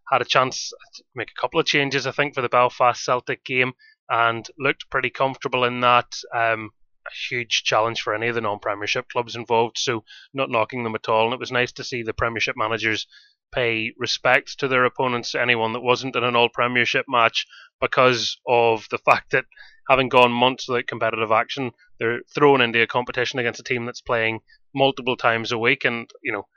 had 0.10 0.22
a 0.22 0.26
chance 0.26 0.72
to 0.96 1.04
make 1.16 1.32
a 1.32 1.40
couple 1.40 1.60
of 1.60 1.66
changes, 1.66 2.06
I 2.06 2.12
think, 2.12 2.36
for 2.36 2.42
the 2.42 2.50
Belfast 2.50 3.04
Celtic 3.04 3.44
game 3.44 3.74
and 4.10 4.46
looked 4.60 4.90
pretty 4.90 5.10
comfortable 5.10 5.64
in 5.64 5.80
that. 5.82 6.14
Um, 6.36 6.72
a 7.08 7.12
huge 7.30 7.64
challenge 7.64 8.02
for 8.02 8.14
any 8.14 8.28
of 8.28 8.36
the 8.36 8.42
non-Premiership 8.42 9.10
clubs 9.10 9.36
involved. 9.36 9.78
So 9.78 10.04
not 10.34 10.52
knocking 10.52 10.84
them 10.84 10.96
at 10.96 11.10
all. 11.10 11.26
And 11.26 11.34
it 11.34 11.40
was 11.40 11.52
nice 11.52 11.72
to 11.74 11.84
see 11.84 12.04
the 12.04 12.14
Premiership 12.14 12.56
managers 12.56 13.08
pay 13.52 13.94
respect 13.98 14.60
to 14.60 14.68
their 14.68 14.86
opponents, 14.86 15.36
anyone 15.36 15.74
that 15.74 15.82
wasn't 15.82 16.16
in 16.16 16.24
an 16.24 16.36
All 16.36 16.50
Premiership 16.50 17.06
match, 17.08 17.46
because 17.80 18.38
of 18.48 18.88
the 18.90 18.98
fact 18.98 19.32
that 19.32 19.46
having 19.90 20.10
gone 20.10 20.32
months 20.32 20.68
without 20.68 20.88
competitive 20.88 21.32
action, 21.32 21.72
they're 22.00 22.22
thrown 22.34 22.62
into 22.62 22.82
a 22.82 22.88
competition 22.88 23.40
against 23.40 23.60
a 23.60 23.64
team 23.64 23.86
that's 23.86 24.02
playing 24.02 24.40
multiple 24.74 25.18
times 25.18 25.52
a 25.52 25.58
week, 25.58 25.86
and 25.86 26.10
you 26.24 26.32
know. 26.32 26.48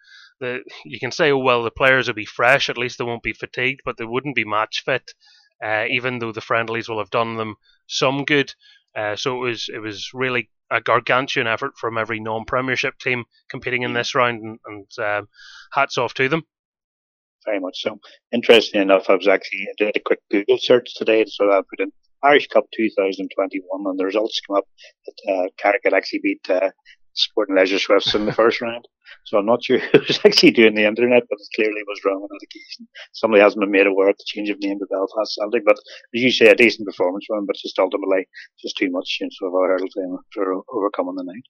The, 0.40 0.64
you 0.84 0.98
can 0.98 1.12
say, 1.12 1.30
oh 1.30 1.38
well, 1.38 1.62
the 1.62 1.70
players 1.70 2.08
will 2.08 2.14
be 2.14 2.24
fresh. 2.24 2.68
At 2.68 2.76
least 2.76 2.98
they 2.98 3.04
won't 3.04 3.22
be 3.22 3.32
fatigued, 3.32 3.82
but 3.84 3.98
they 3.98 4.04
wouldn't 4.04 4.34
be 4.34 4.44
match 4.44 4.82
fit. 4.84 5.12
Uh, 5.64 5.84
even 5.88 6.18
though 6.18 6.32
the 6.32 6.40
friendlies 6.40 6.88
will 6.88 6.98
have 6.98 7.10
done 7.10 7.36
them 7.36 7.54
some 7.86 8.24
good. 8.24 8.52
Uh, 8.96 9.14
so 9.14 9.36
it 9.36 9.48
was 9.48 9.70
it 9.72 9.78
was 9.78 10.10
really 10.12 10.50
a 10.70 10.80
gargantuan 10.80 11.46
effort 11.46 11.76
from 11.78 11.96
every 11.96 12.18
non-Premiership 12.20 12.98
team 12.98 13.24
competing 13.48 13.82
in 13.82 13.92
this 13.92 14.14
round, 14.14 14.42
and, 14.42 14.58
and 14.66 14.86
um, 14.98 15.28
hats 15.72 15.98
off 15.98 16.14
to 16.14 16.28
them. 16.28 16.42
Very 17.46 17.60
much 17.60 17.82
so. 17.82 17.98
Interesting 18.32 18.80
enough, 18.80 19.10
I 19.10 19.16
was 19.16 19.28
actually 19.28 19.68
I 19.68 19.74
did 19.84 19.96
a 19.96 20.00
quick 20.00 20.20
Google 20.30 20.58
search 20.58 20.94
today, 20.94 21.24
so 21.26 21.50
I 21.50 21.60
put 21.68 21.80
in 21.80 21.92
Irish 22.22 22.48
Cup 22.48 22.64
2021, 22.74 23.84
and 23.84 23.98
the 23.98 24.04
results 24.06 24.40
come 24.46 24.56
up 24.56 24.64
that 25.06 25.32
uh, 25.32 25.48
Carrick 25.58 25.82
had 25.84 25.92
actually 25.92 26.20
beat 26.22 26.48
uh, 26.48 26.70
Sport 27.12 27.50
and 27.50 27.58
Leisure 27.58 27.78
Swifts 27.78 28.14
in 28.14 28.24
the 28.24 28.32
first 28.40 28.60
round. 28.62 28.88
So 29.26 29.38
I'm 29.38 29.46
not 29.46 29.62
sure 29.62 29.78
who's 29.92 30.20
actually 30.24 30.52
doing 30.52 30.74
the 30.74 30.86
internet, 30.86 31.24
but 31.28 31.38
it 31.38 31.54
clearly 31.54 31.82
was 31.86 32.00
wrong 32.04 32.22
on 32.22 32.28
that 32.30 32.46
occasion. 32.46 32.88
Somebody 33.12 33.42
hasn't 33.42 33.60
been 33.60 33.70
made 33.70 33.86
aware 33.86 34.08
of 34.08 34.16
the 34.16 34.24
change 34.26 34.48
of 34.48 34.58
name 34.60 34.78
to 34.78 34.86
Belfast 34.90 35.34
Celtic, 35.34 35.64
but 35.64 35.76
as 36.14 36.22
you 36.22 36.30
say, 36.30 36.46
a 36.46 36.54
decent 36.54 36.86
performance 36.86 37.26
from 37.26 37.40
him, 37.40 37.46
but 37.46 37.56
just 37.56 37.78
ultimately 37.78 38.26
just 38.60 38.76
too 38.76 38.90
much 38.90 39.18
you 39.20 39.26
know, 39.26 39.30
sort 39.32 39.52
of 39.52 39.54
a 39.54 39.66
hurdle 39.68 39.88
to, 39.88 40.18
to 40.34 40.62
overcome 40.72 41.08
on 41.08 41.16
the 41.16 41.24
night. 41.24 41.44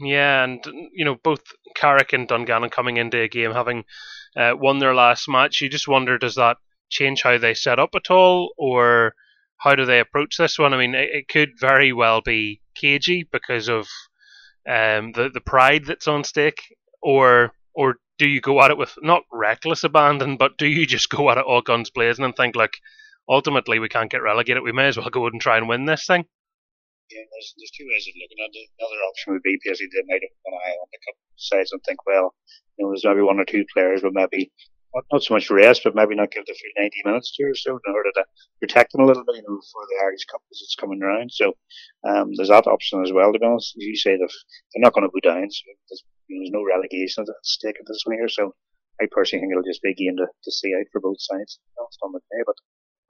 Yeah, 0.00 0.44
and 0.44 0.64
you 0.92 1.04
know 1.04 1.16
both 1.16 1.42
Carrick 1.74 2.12
and 2.12 2.28
Dungannon 2.28 2.70
coming 2.70 2.96
into 2.96 3.20
a 3.20 3.28
game 3.28 3.52
having 3.52 3.84
uh, 4.36 4.52
won 4.54 4.78
their 4.78 4.94
last 4.94 5.28
match. 5.28 5.60
You 5.60 5.68
just 5.68 5.88
wonder 5.88 6.18
does 6.18 6.36
that 6.36 6.58
change 6.90 7.22
how 7.22 7.38
they 7.38 7.54
set 7.54 7.78
up 7.78 7.90
at 7.94 8.10
all, 8.10 8.52
or 8.56 9.14
how 9.58 9.74
do 9.74 9.84
they 9.84 10.00
approach 10.00 10.36
this 10.36 10.58
one? 10.58 10.72
I 10.74 10.78
mean, 10.78 10.94
it, 10.94 11.10
it 11.12 11.28
could 11.28 11.50
very 11.58 11.92
well 11.92 12.20
be 12.20 12.60
cagey 12.74 13.28
because 13.30 13.68
of 13.68 13.88
um, 14.68 15.12
the 15.12 15.30
the 15.32 15.40
pride 15.40 15.84
that's 15.86 16.08
on 16.08 16.24
stake, 16.24 16.62
or 17.02 17.52
or 17.74 17.96
do 18.18 18.28
you 18.28 18.40
go 18.40 18.62
at 18.62 18.70
it 18.70 18.78
with 18.78 18.94
not 19.02 19.22
reckless 19.32 19.84
abandon, 19.84 20.36
but 20.36 20.58
do 20.58 20.66
you 20.66 20.86
just 20.86 21.10
go 21.16 21.30
at 21.30 21.38
it 21.38 21.44
all 21.44 21.62
guns 21.62 21.90
blazing 21.90 22.24
and 22.24 22.36
think 22.36 22.56
like, 22.56 22.74
ultimately 23.28 23.78
we 23.78 23.88
can't 23.88 24.10
get 24.10 24.22
relegated, 24.22 24.62
we 24.62 24.72
may 24.72 24.88
as 24.88 24.96
well 24.96 25.08
go 25.10 25.26
and 25.26 25.40
try 25.40 25.56
and 25.56 25.68
win 25.68 25.86
this 25.86 26.06
thing? 26.06 26.24
Yeah, 27.08 27.24
there's, 27.24 27.54
there's 27.56 27.72
two 27.72 27.88
ways 27.88 28.04
of 28.04 28.20
looking 28.20 28.40
at 28.44 28.52
it. 28.52 28.68
Another 28.76 29.00
option 29.08 29.32
would 29.32 29.42
be 29.42 29.56
basically 29.64 29.88
they 29.96 30.04
might 30.12 30.20
have 30.20 30.36
an 30.44 30.60
eye 30.60 30.76
on 30.76 30.88
the 30.92 31.00
couple 31.00 31.24
sides 31.40 31.72
and 31.72 31.80
think, 31.84 32.04
well, 32.04 32.36
you 32.76 32.84
know, 32.84 32.92
there's 32.92 33.08
maybe 33.08 33.24
one 33.24 33.40
or 33.40 33.48
two 33.48 33.64
players, 33.72 34.04
but 34.04 34.12
maybe 34.12 34.52
not 35.12 35.22
so 35.22 35.34
much 35.34 35.50
rest, 35.50 35.84
but 35.84 35.94
maybe 35.94 36.14
not 36.14 36.30
give 36.30 36.44
the 36.44 36.52
full 36.52 36.82
90 36.82 37.02
minutes 37.04 37.32
to 37.36 37.44
or 37.44 37.54
so 37.54 37.80
in 37.80 37.94
order 37.94 38.12
to 38.12 38.24
protect 38.60 38.92
them 38.92 39.02
a 39.02 39.06
little 39.08 39.24
bit, 39.24 39.36
you 39.36 39.44
know, 39.46 39.60
for 39.72 39.82
the 39.88 40.04
Irish 40.04 40.24
Cup 40.28 40.40
as 40.52 40.60
it's 40.60 40.76
coming 40.76 41.02
around. 41.02 41.32
So 41.32 41.52
um, 42.08 42.32
there's 42.36 42.52
that 42.52 42.66
option 42.66 43.02
as 43.04 43.12
well, 43.12 43.32
to 43.32 43.38
be 43.38 43.46
honest. 43.46 43.76
As 43.76 43.84
you 43.84 43.96
say, 43.96 44.16
they're 44.16 44.84
not 44.84 44.92
going 44.92 45.08
to 45.08 45.12
go 45.12 45.24
down, 45.24 45.48
so 45.50 45.62
there's, 45.88 46.04
you 46.28 46.36
know, 46.36 46.40
there's 46.44 46.56
no 46.56 46.64
relegation 46.64 47.24
at 47.24 47.44
stake 47.44 47.76
at 47.80 47.86
this 47.86 48.02
one 48.04 48.16
here. 48.16 48.28
So 48.28 48.52
I 49.00 49.06
personally 49.10 49.42
think 49.42 49.52
it'll 49.52 49.68
just 49.68 49.82
be 49.82 49.92
a 49.92 50.00
game 50.00 50.16
to, 50.16 50.26
to 50.26 50.50
see 50.52 50.74
out 50.74 50.88
for 50.92 51.00
both 51.00 51.20
sides 51.20 51.58
on 52.02 52.12
the 52.12 52.20
day, 52.32 52.42
but 52.44 52.56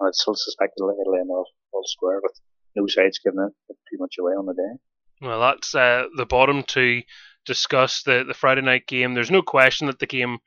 I 0.04 0.10
still 0.12 0.34
suspect 0.34 0.74
it'll, 0.78 0.94
it'll 0.94 1.18
end 1.18 1.30
off 1.30 1.48
all 1.72 1.82
square 1.86 2.20
with 2.22 2.34
no 2.78 2.86
sides 2.86 3.18
giving 3.18 3.40
it 3.40 3.76
too 3.90 3.98
much 3.98 4.16
away 4.18 4.32
on 4.32 4.46
the 4.46 4.54
day. 4.54 5.26
Well, 5.26 5.40
that's 5.40 5.74
uh, 5.74 6.04
the 6.16 6.26
bottom 6.26 6.62
to 6.68 7.02
discuss 7.44 8.02
the, 8.02 8.24
the 8.26 8.34
Friday 8.34 8.60
night 8.60 8.86
game. 8.86 9.14
There's 9.14 9.30
no 9.30 9.42
question 9.42 9.86
that 9.88 9.98
the 9.98 10.06
game 10.06 10.38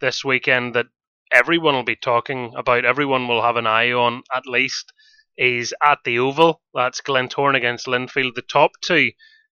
this 0.00 0.24
weekend 0.24 0.74
that 0.74 0.86
everyone 1.32 1.74
will 1.74 1.84
be 1.84 1.96
talking 1.96 2.52
about, 2.56 2.84
everyone 2.84 3.28
will 3.28 3.42
have 3.42 3.56
an 3.56 3.66
eye 3.66 3.92
on 3.92 4.22
at 4.34 4.46
least, 4.46 4.92
is 5.36 5.74
at 5.82 5.98
the 6.04 6.18
Oval. 6.18 6.60
That's 6.74 7.00
Glentoran 7.00 7.56
against 7.56 7.86
Linfield, 7.86 8.34
the 8.34 8.42
top 8.42 8.72
two 8.82 9.10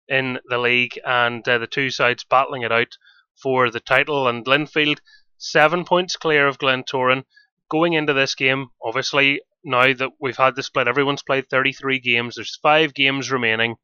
in 0.09 0.39
the 0.49 0.59
league, 0.59 0.99
and 1.07 1.47
uh, 1.49 1.59
the 1.59 1.66
two 1.66 1.91
sides 1.91 2.24
battling 2.24 2.62
it 2.62 2.72
out 2.72 2.97
for 3.41 3.70
the 3.70 3.80
title. 3.80 4.28
And 4.28 4.45
Linfield, 4.45 4.99
seven 5.39 5.84
points 5.84 6.16
clear 6.16 6.47
of 6.47 6.59
Glentoran. 6.59 7.24
Going 7.68 7.95
into 7.95 8.12
this 8.12 8.34
game, 8.34 8.68
obviously, 8.82 9.41
now 9.66 9.92
that 9.92 10.10
we've 10.20 10.36
had 10.36 10.56
the 10.56 10.62
split, 10.62 10.88
everyone's 10.88 11.22
played 11.22 11.50
33 11.50 11.98
games. 12.00 12.36
There's 12.36 12.58
five 12.62 12.94
games 12.94 13.30
remaining, 13.30 13.76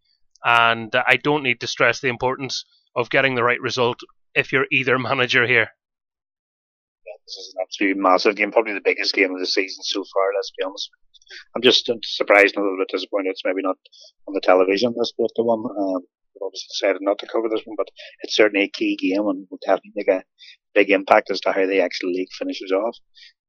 and 0.44 0.94
I 0.94 1.16
don't 1.16 1.42
need 1.42 1.60
to 1.60 1.66
stress 1.66 2.00
the 2.00 2.08
importance 2.08 2.64
of 2.96 3.10
getting 3.10 3.34
the 3.34 3.44
right 3.44 3.60
result 3.60 4.00
if 4.34 4.52
you're 4.52 4.66
either 4.70 4.98
manager 4.98 5.46
here. 5.46 5.68
Yeah, 7.04 7.18
this 7.26 7.36
is 7.36 7.54
an 7.56 7.62
absolute 7.62 7.96
massive 7.96 8.36
game, 8.36 8.52
probably 8.52 8.74
the 8.74 8.80
biggest 8.84 9.14
game 9.14 9.34
of 9.34 9.40
the 9.40 9.46
season 9.46 9.82
so 9.82 10.04
far. 10.14 10.30
Let's 10.34 10.52
be 10.56 10.64
honest. 10.64 10.90
I'm 11.56 11.62
just 11.62 11.90
surprised 12.02 12.56
and 12.56 12.62
a 12.62 12.68
little 12.68 12.78
bit 12.78 12.92
disappointed 12.92 13.30
it's 13.30 13.42
maybe 13.44 13.62
not 13.62 13.76
on 14.28 14.34
the 14.34 14.40
television. 14.40 14.94
This 14.96 15.12
the 15.16 15.42
one. 15.42 15.64
Um, 15.64 16.02
obviously 16.42 16.68
decided 16.70 17.02
not 17.02 17.18
to 17.18 17.26
cover 17.26 17.48
this 17.48 17.62
one, 17.64 17.76
but 17.76 17.88
it's 18.22 18.36
certainly 18.36 18.64
a 18.64 18.70
key 18.70 18.96
game 18.96 19.26
and 19.28 19.46
will 19.50 19.58
definitely 19.64 19.92
make 19.94 20.08
a 20.08 20.24
big 20.74 20.90
impact 20.90 21.30
as 21.30 21.40
to 21.40 21.52
how 21.52 21.66
the 21.66 21.80
actual 21.80 22.10
league 22.10 22.32
finishes 22.38 22.72
off. 22.72 22.96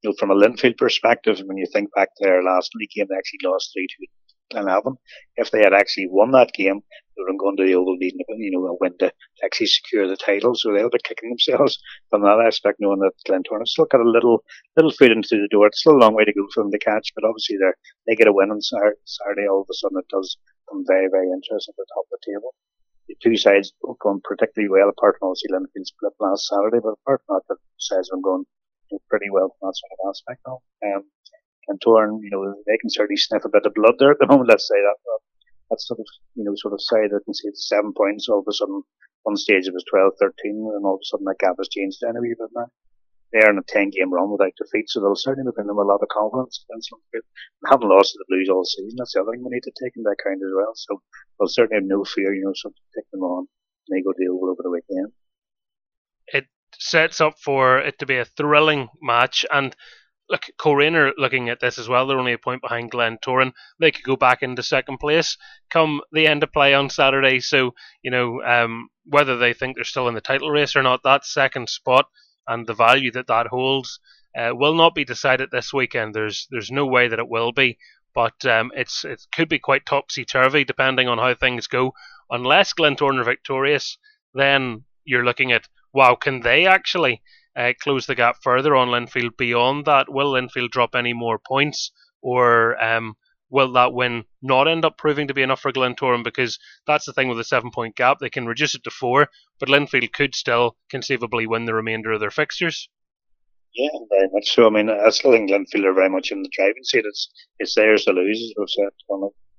You 0.04 0.10
know, 0.10 0.16
from 0.20 0.32
a 0.32 0.36
Linfield 0.36 0.78
perspective, 0.78 1.41
when 1.45 1.58
you 1.58 1.66
think 1.72 1.89
back 1.95 2.10
to 2.16 2.24
their 2.24 2.43
last 2.43 2.72
league 2.76 2.89
game, 2.93 3.08
they 3.10 3.16
actually 3.16 3.39
lost 3.49 3.72
3 3.74 3.88
2 3.88 4.06
Glenavon. 4.54 4.97
If 5.38 5.51
they 5.51 5.60
had 5.60 5.74
actually 5.74 6.08
won 6.10 6.32
that 6.32 6.51
game, 6.54 6.82
they 7.16 7.24
would 7.24 7.32
have 7.32 7.39
gone 7.39 7.56
to 7.58 7.66
the 7.66 7.76
Oval 7.76 7.95
needing 7.97 8.20
you 8.38 8.51
know, 8.51 8.68
a 8.68 8.76
win 8.80 8.97
to, 8.99 9.14
actually 9.43 9.68
secure 9.68 10.08
the 10.08 10.18
title. 10.18 10.56
So 10.56 10.74
they'll 10.74 10.89
be 10.89 10.99
kicking 11.04 11.30
themselves 11.30 11.80
from 12.10 12.22
that 12.24 12.43
aspect, 12.45 12.78
knowing 12.80 12.99
that 12.99 13.16
Glentoran 13.28 13.62
has 13.62 13.72
still 13.72 13.86
got 13.86 14.01
a 14.01 14.10
little 14.10 14.43
little 14.76 14.91
foot 14.91 15.12
into 15.12 15.38
the 15.39 15.47
door. 15.49 15.68
It's 15.68 15.80
still 15.80 15.95
a 15.95 16.04
long 16.04 16.16
way 16.16 16.26
to 16.26 16.34
go 16.34 16.47
for 16.54 16.64
them 16.64 16.72
to 16.72 16.80
catch, 16.80 17.14
but 17.16 17.24
obviously 17.24 17.58
they 17.58 17.72
they 18.08 18.16
get 18.16 18.28
a 18.28 18.34
win 18.34 18.51
on 18.51 18.62
Saturday. 18.62 19.47
All 19.47 19.62
of 19.62 19.72
a 19.72 19.74
sudden, 19.74 19.99
it 19.99 20.10
does 20.10 20.38
become 20.68 20.84
very 20.86 21.08
very 21.10 21.32
interesting 21.32 21.74
at 21.74 21.80
the 21.80 21.88
top 21.95 22.06
of 22.12 22.20
the 22.20 22.32
table 22.32 22.54
the 23.08 23.16
two 23.22 23.36
sides 23.36 23.74
have 23.86 23.99
gone 23.99 24.22
particularly 24.24 24.70
well, 24.70 24.89
apart 24.89 25.18
from 25.20 25.30
obviously 25.30 25.51
Linfield 25.51 25.86
split 25.86 26.14
last 26.20 26.47
Saturday, 26.47 26.80
but 26.82 26.95
apart 27.04 27.22
from 27.26 27.36
that, 27.36 27.43
the 27.49 27.58
sides 27.78 28.10
have 28.14 28.24
pretty 29.10 29.30
well 29.30 29.50
from 29.50 29.70
that 29.70 29.78
sort 29.78 29.94
of 29.94 30.10
aspect 30.10 30.41
now. 30.48 30.60
Um, 30.86 31.04
and 31.68 31.80
Torn, 31.82 32.20
you 32.22 32.30
know, 32.30 32.44
they 32.68 32.78
can 32.78 32.89
certainly 32.89 33.18
sniff 33.18 33.46
a 33.46 33.50
bit 33.50 33.66
of 33.66 33.74
blood 33.74 33.96
there 34.00 34.12
at 34.12 34.20
the 34.20 34.28
moment, 34.28 34.50
let's 34.50 34.68
say 34.68 34.80
that. 34.80 34.98
That's 35.70 35.88
sort 35.88 36.00
of, 36.00 36.08
you 36.36 36.44
know, 36.44 36.54
sort 36.56 36.74
of 36.74 36.82
side 36.82 37.10
that 37.12 37.24
can 37.26 37.34
see 37.34 37.48
it's 37.48 37.68
seven 37.68 37.94
points, 37.96 38.28
all 38.28 38.39
of 38.39 38.50
a 38.50 38.54
sudden, 38.54 38.84
one 39.24 39.38
stage 39.38 39.66
it 39.66 39.74
was 39.74 39.86
12, 39.89 40.14
13, 40.20 40.34
and 40.76 40.86
all 40.86 41.00
of 41.00 41.04
a 41.04 41.08
sudden 41.08 41.26
that 41.26 41.39
gap 41.39 41.56
has 41.58 41.70
changed 41.70 42.02
down 42.02 42.18
a 42.18 42.22
wee 42.22 42.36
bit 42.38 42.52
now 42.54 42.68
they're 43.34 43.50
in 43.50 43.58
a 43.58 43.66
10 43.66 43.89
game 43.89 44.14
run 44.14 44.30
without 44.30 44.54
defeat, 44.56 44.88
so 44.88 45.02
they'll 45.02 45.18
certainly 45.18 45.52
bring 45.52 45.66
them 45.66 45.82
a 45.82 45.82
lot 45.82 46.06
of 46.06 46.08
confidence. 46.14 46.64
against 46.70 46.94
And 46.94 47.24
haven't 47.66 47.89
lost 47.89 48.14
to 48.14 48.20
the 48.22 48.30
Blues 48.30 48.48
all 48.48 48.64
season. 48.64 48.94
That's 48.96 49.14
the 49.14 49.22
other 49.22 49.34
thing 49.34 49.44
we 49.44 49.50
need 49.50 49.66
to 49.66 49.74
take 49.82 49.98
into 49.98 50.14
account 50.14 50.46
as 50.46 50.54
well. 50.54 50.72
So 50.76 51.02
they'll 51.39 51.50
certainly 51.50 51.82
have 51.82 51.89
no 51.89 52.06
fear, 52.06 52.34
you 52.34 52.46
know, 52.46 52.54
so 52.54 52.70
take 52.96 53.10
them 53.10 53.26
on 53.26 53.50
and 53.50 53.91
they 53.91 54.06
go 54.06 54.14
deal 54.14 54.38
over 54.38 54.62
the 54.62 54.70
weekend. 54.70 55.12
Sets 56.80 57.21
up 57.21 57.39
for 57.39 57.80
it 57.80 57.99
to 57.99 58.05
be 58.05 58.17
a 58.17 58.26
thrilling 58.26 58.89
match 59.01 59.45
and 59.51 59.76
look, 60.30 60.43
Coleraine 60.57 60.95
are 60.95 61.13
looking 61.17 61.49
at 61.49 61.59
this 61.59 61.78
as 61.78 61.88
well. 61.88 62.07
They're 62.07 62.19
only 62.19 62.34
a 62.34 62.38
point 62.38 62.61
behind 62.61 62.91
Glentoran. 62.91 63.53
They 63.80 63.91
could 63.91 64.03
go 64.03 64.15
back 64.15 64.41
into 64.41 64.63
second 64.63 64.97
place 64.97 65.38
come 65.69 66.01
the 66.11 66.28
end 66.28 66.43
of 66.43 66.51
play 66.51 66.74
on 66.74 66.89
Saturday. 66.89 67.39
So, 67.39 67.74
you 68.01 68.11
know, 68.11 68.41
um, 68.43 68.89
whether 69.05 69.38
they 69.38 69.53
think 69.53 69.76
they're 69.76 69.84
still 69.84 70.07
in 70.07 70.15
the 70.15 70.21
title 70.21 70.49
race 70.49 70.76
or 70.76 70.84
not, 70.84 71.01
that 71.03 71.26
second 71.26 71.69
spot 71.69 72.05
and 72.47 72.67
the 72.67 72.74
value 72.74 73.11
that 73.11 73.28
that 73.28 73.47
holds 73.47 73.99
uh, 74.38 74.51
will 74.53 74.76
not 74.76 74.95
be 74.95 75.05
decided 75.05 75.49
this 75.51 75.74
weekend. 75.74 76.13
There's 76.13 76.47
there's 76.49 76.71
no 76.71 76.86
way 76.86 77.07
that 77.07 77.19
it 77.19 77.30
will 77.30 77.51
be, 77.51 77.78
but 78.15 78.45
um, 78.45 78.71
it's 78.76 79.05
it 79.05 79.21
could 79.34 79.49
be 79.49 79.59
quite 79.59 79.86
topsy 79.86 80.26
turvy 80.26 80.63
depending 80.63 81.07
on 81.07 81.17
how 81.17 81.36
things 81.36 81.67
go. 81.67 81.93
Unless 82.30 82.74
Glentoran 82.74 83.19
are 83.19 83.24
victorious, 83.24 83.97
then 84.34 84.86
you're 85.05 85.26
looking 85.26 85.51
at 85.51 85.67
wow, 85.94 86.16
can 86.16 86.41
they 86.41 86.66
actually 86.66 87.22
uh, 87.56 87.74
close 87.82 88.06
the 88.06 88.16
gap 88.16 88.38
further 88.41 88.76
on 88.76 88.89
Linfield 88.89 89.38
beyond 89.38 89.86
that? 89.86 90.12
Will 90.12 90.34
Linfield 90.34 90.72
drop 90.72 90.96
any 90.96 91.14
more 91.14 91.39
points, 91.39 91.91
or 92.22 92.82
um, 92.84 93.16
will 93.50 93.72
that 93.74 93.94
win 93.94 94.26
not 94.41 94.68
end 94.68 94.84
up 94.84 94.98
proving 94.98 95.28
to 95.28 95.34
be 95.34 95.44
enough 95.44 95.62
for 95.62 95.72
Glentoran? 95.72 96.24
Because 96.24 96.58
that's 96.88 97.06
the 97.06 97.14
thing 97.14 97.28
with 97.28 97.38
the 97.38 97.44
seven 97.44 97.72
point 97.72 97.96
gap. 97.96 98.18
They 98.20 98.30
can 98.30 98.48
reduce 98.48 98.76
it 98.76 98.84
to 98.86 98.89
four, 98.89 99.30
but 99.60 99.70
Linfield 99.70 100.12
could 100.12 100.36
still 100.36 100.76
conceivably 100.89 101.46
win 101.48 101.66
the 101.66 101.74
remainder 101.74 102.12
of 102.12 102.20
their 102.20 102.32
fixtures. 102.32 102.89
Yeah, 103.76 103.89
very 104.10 104.30
much 104.32 104.54
so. 104.54 104.68
I 104.68 104.70
mean, 104.70 104.89
I 104.89 105.10
still 105.10 105.32
think 105.32 105.50
Linfield 105.50 105.86
are 105.86 105.94
very 105.94 106.10
much 106.10 106.32
in 106.32 106.44
the 106.44 106.50
driving 106.52 106.84
seat. 106.84 107.06
It's, 107.06 107.30
it's 107.58 107.76
theirs 107.76 108.06
to 108.06 108.12
lose, 108.12 108.39
as 108.39 108.54
we've 108.58 108.70
said 108.70 108.89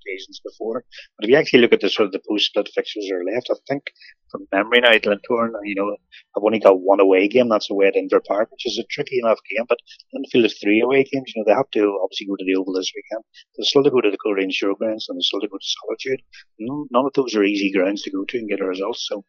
occasions 0.04 0.40
before. 0.44 0.84
But 1.16 1.24
if 1.24 1.30
you 1.30 1.36
actually 1.36 1.60
look 1.60 1.72
at 1.72 1.80
the 1.80 1.90
sort 1.90 2.06
of 2.06 2.12
the 2.12 2.22
post-split 2.28 2.68
fixtures 2.74 3.06
that 3.08 3.16
are 3.16 3.34
left, 3.34 3.48
I 3.50 3.56
think 3.68 3.84
from 4.30 4.48
memory 4.52 4.80
now, 4.80 4.92
Glentoran, 4.98 5.52
you 5.62 5.76
know, 5.76 5.96
I've 6.36 6.42
only 6.42 6.58
got 6.58 6.80
one 6.80 7.00
away 7.00 7.28
game. 7.28 7.48
That's 7.48 7.70
away 7.70 7.86
at 7.86 7.94
Inver 7.94 8.24
Park, 8.24 8.50
which 8.50 8.66
is 8.66 8.78
a 8.78 8.84
tricky 8.90 9.20
enough 9.22 9.38
game. 9.48 9.64
But 9.68 9.78
Linfield 10.14 10.42
have 10.42 10.52
three 10.60 10.80
away 10.80 11.04
games. 11.04 11.32
You 11.34 11.40
know, 11.40 11.44
they 11.46 11.56
have 11.56 11.70
to 11.74 11.98
obviously 12.02 12.26
go 12.26 12.36
to 12.36 12.44
the 12.44 12.56
Oval 12.56 12.74
this 12.74 12.92
weekend. 12.94 13.24
They 13.56 13.64
still 13.64 13.82
go 13.84 14.00
to 14.00 14.10
the 14.10 14.18
Coleraine 14.18 14.50
Showgrounds 14.50 15.06
and 15.08 15.16
they 15.16 15.22
still 15.22 15.40
go 15.40 15.46
to 15.46 15.74
Solitude. 15.86 16.22
None 16.58 17.06
of 17.06 17.12
those 17.14 17.34
are 17.36 17.44
easy 17.44 17.70
grounds 17.70 18.02
to 18.02 18.10
go 18.10 18.24
to 18.24 18.38
and 18.38 18.48
get 18.48 18.60
a 18.60 18.66
result. 18.66 18.98
So 18.98 19.24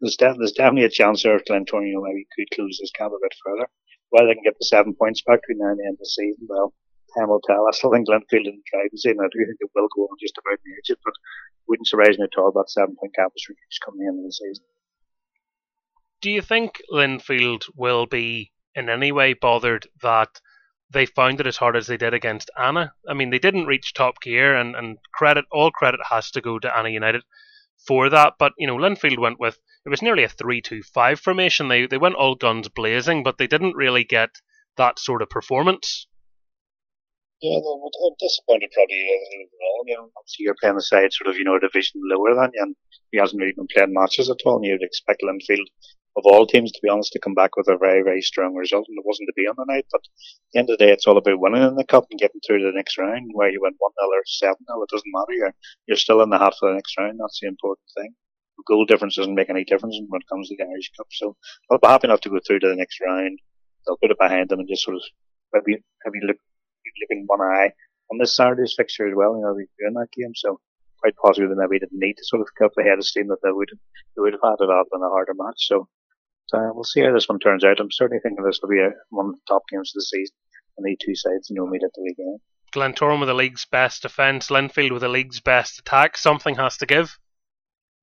there's, 0.00 0.16
def- 0.16 0.36
there's 0.36 0.52
definitely 0.52 0.84
a 0.84 0.90
chance 0.90 1.22
there 1.22 1.36
if 1.36 1.44
Glentoran, 1.44 1.88
you 1.88 1.94
know, 1.94 2.04
maybe 2.04 2.26
could 2.36 2.54
close 2.54 2.78
this 2.80 2.92
gap 2.96 3.12
a 3.12 3.22
bit 3.22 3.34
further. 3.44 3.68
Whether 4.10 4.28
they 4.28 4.34
can 4.34 4.44
get 4.44 4.58
the 4.58 4.66
seven 4.66 4.94
points 4.94 5.22
back 5.22 5.40
between 5.40 5.64
now 5.64 5.70
and 5.70 5.78
the 5.78 5.86
end 5.86 5.94
of 5.94 6.00
the 6.00 6.06
season, 6.06 6.46
well, 6.48 6.74
will 7.16 7.40
tell. 7.40 7.66
I 7.66 7.72
still 7.72 7.92
think 7.92 8.08
Linfield 8.08 8.46
and 8.46 8.62
Drivensy, 8.72 9.10
in. 9.10 9.20
I 9.20 9.28
do 9.32 9.44
think 9.46 9.58
it 9.60 9.70
will 9.74 9.88
go 9.94 10.02
on 10.02 10.16
just 10.20 10.38
about 10.38 10.58
the 10.64 10.72
edge, 10.72 10.96
but 11.04 11.14
wouldn't 11.68 11.88
surprise 11.88 12.18
me 12.18 12.24
at 12.24 12.38
all 12.38 12.48
about 12.48 12.70
seven 12.70 12.96
point 12.96 13.14
was 13.18 13.48
reduced 13.48 13.80
coming 13.84 14.06
in 14.06 14.24
the 14.24 14.32
season. 14.32 14.64
Do 16.20 16.30
you 16.30 16.42
think 16.42 16.82
Linfield 16.92 17.64
will 17.76 18.06
be 18.06 18.52
in 18.74 18.88
any 18.88 19.12
way 19.12 19.32
bothered 19.32 19.86
that 20.02 20.40
they 20.92 21.06
found 21.06 21.40
it 21.40 21.46
as 21.46 21.56
hard 21.56 21.76
as 21.76 21.86
they 21.86 21.96
did 21.96 22.12
against 22.12 22.50
Annagh? 22.58 22.90
I 23.08 23.14
mean, 23.14 23.30
they 23.30 23.38
didn't 23.38 23.66
reach 23.66 23.94
top 23.94 24.20
gear, 24.20 24.54
and, 24.56 24.74
and 24.74 24.98
credit 25.14 25.44
all 25.50 25.70
credit 25.70 26.00
has 26.10 26.30
to 26.32 26.40
go 26.40 26.58
to 26.58 26.68
Annagh 26.68 26.92
United 26.92 27.22
for 27.86 28.10
that. 28.10 28.34
But 28.38 28.52
you 28.58 28.66
know, 28.66 28.76
Linfield 28.76 29.18
went 29.18 29.40
with 29.40 29.58
it 29.86 29.88
was 29.88 30.02
nearly 30.02 30.24
a 30.24 30.28
three-two-five 30.28 31.20
formation. 31.20 31.68
They 31.68 31.86
they 31.86 31.98
went 31.98 32.16
all 32.16 32.34
guns 32.34 32.68
blazing, 32.68 33.22
but 33.22 33.38
they 33.38 33.46
didn't 33.46 33.76
really 33.76 34.04
get 34.04 34.30
that 34.76 34.98
sort 34.98 35.22
of 35.22 35.30
performance. 35.30 36.06
Yeah, 37.42 37.56
I'm 37.56 38.14
disappointed 38.20 38.70
probably 38.74 39.00
uh, 39.00 39.40
overall. 39.40 39.84
You 39.86 39.96
know, 39.96 40.10
obviously 40.16 40.44
you're 40.44 40.60
playing 40.60 40.76
the 40.76 40.82
side 40.82 41.12
sort 41.12 41.32
of, 41.32 41.38
you 41.38 41.44
know, 41.44 41.56
a 41.56 41.60
division 41.60 42.02
lower 42.04 42.34
than 42.34 42.50
you, 42.52 42.60
and 42.62 42.76
he 43.12 43.18
hasn't 43.18 43.40
really 43.40 43.56
been 43.56 43.68
playing 43.72 43.94
matches 43.94 44.28
at 44.28 44.44
all. 44.44 44.56
And 44.56 44.66
you'd 44.66 44.82
expect 44.82 45.24
Linfield, 45.24 45.64
of 46.18 46.26
all 46.26 46.46
teams, 46.46 46.70
to 46.70 46.80
be 46.82 46.90
honest, 46.90 47.12
to 47.12 47.18
come 47.18 47.32
back 47.32 47.56
with 47.56 47.68
a 47.68 47.78
very, 47.78 48.02
very 48.02 48.20
strong 48.20 48.54
result, 48.54 48.84
and 48.88 48.98
it 48.98 49.08
wasn't 49.08 49.28
to 49.28 49.40
be 49.40 49.48
on 49.48 49.56
the 49.56 49.64
night. 49.72 49.86
But 49.90 50.04
at 50.04 50.52
the 50.52 50.58
end 50.58 50.68
of 50.68 50.76
the 50.76 50.84
day, 50.84 50.92
it's 50.92 51.06
all 51.06 51.16
about 51.16 51.40
winning 51.40 51.62
in 51.62 51.76
the 51.76 51.84
cup 51.84 52.04
and 52.10 52.20
getting 52.20 52.42
through 52.44 52.58
to 52.60 52.66
the 52.66 52.76
next 52.76 52.98
round. 52.98 53.30
Where 53.32 53.48
you 53.48 53.60
win 53.62 53.72
one 53.78 53.92
0 53.96 54.12
or 54.12 54.22
seven 54.26 54.60
0 54.68 54.82
it 54.82 54.90
doesn't 54.92 55.08
matter. 55.16 55.32
You're 55.32 55.54
you're 55.88 55.96
still 55.96 56.20
in 56.20 56.28
the 56.28 56.38
half 56.38 56.60
of 56.60 56.68
the 56.68 56.74
next 56.76 56.92
round. 56.98 57.20
That's 57.20 57.40
the 57.40 57.48
important 57.48 57.88
thing. 57.96 58.12
The 58.58 58.64
Goal 58.68 58.84
difference 58.84 59.16
doesn't 59.16 59.34
make 59.34 59.48
any 59.48 59.64
difference 59.64 59.96
when 59.96 60.20
it 60.20 60.28
comes 60.28 60.50
to 60.50 60.56
the 60.60 60.68
Irish 60.68 60.92
Cup. 60.92 61.08
So 61.08 61.36
I'll 61.72 61.78
be 61.80 61.88
happy 61.88 62.08
enough 62.08 62.20
to 62.20 62.30
go 62.30 62.40
through 62.46 62.60
to 62.60 62.68
the 62.68 62.76
next 62.76 63.00
round. 63.00 63.38
They'll 63.86 63.96
put 63.96 64.10
it 64.10 64.20
behind 64.20 64.50
them 64.50 64.60
and 64.60 64.68
just 64.68 64.84
sort 64.84 65.00
of 65.00 65.02
maybe 65.56 65.80
maybe 66.04 66.20
look 66.28 66.36
looking 67.00 67.24
one 67.26 67.40
eye 67.40 67.72
on 68.10 68.18
this 68.18 68.36
Saturday's 68.36 68.74
fixture 68.76 69.08
as 69.08 69.14
well. 69.14 69.36
You 69.36 69.42
know, 69.42 69.54
they're 69.54 69.66
doing 69.78 69.94
that 69.94 70.12
game, 70.12 70.32
so 70.34 70.60
quite 71.00 71.16
possibly 71.16 71.48
they 71.48 71.54
maybe 71.56 71.78
didn't 71.78 71.98
need 71.98 72.14
to 72.14 72.24
sort 72.24 72.42
of 72.42 72.48
cut 72.58 72.72
the 72.76 72.82
head 72.82 72.98
of 72.98 73.04
steam 73.04 73.28
that 73.28 73.42
they 73.42 73.52
would 73.52 73.70
they 73.70 74.20
would 74.20 74.34
have 74.34 74.44
had 74.44 74.64
it 74.64 74.70
out 74.70 74.86
in 74.92 75.02
a 75.02 75.08
harder 75.08 75.34
match. 75.34 75.66
So 75.66 75.88
uh, 76.52 76.70
we'll 76.74 76.84
see 76.84 77.00
how 77.00 77.12
this 77.12 77.28
one 77.28 77.38
turns 77.38 77.64
out. 77.64 77.80
I'm 77.80 77.90
certainly 77.90 78.20
thinking 78.22 78.44
this 78.44 78.60
will 78.62 78.70
be 78.70 78.80
a, 78.80 78.90
one 79.10 79.26
of 79.26 79.32
the 79.32 79.40
top 79.48 79.62
games 79.70 79.90
of 79.90 80.00
the 80.00 80.04
season, 80.04 80.36
and 80.76 80.84
the 80.84 80.96
two 81.00 81.14
sides 81.14 81.48
you 81.48 81.56
know 81.56 81.66
meet 81.66 81.82
at 81.84 81.90
the 81.94 82.02
weekend. 82.02 82.40
Glentoran 82.72 83.18
with 83.18 83.28
the 83.28 83.34
league's 83.34 83.66
best 83.66 84.02
defence, 84.02 84.48
Linfield 84.48 84.92
with 84.92 85.02
the 85.02 85.08
league's 85.08 85.40
best 85.40 85.80
attack. 85.80 86.16
Something 86.16 86.54
has 86.56 86.76
to 86.78 86.86
give. 86.86 87.18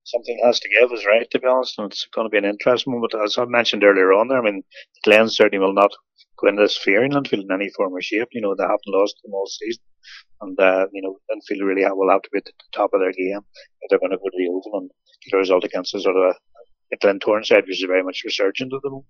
Something 0.08 0.40
has 0.42 0.58
to 0.60 0.70
give 0.70 0.90
is 0.90 1.04
right, 1.04 1.30
to 1.30 1.38
be 1.38 1.46
honest, 1.46 1.78
and 1.78 1.92
it's 1.92 2.06
going 2.14 2.24
to 2.24 2.30
be 2.30 2.38
an 2.38 2.46
interesting 2.46 2.94
one. 2.94 3.02
But 3.02 3.22
as 3.22 3.36
I 3.36 3.44
mentioned 3.44 3.84
earlier 3.84 4.14
on 4.14 4.28
there, 4.28 4.38
I 4.38 4.42
mean, 4.42 4.62
Glen 5.04 5.28
certainly 5.28 5.62
will 5.62 5.74
not 5.74 5.92
go 6.38 6.48
into 6.48 6.62
this 6.62 6.78
fear 6.78 7.04
in 7.04 7.12
Linfield 7.12 7.42
in 7.42 7.52
any 7.52 7.68
form 7.76 7.92
or 7.92 8.00
shape. 8.00 8.28
You 8.32 8.40
know, 8.40 8.54
they 8.54 8.62
haven't 8.62 8.86
lost 8.86 9.16
them 9.22 9.34
all 9.34 9.46
season. 9.46 9.82
And, 10.40 10.58
uh, 10.58 10.86
you 10.94 11.02
know, 11.02 11.18
Linfield 11.30 11.62
really 11.62 11.84
will 11.84 12.10
have 12.10 12.22
to 12.22 12.30
be 12.32 12.38
at 12.38 12.46
the 12.46 12.52
top 12.72 12.94
of 12.94 13.00
their 13.00 13.12
game 13.12 13.40
if 13.82 13.90
they're 13.90 13.98
going 13.98 14.12
to 14.12 14.16
go 14.16 14.30
to 14.30 14.38
the 14.38 14.48
Oval 14.48 14.80
and 14.80 14.90
get 15.26 15.36
a 15.36 15.40
result 15.40 15.64
against 15.64 15.94
a 15.94 16.00
sort 16.00 16.16
of 16.16 16.22
a, 16.22 16.94
a 16.94 16.96
Glentoran 16.96 17.44
side, 17.44 17.64
which 17.66 17.82
is 17.82 17.86
very 17.86 18.02
much 18.02 18.22
resurgent 18.24 18.72
at 18.72 18.80
the 18.82 18.88
moment. 18.88 19.06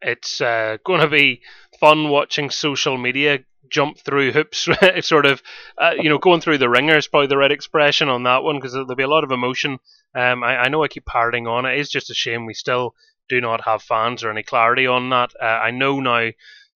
It's 0.00 0.40
uh, 0.40 0.78
going 0.86 1.02
to 1.02 1.08
be 1.08 1.42
fun 1.80 2.08
watching 2.08 2.48
social 2.48 2.96
media 2.96 3.40
jump 3.70 3.98
through 3.98 4.32
hoops, 4.32 4.68
sort 5.00 5.26
of, 5.26 5.42
uh, 5.76 5.92
you 5.96 6.08
know, 6.08 6.18
going 6.18 6.40
through 6.40 6.58
the 6.58 6.68
ringer 6.68 6.96
is 6.96 7.08
probably 7.08 7.26
the 7.26 7.36
right 7.36 7.52
expression 7.52 8.08
on 8.08 8.24
that 8.24 8.42
one 8.42 8.56
because 8.56 8.72
there'll 8.72 8.94
be 8.94 9.02
a 9.02 9.08
lot 9.08 9.24
of 9.24 9.30
emotion. 9.30 9.78
Um, 10.14 10.42
I, 10.42 10.56
I 10.56 10.68
know 10.68 10.82
I 10.82 10.88
keep 10.88 11.04
parroting 11.04 11.46
on 11.46 11.66
it. 11.66 11.78
It's 11.78 11.90
just 11.90 12.10
a 12.10 12.14
shame 12.14 12.46
we 12.46 12.54
still 12.54 12.94
do 13.28 13.40
not 13.40 13.64
have 13.64 13.82
fans 13.82 14.24
or 14.24 14.30
any 14.30 14.42
clarity 14.42 14.86
on 14.86 15.10
that. 15.10 15.32
Uh, 15.40 15.44
I 15.44 15.70
know 15.70 16.00
now 16.00 16.30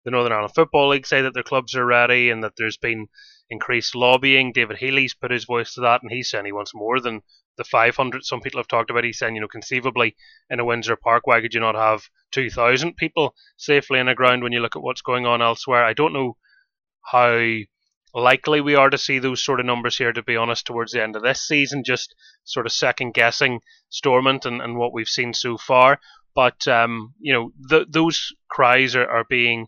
the 0.04 0.10
Northern 0.10 0.32
Ireland 0.32 0.54
Football 0.54 0.90
League 0.90 1.06
say 1.06 1.22
that 1.22 1.34
their 1.34 1.42
clubs 1.42 1.74
are 1.74 1.86
ready 1.86 2.30
and 2.30 2.42
that 2.44 2.56
there's 2.56 2.76
been 2.76 3.08
increased 3.48 3.94
lobbying. 3.94 4.52
David 4.52 4.78
Healy's 4.78 5.14
put 5.14 5.30
his 5.30 5.44
voice 5.44 5.74
to 5.74 5.82
that, 5.82 6.02
and 6.02 6.10
he's 6.10 6.30
saying 6.30 6.44
he 6.44 6.52
wants 6.52 6.74
more 6.74 7.00
than 7.00 7.22
the 7.56 7.64
500 7.64 8.24
some 8.24 8.40
people 8.40 8.58
have 8.58 8.68
talked 8.68 8.90
about. 8.90 9.04
He's 9.04 9.18
saying, 9.18 9.34
you 9.34 9.40
know, 9.40 9.48
conceivably 9.48 10.16
in 10.48 10.58
a 10.58 10.64
Windsor 10.64 10.96
Park, 10.96 11.26
why 11.26 11.40
could 11.40 11.54
you 11.54 11.60
not 11.60 11.74
have 11.74 12.08
2,000 12.32 12.96
people 12.96 13.34
safely 13.56 13.98
in 13.98 14.08
a 14.08 14.14
ground 14.14 14.42
when 14.42 14.52
you 14.52 14.60
look 14.60 14.74
at 14.74 14.82
what's 14.82 15.02
going 15.02 15.26
on 15.26 15.42
elsewhere? 15.42 15.84
I 15.84 15.92
don't 15.92 16.14
know 16.14 16.36
how 17.10 17.44
likely 18.14 18.60
we 18.60 18.74
are 18.74 18.90
to 18.90 18.98
see 18.98 19.18
those 19.18 19.42
sort 19.42 19.60
of 19.60 19.66
numbers 19.66 19.96
here, 19.96 20.12
to 20.12 20.22
be 20.22 20.36
honest, 20.36 20.66
towards 20.66 20.92
the 20.92 21.02
end 21.02 21.16
of 21.16 21.22
this 21.22 21.46
season, 21.46 21.82
just 21.84 22.14
sort 22.44 22.66
of 22.66 22.72
second 22.72 23.14
guessing 23.14 23.60
Stormont 23.88 24.44
and, 24.44 24.60
and 24.60 24.76
what 24.76 24.92
we've 24.92 25.08
seen 25.08 25.34
so 25.34 25.56
far. 25.56 26.00
But, 26.34 26.66
um, 26.68 27.14
you 27.20 27.32
know, 27.32 27.52
th- 27.68 27.88
those 27.90 28.32
cries 28.50 28.96
are, 28.96 29.08
are 29.08 29.24
being 29.28 29.66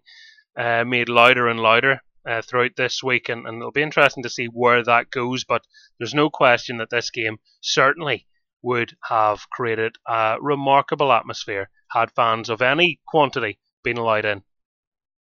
uh, 0.56 0.84
made 0.84 1.08
louder 1.08 1.48
and 1.48 1.60
louder 1.60 2.00
uh, 2.28 2.42
throughout 2.42 2.72
this 2.76 3.02
week, 3.02 3.28
and, 3.28 3.46
and 3.46 3.58
it'll 3.58 3.72
be 3.72 3.82
interesting 3.82 4.22
to 4.22 4.30
see 4.30 4.46
where 4.46 4.82
that 4.84 5.10
goes. 5.10 5.44
But 5.44 5.62
there's 5.98 6.14
no 6.14 6.30
question 6.30 6.78
that 6.78 6.90
this 6.90 7.10
game 7.10 7.38
certainly 7.60 8.26
would 8.62 8.96
have 9.08 9.48
created 9.50 9.96
a 10.08 10.36
remarkable 10.40 11.12
atmosphere 11.12 11.68
had 11.90 12.10
fans 12.12 12.48
of 12.48 12.62
any 12.62 13.00
quantity 13.06 13.58
been 13.82 13.98
allowed 13.98 14.24
in. 14.24 14.42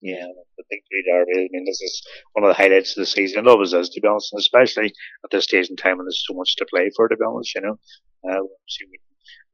Yeah, 0.04 0.28
the 0.58 0.64
big 0.70 0.82
three 0.90 1.04
derby. 1.08 1.46
I 1.46 1.50
mean, 1.50 1.64
this 1.64 1.82
is 1.82 2.04
one 2.34 2.44
of 2.44 2.50
the 2.50 2.62
highlights 2.62 2.92
of 2.92 3.02
the 3.02 3.06
season. 3.06 3.40
It 3.40 3.48
always 3.48 3.72
is, 3.72 3.88
to 3.88 4.02
be 4.02 4.08
honest, 4.10 4.34
and 4.34 4.40
especially 4.42 4.94
at 5.24 5.32
this 5.32 5.46
stage 5.46 5.70
in 5.70 5.78
time 5.78 5.96
when 5.98 6.06
there's 6.06 6.26
so 6.28 6.34
much 6.34 6.58
to 6.58 6.66
play 6.66 6.92
for, 6.94 7.08
to 7.08 7.16
be 7.16 7.24
honest. 7.26 7.56
You 7.56 7.62
know, 7.62 7.80
uh, 8.30 8.42
we 8.44 9.00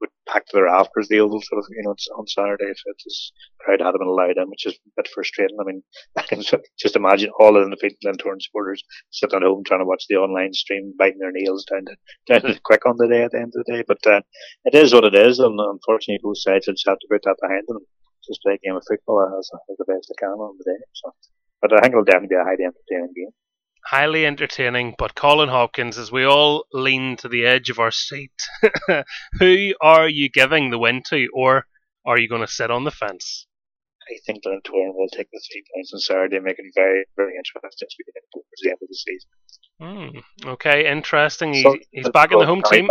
would 0.00 0.10
pack 0.26 0.46
to 0.46 0.56
the 0.56 0.64
rafters 0.64 1.06
the 1.06 1.20
oval 1.20 1.40
sort 1.40 1.60
of, 1.60 1.66
you 1.70 1.84
know, 1.84 1.94
on 2.18 2.26
Saturday 2.26 2.64
if 2.64 2.80
was 2.84 3.32
crowd 3.60 3.80
hadn't 3.80 4.00
been 4.00 4.08
allowed 4.08 4.38
in, 4.38 4.50
which 4.50 4.66
is 4.66 4.74
a 4.74 4.90
bit 4.96 5.08
frustrating. 5.14 5.56
I 5.60 5.64
mean, 5.64 5.84
I 6.18 6.22
can 6.22 6.42
just 6.42 6.96
imagine 6.96 7.30
all 7.38 7.56
of 7.56 7.70
the 7.70 7.94
Glentoran 8.04 8.42
supporters 8.42 8.82
sitting 9.10 9.36
at 9.36 9.42
home 9.42 9.62
trying 9.62 9.82
to 9.82 9.86
watch 9.86 10.06
the 10.08 10.16
online 10.16 10.52
stream, 10.52 10.94
biting 10.98 11.20
their 11.20 11.30
nails 11.30 11.64
down 11.64 11.84
to, 11.84 11.96
down 12.26 12.42
to 12.42 12.60
quick 12.64 12.86
on 12.86 12.96
the 12.96 13.06
day 13.06 13.22
at 13.22 13.30
the 13.30 13.38
end 13.38 13.52
of 13.54 13.64
the 13.64 13.72
day. 13.72 13.84
But, 13.86 14.04
uh, 14.04 14.22
it 14.64 14.74
is 14.74 14.92
what 14.92 15.04
it 15.04 15.14
is, 15.14 15.38
and 15.38 15.60
unfortunately 15.60 16.18
both 16.20 16.38
sides 16.38 16.66
have 16.66 16.74
to 16.98 17.08
put 17.08 17.22
that 17.22 17.36
behind 17.40 17.62
them. 17.68 17.78
Just 18.26 18.42
play 18.42 18.54
a 18.54 18.58
game 18.58 18.76
of 18.76 18.84
football 18.86 19.24
as, 19.38 19.50
as 19.70 19.76
the 19.78 19.84
best 19.84 20.08
they 20.08 20.18
can 20.18 20.36
on 20.36 20.56
the 20.58 20.64
day. 20.64 20.80
So, 20.94 21.14
but 21.62 21.72
I 21.72 21.80
think 21.80 21.92
it'll 21.92 22.04
definitely 22.04 22.36
be 22.36 22.40
a 22.40 22.44
highly 22.44 22.64
entertaining 22.64 23.14
game 23.14 23.32
highly 23.84 24.26
entertaining. 24.26 24.94
But 24.98 25.14
Colin 25.14 25.48
Hopkins, 25.48 25.98
as 25.98 26.12
we 26.12 26.24
all 26.24 26.64
lean 26.72 27.16
to 27.18 27.28
the 27.28 27.44
edge 27.46 27.70
of 27.70 27.78
our 27.78 27.90
seat, 27.90 28.32
who 29.38 29.74
are 29.80 30.08
you 30.08 30.28
giving 30.30 30.70
the 30.70 30.78
win 30.78 31.02
to, 31.08 31.28
or 31.34 31.64
are 32.06 32.18
you 32.18 32.28
going 32.28 32.42
to 32.42 32.52
sit 32.52 32.70
on 32.70 32.84
the 32.84 32.90
fence? 32.90 33.46
I 34.10 34.16
think 34.26 34.44
Glentoran 34.44 34.94
will 34.94 35.08
take 35.12 35.28
the 35.30 35.40
three 35.52 35.62
points 35.74 35.92
on 35.94 36.00
Saturday 36.00 36.40
make 36.40 36.58
it 36.58 36.64
very, 36.74 37.04
very 37.16 37.34
interesting 37.36 37.86
as 37.86 37.94
we 37.98 38.04
get 38.12 38.22
towards 38.32 38.48
the 38.60 38.70
end 38.70 38.78
of 38.82 38.88
the 38.88 38.94
season. 38.94 39.30
Mm, 39.80 40.52
okay, 40.54 40.90
interesting. 40.90 41.52
He's, 41.52 41.62
so, 41.62 41.76
he's 41.92 42.08
back 42.08 42.32
in 42.32 42.38
the 42.38 42.46
home 42.46 42.62
team. 42.62 42.88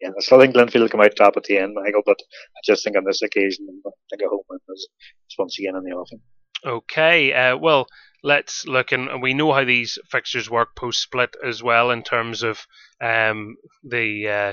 Yeah, 0.00 0.10
I 0.10 0.20
still 0.20 0.40
think 0.40 0.54
Glenfield 0.54 0.80
will 0.80 0.88
come 0.88 1.00
out 1.00 1.16
top 1.16 1.36
at 1.36 1.44
the 1.44 1.58
end, 1.58 1.74
Michael, 1.74 2.02
but 2.04 2.18
I 2.20 2.60
just 2.64 2.84
think 2.84 2.96
on 2.96 3.04
this 3.04 3.22
occasion, 3.22 3.66
I 3.86 3.90
think 4.10 4.22
a 4.22 4.28
home 4.28 4.42
win 4.48 4.58
is, 4.74 4.88
is 5.30 5.36
once 5.38 5.58
again 5.58 5.76
in 5.76 5.84
the 5.84 5.96
offing. 5.96 6.20
Okay, 6.66 7.32
uh, 7.32 7.56
well, 7.56 7.86
let's 8.22 8.66
look 8.66 8.90
and 8.90 9.22
we 9.22 9.34
know 9.34 9.52
how 9.52 9.64
these 9.64 9.98
fixtures 10.10 10.50
work 10.50 10.74
post 10.76 11.02
split 11.02 11.36
as 11.46 11.62
well 11.62 11.90
in 11.90 12.02
terms 12.02 12.42
of 12.42 12.66
um, 13.02 13.56
the 13.82 14.28
uh, 14.28 14.52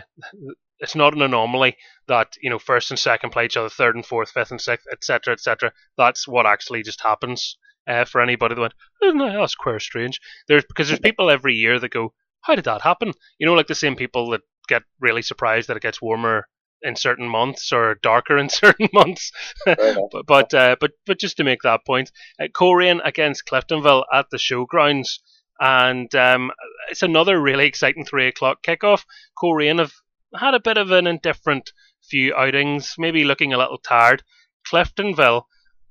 it's 0.80 0.96
not 0.96 1.16
an 1.16 1.22
anomaly 1.22 1.78
that 2.08 2.34
you 2.42 2.50
know 2.50 2.60
first 2.60 2.92
and 2.92 3.00
second 3.00 3.30
play 3.30 3.46
each 3.46 3.56
other, 3.56 3.70
third 3.70 3.96
and 3.96 4.06
fourth, 4.06 4.32
fifth 4.32 4.52
and 4.52 4.60
sixth, 4.60 4.88
etc., 4.92 5.34
etc. 5.34 5.72
That's 5.98 6.28
what 6.28 6.46
actually 6.46 6.84
just 6.84 7.02
happens 7.02 7.58
uh, 7.88 8.06
for 8.06 8.22
anybody 8.22 8.56
that 8.56 8.62
went, 8.62 8.74
oh, 9.04 9.12
no, 9.12 9.40
that's 9.40 9.56
quite 9.56 9.82
strange. 9.82 10.20
There's 10.48 10.66
because 10.66 10.88
there's 10.88 11.00
people 11.00 11.30
every 11.30 11.56
year 11.56 11.80
that 11.80 11.92
go, 11.92 12.14
how 12.42 12.56
did 12.56 12.66
that 12.66 12.82
happen? 12.82 13.14
You 13.40 13.48
know, 13.48 13.54
like 13.54 13.68
the 13.68 13.76
same 13.76 13.96
people 13.96 14.32
that 14.32 14.42
get 14.72 14.84
really 15.00 15.22
surprised 15.22 15.68
that 15.68 15.78
it 15.78 15.84
gets 15.84 16.02
warmer 16.02 16.48
in 16.82 16.96
certain 16.96 17.28
months 17.28 17.72
or 17.72 17.96
darker 18.02 18.38
in 18.38 18.50
certain 18.64 18.90
months. 18.94 19.32
but 19.66 20.10
but, 20.28 20.54
uh, 20.54 20.76
but 20.80 20.92
but 21.06 21.20
just 21.20 21.38
to 21.38 21.44
make 21.44 21.62
that 21.64 21.86
point, 21.86 22.12
uh, 22.40 22.48
Coleraine 22.54 23.02
against 23.04 23.46
Cliftonville 23.46 24.06
at 24.14 24.28
the 24.32 24.38
showgrounds, 24.38 25.20
and 25.60 26.14
um, 26.16 26.52
it's 26.90 27.04
another 27.04 27.40
really 27.40 27.66
exciting 27.66 28.06
three 28.06 28.28
o'clock 28.28 28.64
kickoff. 28.64 29.04
Coleraine 29.38 29.80
have 29.80 29.94
had 30.36 30.54
a 30.54 30.60
bit 30.60 30.78
of 30.78 30.92
an 30.92 31.08
indifferent 31.08 31.72
few 32.10 32.34
outings, 32.36 32.96
maybe 32.98 33.24
looking 33.26 33.54
a 33.54 33.58
little 33.58 33.78
tired. 33.78 34.24
Cliftonville, 34.72 35.44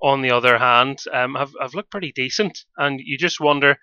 on 0.02 0.22
the 0.22 0.30
other 0.30 0.58
hand, 0.58 1.00
um, 1.12 1.34
have 1.34 1.52
have 1.60 1.74
looked 1.74 1.90
pretty 1.90 2.12
decent, 2.12 2.64
and 2.76 3.00
you 3.02 3.18
just 3.18 3.40
wonder. 3.40 3.78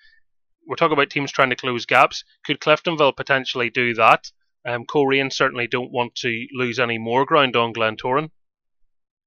We're 0.68 0.76
talking 0.76 0.98
about 0.98 1.10
teams 1.10 1.32
trying 1.32 1.52
to 1.52 1.56
close 1.56 1.86
gaps. 1.86 2.26
Could 2.46 2.60
Cliftonville 2.60 3.16
potentially 3.16 3.70
do 3.70 3.94
that? 3.94 4.30
Um, 4.68 4.86
Coleraine 4.86 5.32
certainly 5.32 5.68
don't 5.68 5.92
want 5.92 6.14
to 6.16 6.46
lose 6.54 6.78
any 6.78 6.98
more 6.98 7.26
ground 7.26 7.56
on 7.56 7.74
Glentoran. 7.74 8.30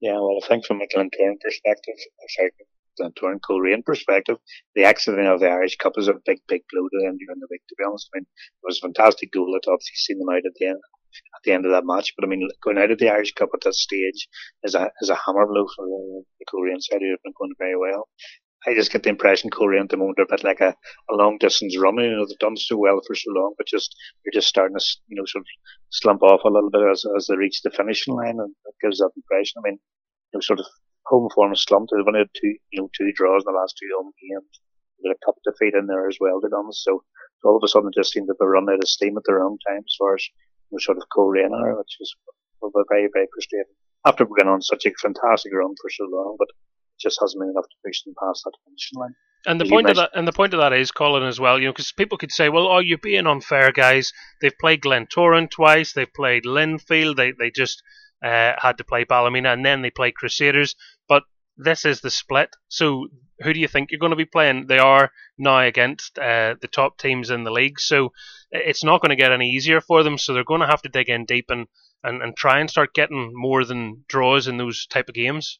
Yeah, 0.01 0.13
well, 0.13 0.39
I 0.43 0.47
think 0.47 0.67
from 0.67 0.81
a 0.83 0.87
Glentoran 0.87 1.41
perspective, 1.41 1.95
sorry, 2.29 2.51
Glentoran 3.01 3.41
Coleraine 3.41 3.83
perspective, 3.83 4.37
the 4.75 4.85
exiting 4.85 5.27
of 5.27 5.41
the 5.41 5.49
Irish 5.49 5.77
Cup 5.77 5.95
is 5.97 6.09
a 6.09 6.15
big, 6.27 6.41
big 6.47 6.63
blow 6.71 6.83
to 6.83 6.99
them 7.01 7.17
during 7.17 7.41
the 7.41 7.49
week. 7.51 7.63
To 7.69 7.75
be 7.79 7.85
honest, 7.85 8.11
I 8.15 8.19
mean, 8.19 8.27
it 8.27 8.65
was 8.67 8.79
a 8.79 8.87
fantastic 8.87 9.33
goal. 9.33 9.57
It 9.57 9.69
obviously 9.69 9.97
seen 9.97 10.19
them 10.19 10.29
out 10.29 10.45
at 10.45 10.53
the 10.59 10.67
end 10.67 10.81
at 11.35 11.43
the 11.45 11.53
end 11.53 11.65
of 11.65 11.73
that 11.73 11.87
match. 11.87 12.13
But 12.17 12.25
I 12.25 12.29
mean, 12.29 12.49
going 12.63 12.79
out 12.79 12.91
of 12.91 12.99
the 12.99 13.09
Irish 13.09 13.33
Cup 13.33 13.51
at 13.55 13.61
that 13.63 13.75
stage 13.75 14.29
is 14.63 14.75
a 14.75 14.91
is 15.01 15.09
a 15.09 15.17
hammer 15.17 15.47
blow 15.47 15.67
for 15.75 15.87
the, 15.87 16.23
the 16.39 16.47
Coleraine 16.51 16.81
side 16.81 17.01
who 17.01 17.11
have 17.11 17.23
been 17.25 17.35
going 17.39 17.55
very 17.59 17.77
well. 17.77 18.09
I 18.67 18.75
just 18.75 18.93
get 18.93 19.03
the 19.03 19.09
impression 19.09 19.49
Coleraine 19.49 19.85
at 19.85 19.89
the 19.89 19.97
moment 19.97 20.19
are 20.19 20.29
a 20.29 20.37
bit 20.37 20.45
like 20.45 20.61
a, 20.61 20.77
a 21.11 21.15
long 21.15 21.39
distance 21.39 21.79
runner. 21.79 22.05
You 22.05 22.17
know, 22.17 22.27
they've 22.27 22.39
done 22.39 22.57
so 22.57 22.77
well 22.77 23.01
for 23.07 23.15
so 23.15 23.31
long, 23.33 23.55
but 23.57 23.67
just 23.67 23.97
they're 24.25 24.39
just 24.39 24.49
starting 24.49 24.77
to 24.77 24.85
you 25.09 25.17
know 25.17 25.25
sort 25.27 25.43
of 25.43 25.47
slump 25.91 26.23
off 26.23 26.45
a 26.45 26.49
little 26.49 26.71
bit 26.71 26.83
as 26.91 27.05
as 27.17 27.27
they 27.27 27.37
reach 27.37 27.63
the 27.63 27.71
finishing 27.71 28.15
line, 28.15 28.37
and 28.39 28.55
it 28.67 28.75
gives 28.83 28.99
that 28.99 29.17
impression. 29.17 29.63
I 29.65 29.71
mean, 29.71 29.79
you 30.33 30.37
know, 30.37 30.41
sort 30.41 30.61
of 30.61 30.67
home 31.07 31.29
form 31.35 31.57
slumped. 31.57 31.93
They've 31.97 32.07
only 32.07 32.21
had 32.21 32.35
two 32.37 32.55
you 32.73 32.83
know 32.83 32.91
two 32.97 33.13
draws 33.15 33.45
in 33.47 33.53
the 33.53 33.59
last 33.59 33.77
two 33.81 33.89
home 33.97 34.13
games. 34.21 34.61
They've 35.03 35.17
a 35.17 35.25
cup 35.25 35.37
defeat 35.41 35.73
in 35.73 35.87
there 35.87 36.07
as 36.09 36.19
well, 36.21 36.41
be 36.41 36.49
honest. 36.53 36.85
So, 36.85 37.03
so 37.41 37.49
all 37.49 37.57
of 37.57 37.65
a 37.65 37.69
sudden, 37.69 37.89
it 37.89 37.99
just 37.99 38.13
seemed 38.13 38.29
that 38.29 38.37
they 38.39 38.45
run 38.45 38.69
out 38.69 38.85
of 38.85 38.89
steam 38.89 39.17
at 39.17 39.25
their 39.25 39.43
own 39.43 39.57
time 39.67 39.81
as 39.81 39.97
far 39.99 40.15
as 40.15 40.29
you 40.69 40.77
know, 40.77 40.79
sort 40.79 40.99
of 40.99 41.09
Coleraine 41.09 41.57
are, 41.57 41.79
which 41.79 41.97
is 42.01 42.15
very 42.93 43.09
very 43.09 43.27
frustrating. 43.33 43.73
After 44.05 44.25
we've 44.25 44.37
been 44.37 44.53
on 44.53 44.61
such 44.61 44.85
a 44.85 44.93
fantastic 45.01 45.53
run 45.53 45.73
for 45.81 45.89
so 45.89 46.05
long, 46.05 46.37
but 46.39 46.49
just 47.01 47.19
hasn't 47.21 47.41
been 47.41 47.51
enough 47.51 47.65
to 47.65 47.77
push 47.85 48.03
them 48.03 48.15
past 48.19 48.43
that 48.45 48.53
finish 48.65 48.91
line. 48.95 49.15
And 49.47 49.59
the 49.59 49.65
point 49.65 49.89
of 49.89 49.97
that, 49.97 50.11
and 50.15 50.29
the 50.29 50.33
point 50.33 50.53
of 50.53 50.61
that 50.61 50.75
is, 50.75 50.91
Colin, 50.91 51.23
as 51.23 51.41
well. 51.41 51.59
You 51.59 51.67
know, 51.67 51.73
because 51.73 51.93
people 51.93 52.19
could 52.19 52.33
say, 52.33 52.51
"Well, 52.51 52.67
oh, 52.67 52.79
you're 52.79 52.99
being 52.99 53.27
unfair, 53.27 53.73
guys. 53.73 54.13
They've 54.41 54.59
played 54.61 54.83
Glentoran 54.83 55.51
twice. 55.51 55.95
They've 55.95 56.13
played 56.13 56.45
Linfield. 56.45 57.17
They 57.17 57.33
they 57.33 57.51
just 57.51 57.83
uh, 58.23 58.53
had 58.59 58.77
to 58.79 58.85
play 58.85 59.05
Ballymena, 59.05 59.53
and 59.53 59.65
then 59.65 59.81
they 59.81 59.91
played 59.91 60.15
Crusaders. 60.15 60.77
But 61.09 61.23
this 61.57 61.87
is 61.87 62.03
the 62.03 62.11
split. 62.11 62.55
So 62.69 63.09
who 63.43 63.55
do 63.55 63.61
you 63.61 63.69
think 63.69 63.91
you're 63.91 64.01
going 64.01 64.11
to 64.11 64.17
be 64.17 64.27
playing? 64.27 64.67
They 64.67 64.79
are 64.79 65.11
now 65.39 65.61
against 65.61 66.19
uh, 66.19 66.57
the 66.61 66.69
top 66.69 66.99
teams 66.99 67.31
in 67.31 67.45
the 67.45 67.51
league, 67.51 67.81
so 67.81 68.13
it's 68.51 68.85
not 68.85 69.01
going 69.01 69.11
to 69.11 69.17
get 69.17 69.33
any 69.33 69.51
easier 69.51 69.81
for 69.81 70.03
them. 70.03 70.19
So 70.19 70.35
they're 70.35 70.45
going 70.45 70.61
to 70.61 70.67
have 70.67 70.83
to 70.83 70.89
dig 70.91 71.09
in 71.09 71.25
deep 71.25 71.47
and, 71.49 71.67
and, 72.05 72.23
and 72.23 72.37
try 72.37 72.61
and 72.61 72.69
start 72.69 72.93
getting 72.93 73.31
more 73.35 73.65
than 73.65 74.05
draws 74.09 74.49
in 74.49 74.59
those 74.59 74.87
type 74.87 75.09
of 75.09 75.15
games. 75.15 75.59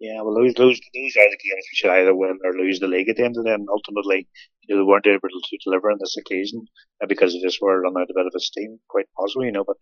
Yeah, 0.00 0.22
well, 0.22 0.34
those, 0.34 0.54
those, 0.54 0.78
those 0.78 1.16
are 1.18 1.26
the 1.30 1.42
games 1.42 1.66
we 1.66 1.74
should 1.74 1.90
either 1.90 2.14
win 2.14 2.38
or 2.44 2.52
lose 2.52 2.78
the 2.78 2.86
league 2.86 3.08
at 3.08 3.16
the 3.16 3.24
end 3.24 3.36
of 3.36 3.44
them. 3.44 3.66
Ultimately, 3.68 4.28
you 4.62 4.76
know, 4.76 4.82
they 4.82 4.86
weren't 4.86 5.06
able 5.08 5.28
to 5.28 5.58
deliver 5.64 5.90
on 5.90 5.98
this 5.98 6.16
occasion 6.16 6.66
uh, 7.02 7.06
because 7.06 7.32
they 7.32 7.40
just 7.40 7.60
were 7.60 7.80
run 7.80 7.96
out 7.98 8.08
a 8.08 8.14
bit 8.14 8.26
of 8.26 8.42
steam, 8.42 8.78
quite 8.88 9.06
possibly, 9.18 9.46
you 9.46 9.52
know. 9.52 9.64
But 9.64 9.78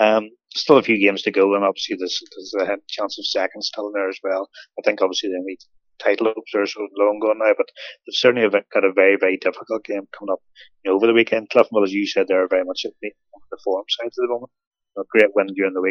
um, 0.00 0.30
still 0.54 0.78
a 0.78 0.82
few 0.82 0.98
games 0.98 1.22
to 1.22 1.30
go, 1.30 1.54
and 1.54 1.64
obviously 1.64 1.96
there's, 1.98 2.18
there's 2.32 2.68
a 2.70 2.76
chance 2.88 3.18
of 3.18 3.26
second 3.26 3.62
still 3.62 3.88
in 3.88 3.92
there 3.92 4.08
as 4.08 4.18
well. 4.24 4.48
I 4.78 4.82
think 4.82 5.02
obviously 5.02 5.28
they 5.28 5.44
need 5.44 5.58
title 5.98 6.32
hopes 6.34 6.54
are 6.54 6.66
so 6.66 6.88
long 6.96 7.20
gone 7.20 7.38
now, 7.38 7.52
but 7.56 7.66
they've 8.06 8.14
certainly 8.14 8.48
got 8.48 8.84
a 8.84 8.92
very, 8.92 9.16
very 9.20 9.36
difficult 9.36 9.84
game 9.84 10.08
coming 10.18 10.32
up 10.32 10.40
you 10.84 10.90
know, 10.90 10.96
over 10.96 11.06
the 11.06 11.12
weekend. 11.12 11.50
Cliftonville, 11.50 11.84
as 11.84 11.92
you 11.92 12.06
said, 12.06 12.26
they're 12.28 12.48
very 12.48 12.64
much 12.64 12.86
at 12.86 12.92
the, 13.02 13.12
the 13.50 13.58
form 13.62 13.84
side 13.88 14.06
at 14.06 14.12
the 14.16 14.26
moment. 14.26 14.50
A 14.96 15.02
great 15.10 15.34
win 15.34 15.48
during 15.54 15.74
the 15.74 15.82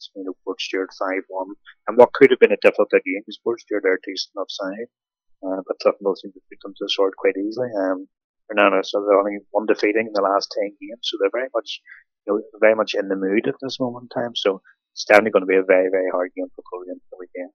week 0.00 0.12
you 0.14 0.24
know, 0.24 0.36
Portstewart 0.46 0.88
5 0.98 1.22
1. 1.28 1.46
And 1.88 1.96
what 1.96 2.12
could 2.12 2.30
have 2.30 2.40
been 2.40 2.52
a 2.52 2.62
difficult 2.62 2.90
game 2.90 3.22
because 3.24 3.40
Portstewart 3.46 3.84
are 3.84 4.00
decent 4.04 4.36
offside. 4.36 4.88
Uh, 5.44 5.60
but 5.66 5.78
Cliftonville 5.84 6.16
seem 6.16 6.32
to 6.32 6.40
put 6.50 6.58
them 6.62 6.72
to 6.76 6.84
the 6.84 6.90
sword 6.90 7.14
quite 7.16 7.36
easily. 7.36 7.68
Um, 7.78 8.08
Renana, 8.50 8.84
so 8.84 9.00
they're 9.00 9.18
only 9.18 9.38
one 9.50 9.66
defeating 9.66 10.06
in 10.06 10.12
the 10.12 10.22
last 10.22 10.54
10 10.58 10.70
games, 10.80 11.02
so 11.02 11.18
they're 11.20 11.30
very 11.32 11.48
much, 11.54 11.80
you 12.26 12.32
know, 12.32 12.42
very 12.60 12.74
much 12.74 12.94
in 12.94 13.08
the 13.08 13.16
mood 13.16 13.46
at 13.48 13.54
this 13.60 13.78
moment 13.80 14.08
in 14.10 14.22
time. 14.22 14.34
So 14.34 14.62
it's 14.92 15.04
definitely 15.04 15.32
going 15.32 15.42
to 15.42 15.46
be 15.46 15.56
a 15.56 15.62
very, 15.62 15.88
very 15.90 16.10
hard 16.10 16.30
game 16.36 16.46
for 16.54 16.62
Coleraine 16.62 17.00
for 17.10 17.16
the 17.16 17.16
weekend. 17.20 17.50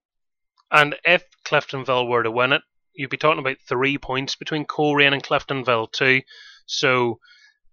And 0.70 0.96
if 1.04 1.24
Cliftonville 1.46 2.10
were 2.10 2.24
to 2.24 2.32
win 2.32 2.54
it, 2.54 2.62
you'd 2.94 3.10
be 3.10 3.18
talking 3.18 3.39
about 3.39 3.58
three 3.68 3.98
points 3.98 4.36
between 4.36 4.66
Coleraine 4.66 5.14
and 5.14 5.24
Cliftonville 5.24 5.92
too. 5.92 6.22
So 6.66 7.20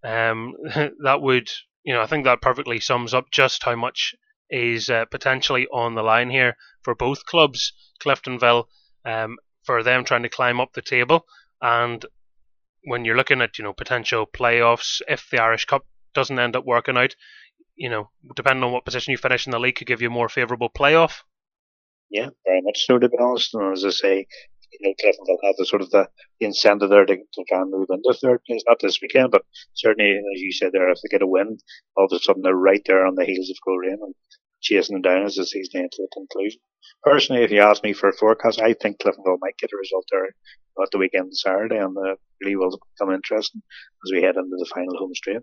um, 0.04 0.54
that 1.02 1.20
would, 1.20 1.50
you 1.84 1.92
know, 1.92 2.02
I 2.02 2.06
think 2.06 2.24
that 2.24 2.40
perfectly 2.40 2.80
sums 2.80 3.14
up 3.14 3.30
just 3.30 3.62
how 3.62 3.76
much 3.76 4.14
is 4.50 4.88
uh, 4.88 5.04
potentially 5.06 5.66
on 5.72 5.94
the 5.94 6.02
line 6.02 6.30
here 6.30 6.56
for 6.82 6.94
both 6.94 7.24
clubs. 7.24 7.72
Cliftonville, 8.00 8.64
um, 9.04 9.36
for 9.64 9.82
them 9.82 10.04
trying 10.04 10.22
to 10.22 10.28
climb 10.28 10.60
up 10.60 10.72
the 10.72 10.82
table. 10.82 11.26
And 11.60 12.04
when 12.84 13.04
you're 13.04 13.16
looking 13.16 13.42
at 13.42 13.58
you 13.58 13.64
know 13.64 13.72
potential 13.72 14.26
playoffs, 14.26 15.00
if 15.08 15.28
the 15.30 15.42
Irish 15.42 15.64
Cup 15.64 15.84
doesn't 16.14 16.38
end 16.38 16.56
up 16.56 16.64
working 16.64 16.96
out, 16.96 17.14
you 17.76 17.88
know, 17.88 18.10
depending 18.34 18.64
on 18.64 18.72
what 18.72 18.84
position 18.84 19.12
you 19.12 19.18
finish 19.18 19.46
in 19.46 19.50
the 19.50 19.60
league, 19.60 19.76
could 19.76 19.86
give 19.86 20.02
you 20.02 20.08
a 20.08 20.12
more 20.12 20.28
favourable 20.28 20.70
playoff. 20.70 21.22
Yeah, 22.10 22.28
very 22.46 22.62
much 22.62 22.86
so. 22.86 22.98
To 22.98 23.08
be 23.08 23.18
honest, 23.18 23.54
and 23.54 23.72
as 23.72 23.84
I 23.84 23.90
say, 23.90 24.26
you 24.72 24.88
know, 24.88 24.94
Cliftonville 25.02 25.46
have 25.46 25.56
the 25.56 25.66
sort 25.66 25.82
of 25.82 25.90
the, 25.90 26.08
the 26.40 26.46
incentive 26.46 26.90
there 26.90 27.06
to, 27.06 27.16
to 27.16 27.44
try 27.48 27.60
and 27.60 27.70
move 27.70 27.88
into 27.90 28.18
third 28.20 28.40
place. 28.46 28.62
Not 28.66 28.78
this 28.80 29.00
weekend, 29.00 29.30
but 29.30 29.42
certainly, 29.74 30.12
as 30.12 30.40
you 30.40 30.52
said 30.52 30.72
there, 30.72 30.90
if 30.90 30.98
they 31.02 31.08
get 31.08 31.22
a 31.22 31.26
win, 31.26 31.58
all 31.96 32.06
of 32.06 32.12
a 32.12 32.18
sudden 32.18 32.42
they're 32.42 32.54
right 32.54 32.82
there 32.86 33.06
on 33.06 33.14
the 33.14 33.24
heels 33.24 33.50
of 33.50 33.56
Coleraine 33.64 33.98
and 34.00 34.14
chasing 34.60 34.94
them 34.94 35.02
down 35.02 35.24
as 35.24 35.36
the 35.36 35.46
season 35.46 35.88
to 35.90 36.02
the 36.02 36.08
conclusion. 36.12 36.60
Personally, 37.02 37.42
if 37.42 37.50
you 37.50 37.60
ask 37.60 37.82
me 37.82 37.92
for 37.92 38.08
a 38.08 38.12
forecast, 38.12 38.60
I 38.60 38.74
think 38.74 38.98
Cliftonville 38.98 39.38
might 39.40 39.58
get 39.58 39.70
a 39.72 39.76
result 39.76 40.04
there 40.10 40.26
at 40.26 40.90
the 40.92 40.98
weekend 40.98 41.36
Saturday, 41.36 41.76
and 41.76 41.94
the 41.94 42.16
really 42.40 42.56
will 42.56 42.78
become 42.96 43.14
interesting 43.14 43.62
as 44.04 44.12
we 44.12 44.22
head 44.22 44.36
into 44.36 44.56
the 44.58 44.70
final 44.72 44.96
home 44.98 45.14
straight. 45.14 45.42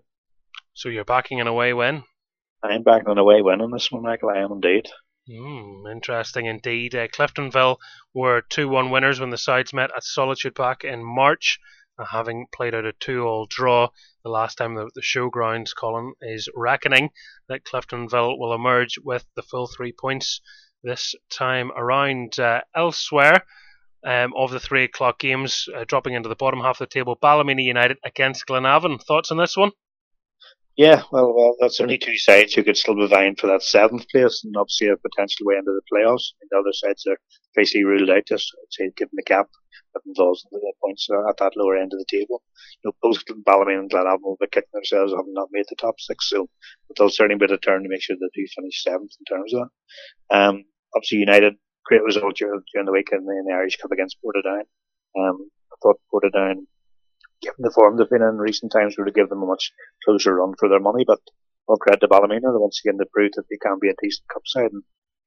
So 0.74 0.88
you're 0.88 1.04
backing 1.04 1.40
an 1.40 1.46
away 1.46 1.72
win? 1.72 2.04
I'm 2.62 2.82
backing 2.82 3.10
an 3.10 3.18
away 3.18 3.42
win 3.42 3.60
on 3.60 3.70
this 3.70 3.90
one, 3.90 4.02
Michael. 4.02 4.30
I 4.30 4.38
am 4.38 4.52
indeed. 4.52 4.88
Mm, 5.28 5.90
interesting 5.90 6.46
indeed. 6.46 6.94
Uh, 6.94 7.08
Cliftonville 7.08 7.78
were 8.14 8.42
2 8.42 8.68
1 8.68 8.90
winners 8.90 9.18
when 9.18 9.30
the 9.30 9.38
sides 9.38 9.72
met 9.72 9.90
at 9.96 10.04
Solitude 10.04 10.54
Park 10.54 10.84
in 10.84 11.04
March, 11.04 11.58
uh, 11.98 12.04
having 12.04 12.46
played 12.52 12.74
out 12.74 12.84
a 12.84 12.92
2 12.92 13.24
all 13.24 13.46
draw 13.46 13.88
the 14.22 14.30
last 14.30 14.56
time 14.56 14.74
the, 14.74 14.88
the 14.94 15.00
showgrounds 15.00 15.74
column 15.74 16.14
is 16.20 16.48
reckoning 16.54 17.10
that 17.48 17.64
Cliftonville 17.64 18.38
will 18.38 18.52
emerge 18.54 18.98
with 19.02 19.24
the 19.34 19.42
full 19.42 19.66
three 19.66 19.92
points 19.92 20.40
this 20.84 21.14
time 21.28 21.72
around. 21.76 22.38
Uh, 22.38 22.60
elsewhere, 22.74 23.44
um, 24.04 24.32
of 24.36 24.52
the 24.52 24.60
three 24.60 24.84
o'clock 24.84 25.18
games, 25.18 25.68
uh, 25.76 25.84
dropping 25.88 26.14
into 26.14 26.28
the 26.28 26.36
bottom 26.36 26.60
half 26.60 26.80
of 26.80 26.88
the 26.88 26.92
table, 26.92 27.18
Ballymena 27.20 27.62
United 27.62 27.98
against 28.04 28.46
Glenavon. 28.46 29.02
Thoughts 29.02 29.32
on 29.32 29.38
this 29.38 29.56
one? 29.56 29.72
Yeah, 30.76 31.04
well, 31.10 31.34
well, 31.34 31.56
that's 31.58 31.80
only 31.80 31.96
two 31.96 32.18
sides 32.18 32.52
who 32.52 32.62
could 32.62 32.76
still 32.76 32.96
be 32.96 33.06
vying 33.06 33.34
for 33.36 33.46
that 33.46 33.62
seventh 33.62 34.06
place 34.10 34.44
and 34.44 34.54
obviously 34.58 34.88
a 34.88 34.96
potential 34.98 35.46
way 35.46 35.56
into 35.56 35.72
the 35.72 35.80
playoffs. 35.90 36.32
And 36.40 36.50
the 36.50 36.58
other 36.58 36.72
sides 36.72 37.06
are 37.06 37.16
basically 37.54 37.84
ruled 37.84 38.10
out, 38.10 38.26
just 38.26 38.54
say, 38.70 38.90
given 38.94 39.12
the 39.14 39.22
gap 39.22 39.48
that 39.94 40.02
involves 40.06 40.44
the 40.50 40.60
points 40.84 41.08
at 41.10 41.38
that 41.38 41.56
lower 41.56 41.76
end 41.76 41.92
of 41.94 41.98
the 41.98 42.04
table. 42.10 42.42
You 42.84 42.90
know, 42.90 42.92
both 43.00 43.24
Ballymena 43.46 43.80
and 43.80 43.90
Glenavon 43.90 44.20
will 44.22 44.36
be 44.38 44.48
kicking 44.52 44.68
themselves 44.74 45.12
having 45.12 45.32
not 45.32 45.48
made 45.50 45.64
the 45.70 45.76
top 45.76 45.98
six, 45.98 46.28
so 46.28 46.46
they'll 46.96 47.08
certainly 47.08 47.38
be 47.38 47.56
turn 47.58 47.82
to 47.82 47.88
make 47.88 48.02
sure 48.02 48.16
that 48.20 48.30
they 48.36 48.46
finish 48.54 48.82
seventh 48.82 49.12
in 49.18 49.24
terms 49.24 49.54
of 49.54 49.68
that. 50.30 50.36
Um, 50.36 50.64
obviously 50.94 51.18
United, 51.18 51.54
great 51.86 52.02
result 52.02 52.36
during, 52.36 52.60
during 52.74 52.84
the 52.84 52.92
weekend 52.92 53.22
in 53.22 53.44
the 53.48 53.54
Irish 53.54 53.78
Cup 53.78 53.92
against 53.92 54.18
Portadown. 54.22 54.64
Um, 55.18 55.48
I 55.72 55.76
thought 55.82 56.00
Portadown 56.12 56.66
given 57.42 57.62
the 57.62 57.70
form 57.70 57.96
they've 57.96 58.08
been 58.08 58.22
in 58.22 58.38
recent 58.38 58.72
times, 58.72 58.96
would 58.96 59.08
have 59.08 59.14
given 59.14 59.30
them 59.30 59.42
a 59.42 59.46
much 59.46 59.72
closer 60.04 60.36
run 60.36 60.54
for 60.58 60.68
their 60.68 60.80
money. 60.80 61.04
But 61.06 61.20
all 61.66 61.76
credit 61.76 62.00
to 62.00 62.08
Ballymena, 62.08 62.58
once 62.58 62.80
again 62.82 62.96
they 62.98 63.08
proved 63.12 63.34
that 63.36 63.44
they 63.50 63.58
can 63.58 63.78
be 63.80 63.90
a 63.90 64.00
decent 64.00 64.28
cup 64.32 64.42
side 64.46 64.72
and 64.72 64.82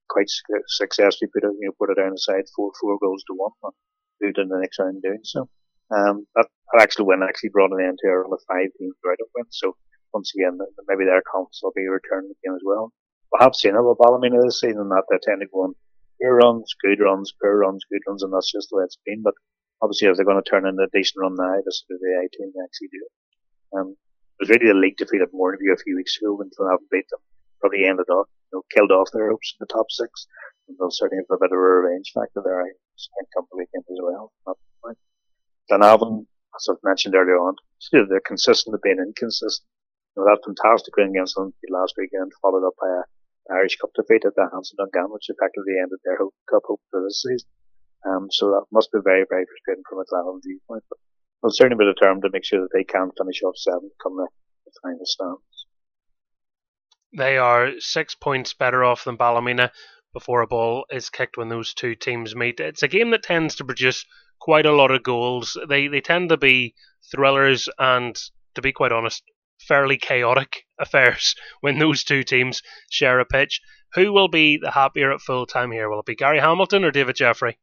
quite 0.09 0.29
successfully 0.67 1.29
put 1.33 1.43
it, 1.43 1.53
you 1.59 1.67
know, 1.67 1.75
put 1.77 1.91
it 1.91 2.01
down 2.01 2.13
aside 2.13 2.45
four 2.55 2.71
four 2.79 2.97
goals 2.99 3.23
to 3.27 3.33
one 3.35 3.51
and 3.63 3.73
moved 4.21 4.37
in 4.37 4.49
the 4.49 4.59
next 4.59 4.79
round 4.79 5.01
doing 5.01 5.21
so. 5.23 5.49
Um, 5.91 6.27
that, 6.35 6.47
that 6.73 6.81
actual 6.81 7.07
win 7.07 7.23
actually 7.23 7.49
brought 7.49 7.71
an 7.71 7.81
end 7.81 7.97
to 8.01 8.09
of 8.09 8.41
five 8.47 8.69
right 9.05 9.21
up 9.21 9.29
win. 9.35 9.45
So 9.49 9.75
once 10.13 10.31
again, 10.35 10.57
maybe 10.87 11.05
their 11.05 11.21
confidence 11.25 11.61
will 11.63 11.73
be 11.75 11.87
returned 11.87 12.31
again 12.31 12.55
as 12.55 12.65
well. 12.65 12.93
We 13.33 13.37
have 13.41 13.55
seen 13.55 13.75
it 13.75 13.81
with 13.81 13.97
Ballymena 13.97 14.41
this 14.41 14.61
season 14.61 14.89
that 14.89 15.05
they 15.09 15.17
tend 15.21 15.41
to 15.41 15.47
go 15.47 15.69
on 15.69 15.75
poor 16.21 16.35
runs, 16.35 16.73
good 16.81 16.99
runs, 16.99 17.33
poor 17.41 17.59
runs, 17.59 17.85
good 17.91 18.01
runs, 18.07 18.23
and 18.23 18.33
that's 18.33 18.51
just 18.51 18.69
the 18.69 18.77
way 18.77 18.83
it's 18.83 18.97
been. 19.05 19.21
But 19.23 19.35
obviously 19.81 20.07
if 20.07 20.15
they're 20.15 20.25
going 20.27 20.41
to 20.41 20.49
turn 20.49 20.67
in 20.67 20.79
a 20.79 20.87
decent 20.91 21.21
run 21.21 21.35
now, 21.35 21.59
this 21.65 21.83
be 21.87 21.95
the 21.99 22.19
A 22.19 22.29
team 22.29 22.51
they 22.53 22.63
actually 22.63 22.91
do 22.91 23.01
it. 23.05 23.13
Um, 23.75 23.87
it 24.39 24.47
was 24.47 24.49
really 24.49 24.71
the 24.71 24.79
league 24.79 24.97
defeat 24.97 25.21
at 25.21 25.33
Mourneview 25.33 25.73
a 25.73 25.83
few 25.83 25.95
weeks 25.95 26.17
ago 26.17 26.35
when 26.35 26.49
Glenavon 26.55 26.87
beat 26.91 27.07
them. 27.11 27.19
Probably 27.59 27.85
ended 27.85 28.07
off, 28.09 28.27
you 28.51 28.59
know, 28.59 28.63
killed 28.71 28.91
off 28.91 29.11
their 29.11 29.29
hopes 29.29 29.55
in 29.55 29.59
the 29.59 29.73
top 29.73 29.91
six. 29.91 30.27
And 30.67 30.77
they'll 30.79 30.91
certainly 30.91 31.23
have 31.23 31.35
a 31.35 31.41
bit 31.41 31.51
of 31.51 31.59
a 31.59 31.61
revenge 31.61 32.11
factor 32.15 32.39
there, 32.39 32.61
I 32.61 32.71
think, 32.71 33.27
come 33.35 33.47
the 33.51 33.57
weekend 33.57 33.83
as 33.91 33.99
well. 33.99 34.31
Glenavon, 35.69 36.25
as 36.55 36.67
I've 36.69 36.81
mentioned 36.83 37.15
earlier 37.15 37.37
on, 37.37 37.55
they're 37.91 38.25
consistent 38.25 38.73
at 38.73 38.81
being 38.81 38.99
inconsistent. 38.99 39.67
You 40.15 40.23
know, 40.23 40.29
that 40.31 40.41
fantastic 40.43 40.95
win 40.97 41.09
against 41.09 41.35
them 41.35 41.53
last 41.69 41.93
weekend, 41.97 42.31
followed 42.41 42.65
up 42.65 42.73
by 42.79 42.89
a 42.89 43.03
Irish 43.53 43.77
Cup 43.77 43.91
defeat 43.95 44.25
at 44.25 44.35
the 44.35 44.49
hands 44.51 44.71
of 44.71 44.77
Dungan, 44.77 45.11
which 45.11 45.29
effectively 45.29 45.73
ended 45.81 45.99
their 46.03 46.17
cup 46.49 46.63
hope 46.65 46.81
for 46.91 47.03
this 47.03 47.21
season. 47.21 47.49
Um, 48.05 48.27
so 48.31 48.51
that 48.51 48.65
must 48.71 48.91
be 48.91 48.99
very, 49.03 49.25
very 49.27 49.45
frustrating 49.45 49.83
from 49.89 49.99
a 49.99 50.05
Glenavon 50.05 50.39
viewpoint. 50.43 50.83
But 50.89 50.99
they'll 51.41 51.51
certainly 51.51 51.83
be 51.83 51.91
determined 51.91 52.23
to 52.23 52.29
make 52.31 52.45
sure 52.45 52.61
that 52.61 52.73
they 52.73 52.83
can 52.83 53.11
finish 53.17 53.41
off 53.43 53.57
seventh 53.57 53.93
come 54.01 54.15
the, 54.15 54.27
the 54.65 54.71
final 54.81 55.05
stands. 55.05 55.65
They 57.17 57.37
are 57.37 57.79
six 57.79 58.15
points 58.15 58.53
better 58.53 58.83
off 58.83 59.03
than 59.03 59.17
Ballymena 59.17 59.71
before 60.13 60.41
a 60.41 60.47
ball 60.47 60.85
is 60.91 61.09
kicked 61.09 61.37
when 61.37 61.49
those 61.49 61.73
two 61.73 61.95
teams 61.95 62.35
meet. 62.35 62.59
It's 62.59 62.83
a 62.83 62.87
game 62.87 63.11
that 63.11 63.23
tends 63.23 63.55
to 63.55 63.65
produce 63.65 64.05
quite 64.39 64.65
a 64.65 64.71
lot 64.71 64.91
of 64.91 65.03
goals. 65.03 65.57
They 65.67 65.87
they 65.87 66.01
tend 66.01 66.29
to 66.29 66.37
be 66.37 66.75
thrillers 67.11 67.67
and, 67.77 68.15
to 68.55 68.61
be 68.61 68.71
quite 68.71 68.91
honest, 68.91 69.23
fairly 69.59 69.97
chaotic 69.97 70.65
affairs 70.79 71.35
when 71.61 71.79
those 71.79 72.03
two 72.03 72.23
teams 72.23 72.61
share 72.89 73.19
a 73.19 73.25
pitch. 73.25 73.61
Who 73.93 74.13
will 74.13 74.27
be 74.27 74.57
the 74.57 74.71
happier 74.71 75.11
at 75.11 75.21
full 75.21 75.45
time 75.45 75.71
here? 75.71 75.89
Will 75.89 75.99
it 75.99 76.05
be 76.05 76.15
Gary 76.15 76.39
Hamilton 76.39 76.83
or 76.83 76.91
David 76.91 77.15
Jeffrey? 77.15 77.57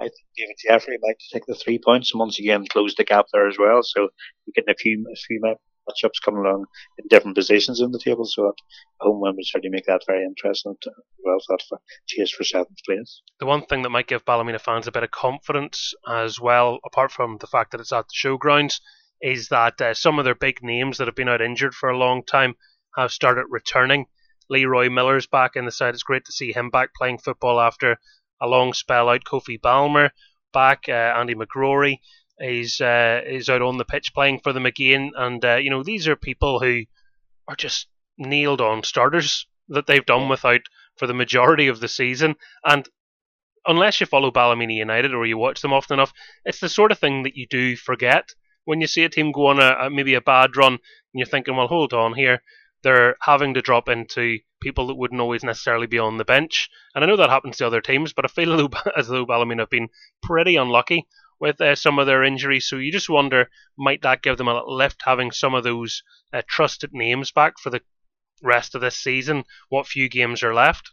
I 0.00 0.04
think 0.04 0.26
David 0.36 0.56
Jeffrey 0.66 0.98
might 1.02 1.16
take 1.32 1.44
the 1.46 1.54
three 1.54 1.78
points 1.78 2.12
and 2.12 2.20
once 2.20 2.38
again 2.38 2.66
close 2.66 2.94
the 2.94 3.04
gap 3.04 3.26
there 3.32 3.48
as 3.48 3.58
well. 3.58 3.82
So 3.82 4.08
you 4.46 4.52
get 4.54 4.68
a 4.68 4.74
few 4.74 5.04
a 5.12 5.16
few 5.16 5.40
matchups 5.42 6.22
coming 6.24 6.44
along 6.44 6.64
in 6.98 7.06
different 7.08 7.36
positions 7.36 7.80
in 7.80 7.92
the 7.92 8.00
table. 8.02 8.24
So 8.24 8.48
at 8.48 8.54
home 9.00 9.20
win 9.20 9.36
would 9.36 9.46
certainly 9.46 9.74
make 9.74 9.84
that 9.86 10.02
very 10.06 10.24
interesting 10.24 10.74
as 10.86 10.92
well 11.22 11.36
as 11.36 11.44
that 11.48 11.62
for 11.68 11.80
chase 12.06 12.30
for 12.30 12.44
seventh 12.44 12.78
place. 12.86 13.20
The 13.40 13.46
one 13.46 13.66
thing 13.66 13.82
that 13.82 13.90
might 13.90 14.06
give 14.06 14.24
Ballymena 14.24 14.58
fans 14.58 14.86
a 14.86 14.92
bit 14.92 15.02
of 15.02 15.10
confidence 15.10 15.92
as 16.08 16.40
well, 16.40 16.78
apart 16.84 17.12
from 17.12 17.36
the 17.38 17.46
fact 17.46 17.72
that 17.72 17.80
it's 17.80 17.92
at 17.92 18.06
the 18.08 18.14
showgrounds, 18.14 18.80
is 19.20 19.48
that 19.48 19.78
uh, 19.82 19.92
some 19.92 20.18
of 20.18 20.24
their 20.24 20.34
big 20.34 20.62
names 20.62 20.96
that 20.96 21.08
have 21.08 21.14
been 21.14 21.28
out 21.28 21.42
injured 21.42 21.74
for 21.74 21.90
a 21.90 21.98
long 21.98 22.24
time 22.24 22.54
have 22.96 23.12
started 23.12 23.44
returning. 23.50 24.06
Leroy 24.48 24.88
Millar's 24.88 25.26
back 25.26 25.54
in 25.54 25.64
the 25.64 25.70
side. 25.70 25.94
It's 25.94 26.02
great 26.02 26.24
to 26.24 26.32
see 26.32 26.52
him 26.52 26.70
back 26.70 26.94
playing 26.94 27.18
football 27.18 27.60
after 27.60 27.98
a 28.40 28.46
long 28.46 28.72
spell 28.72 29.08
out. 29.08 29.24
Kofi 29.24 29.60
Balmer 29.60 30.10
back, 30.52 30.84
uh, 30.88 30.92
Andy 30.92 31.34
McGrory 31.34 31.98
is 32.38 32.80
uh, 32.80 33.20
is 33.26 33.48
out 33.48 33.62
on 33.62 33.76
the 33.78 33.84
pitch 33.84 34.12
playing 34.14 34.40
for 34.40 34.52
them 34.52 34.66
again, 34.66 35.12
and 35.16 35.44
uh, 35.44 35.56
you 35.56 35.70
know 35.70 35.82
these 35.82 36.08
are 36.08 36.16
people 36.16 36.60
who 36.60 36.82
are 37.48 37.56
just 37.56 37.86
nailed 38.18 38.60
on 38.60 38.82
starters 38.82 39.46
that 39.68 39.86
they've 39.86 40.06
done 40.06 40.28
without 40.28 40.62
for 40.96 41.06
the 41.06 41.14
majority 41.14 41.68
of 41.68 41.80
the 41.80 41.88
season, 41.88 42.36
and 42.64 42.88
unless 43.66 44.00
you 44.00 44.06
follow 44.06 44.30
Ballymena 44.30 44.72
United 44.72 45.14
or 45.14 45.26
you 45.26 45.36
watch 45.36 45.60
them 45.60 45.72
often 45.72 45.94
enough, 45.94 46.12
it's 46.44 46.60
the 46.60 46.68
sort 46.68 46.92
of 46.92 46.98
thing 46.98 47.22
that 47.24 47.36
you 47.36 47.46
do 47.46 47.76
forget 47.76 48.30
when 48.64 48.80
you 48.80 48.86
see 48.86 49.04
a 49.04 49.08
team 49.08 49.32
go 49.32 49.46
on 49.46 49.58
a, 49.58 49.86
a 49.86 49.90
maybe 49.90 50.14
a 50.14 50.20
bad 50.20 50.56
run, 50.56 50.72
and 50.72 50.80
you're 51.14 51.26
thinking, 51.26 51.56
well, 51.56 51.66
hold 51.66 51.92
on 51.92 52.14
here, 52.14 52.42
they're 52.82 53.16
having 53.20 53.54
to 53.54 53.62
drop 53.62 53.88
into 53.88 54.38
people 54.60 54.86
that 54.86 54.94
wouldn't 54.94 55.20
always 55.20 55.42
necessarily 55.42 55.86
be 55.86 55.98
on 55.98 56.18
the 56.18 56.24
bench. 56.24 56.68
And 56.94 57.02
I 57.02 57.06
know 57.06 57.16
that 57.16 57.30
happens 57.30 57.56
to 57.58 57.66
other 57.66 57.80
teams, 57.80 58.12
but 58.12 58.24
I 58.24 58.28
feel 58.28 58.68
as 58.96 59.08
though 59.08 59.26
Ballymena 59.26 59.62
have 59.62 59.70
been 59.70 59.88
pretty 60.22 60.56
unlucky 60.56 61.06
with 61.38 61.60
uh, 61.60 61.74
some 61.74 61.98
of 61.98 62.06
their 62.06 62.22
injuries. 62.22 62.68
So 62.68 62.76
you 62.76 62.92
just 62.92 63.08
wonder, 63.08 63.50
might 63.78 64.02
that 64.02 64.22
give 64.22 64.36
them 64.36 64.48
a 64.48 64.64
lift 64.64 65.02
having 65.04 65.30
some 65.30 65.54
of 65.54 65.64
those 65.64 66.02
uh, 66.32 66.42
trusted 66.48 66.90
names 66.92 67.32
back 67.32 67.58
for 67.58 67.70
the 67.70 67.80
rest 68.42 68.74
of 68.74 68.80
this 68.80 68.96
season? 68.96 69.44
What 69.68 69.86
few 69.86 70.08
games 70.08 70.42
are 70.42 70.54
left? 70.54 70.92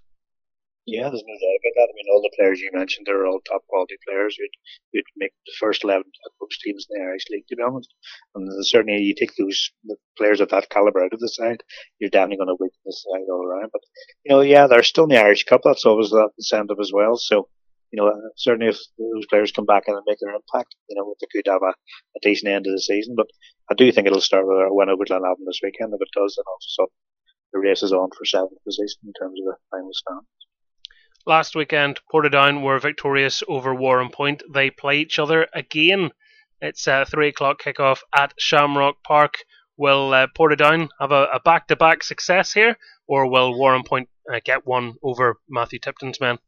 Yeah, 0.88 1.12
there's 1.12 1.28
no 1.28 1.36
doubt 1.36 1.60
about 1.60 1.76
that. 1.76 1.92
I 1.92 1.96
mean, 2.00 2.08
all 2.10 2.22
the 2.24 2.32
players 2.40 2.62
you 2.62 2.72
mentioned, 2.72 3.06
they're 3.06 3.28
all 3.28 3.42
top 3.44 3.68
quality 3.68 3.98
players 4.08 4.38
who'd, 4.40 4.56
who'd 4.94 5.04
make 5.18 5.34
the 5.46 5.52
first 5.60 5.84
11 5.84 6.00
at 6.00 6.32
most 6.40 6.62
teams 6.62 6.88
in 6.88 6.96
the 6.96 7.06
Irish 7.06 7.26
League, 7.30 7.44
to 7.50 7.58
be 7.58 7.62
honest. 7.62 7.94
And 8.34 8.48
certainly 8.66 9.04
you 9.04 9.14
take 9.14 9.36
those 9.36 9.70
players 10.18 10.40
of 10.40 10.48
that 10.56 10.70
calibre 10.70 11.04
out 11.04 11.12
of 11.12 11.20
the 11.20 11.28
side, 11.28 11.60
you're 12.00 12.10
definitely 12.10 12.38
going 12.38 12.56
to 12.56 12.64
weaken 12.64 12.80
the 12.86 12.94
side 12.96 13.28
all 13.28 13.44
around. 13.44 13.68
But, 13.74 13.84
you 14.24 14.32
know, 14.32 14.40
yeah, 14.40 14.68
they're 14.68 14.82
still 14.82 15.04
in 15.04 15.10
the 15.10 15.20
Irish 15.20 15.44
Cup. 15.44 15.60
That's 15.66 15.86
always 15.86 16.10
that 16.12 16.32
incentive 16.40 16.80
as 16.80 16.94
well. 16.94 17.18
So, 17.18 17.50
you 17.92 18.00
know, 18.00 18.08
certainly 18.38 18.72
if 18.72 18.80
those 18.98 19.28
players 19.30 19.52
come 19.52 19.66
back 19.66 19.84
and 19.88 20.00
make 20.08 20.20
their 20.24 20.36
impact, 20.40 20.76
you 20.88 20.96
know, 20.96 21.16
they 21.20 21.28
could 21.36 21.52
have 21.52 21.64
a, 21.68 21.76
a 22.16 22.20
decent 22.22 22.48
end 22.48 22.66
of 22.66 22.72
the 22.72 22.80
season. 22.80 23.16
But 23.18 23.28
I 23.70 23.74
do 23.76 23.92
think 23.92 24.08
it'll 24.08 24.22
start 24.22 24.48
with 24.48 24.56
a 24.56 24.72
win 24.72 24.88
over 24.88 25.04
Glenavon 25.04 25.44
this 25.46 25.60
weekend. 25.62 25.92
If 25.92 26.00
it 26.00 26.16
does, 26.16 26.40
then 26.40 26.48
also 26.48 26.88
the 27.52 27.60
race 27.60 27.84
is 27.84 27.92
on 27.92 28.08
for 28.18 28.24
seventh 28.24 28.64
position 28.64 29.04
in 29.04 29.12
terms 29.20 29.36
of 29.44 29.52
the 29.52 29.56
final 29.70 29.92
stand. 29.92 30.24
Last 31.28 31.58
weekend, 31.58 32.00
Portadown 32.10 32.64
were 32.64 32.80
victorious 32.80 33.44
over 33.50 33.76
Warrenpoint. 33.76 34.44
They 34.50 34.70
play 34.70 35.00
each 35.00 35.20
other 35.20 35.46
again. 35.54 36.12
It's 36.62 36.88
a 36.88 37.06
three 37.06 37.28
o'clock 37.28 37.62
kickoff 37.62 38.00
at 38.16 38.32
Shamrock 38.40 39.04
Park. 39.04 39.34
Will 39.76 40.14
uh, 40.14 40.28
Portadown 40.28 40.88
have 41.02 41.12
a, 41.12 41.42
back-to-back 41.44 42.04
success 42.04 42.54
here, 42.54 42.78
or 43.08 43.30
will 43.30 43.54
Warrenpoint 43.54 44.08
uh, 44.34 44.40
get 44.46 44.66
one 44.66 44.94
over 45.04 45.36
Matthew 45.50 45.80
Tipton's 45.80 46.22
men? 46.22 46.40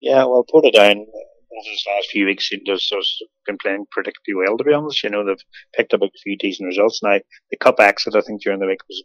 Yeah, 0.00 0.24
well, 0.24 0.46
Portadown, 0.50 0.96
over 0.96 1.70
this 1.70 1.86
last 1.86 2.08
few 2.10 2.24
weeks 2.24 2.48
to 2.48 2.58
have 2.66 2.80
been 3.44 3.58
playing 3.58 3.84
particularly 3.90 4.42
well, 4.42 4.56
to 4.56 4.64
be 4.64 4.72
honest. 4.72 5.04
You 5.04 5.10
know, 5.10 5.26
they've 5.26 5.44
picked 5.74 5.92
up 5.92 6.00
a 6.00 6.08
few 6.22 6.38
decent 6.38 6.66
results. 6.66 7.02
Now, 7.02 7.18
the 7.50 7.58
cup 7.58 7.78
exit, 7.78 8.16
I 8.16 8.22
think, 8.22 8.40
during 8.40 8.60
the 8.60 8.66
week 8.68 8.80
was 8.88 9.04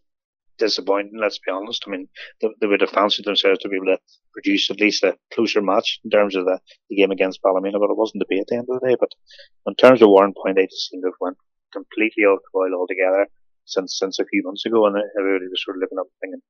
disappointing, 0.57 1.17
let's 1.19 1.39
be 1.39 1.51
honest. 1.51 1.83
I 1.87 1.91
mean, 1.91 2.07
they, 2.41 2.49
they, 2.59 2.67
would 2.67 2.81
have 2.81 2.91
fancied 2.91 3.25
themselves 3.25 3.59
to 3.59 3.69
be 3.69 3.77
able 3.77 3.97
to 3.97 3.99
produce 4.33 4.69
at 4.69 4.79
least 4.79 5.03
a 5.03 5.17
closer 5.33 5.61
match 5.61 5.99
in 6.03 6.09
terms 6.09 6.35
of 6.35 6.45
the, 6.45 6.59
the 6.89 6.95
game 6.95 7.11
against 7.11 7.41
Ballymena, 7.41 7.79
but 7.79 7.91
it 7.91 7.97
wasn't 7.97 8.21
to 8.21 8.27
be 8.29 8.39
at 8.39 8.47
the 8.47 8.55
end 8.55 8.67
of 8.69 8.79
the 8.79 8.87
day. 8.87 8.95
But 8.99 9.11
in 9.67 9.75
terms 9.75 10.01
of 10.01 10.09
Warrenpoint, 10.09 10.55
they 10.55 10.67
just 10.67 10.89
seem 10.89 11.01
to 11.01 11.07
have 11.07 11.21
went 11.21 11.37
completely 11.73 12.23
off 12.23 12.39
the 12.43 12.53
boil 12.53 12.75
altogether 12.75 13.27
since 13.65 13.97
since 13.97 14.19
a 14.19 14.25
few 14.25 14.43
months 14.43 14.65
ago, 14.65 14.85
and 14.85 14.97
everybody 15.17 15.47
was 15.47 15.63
sort 15.63 15.77
of 15.77 15.81
looking 15.81 15.99
up 15.99 16.07
and 16.07 16.19
thinking, 16.19 16.41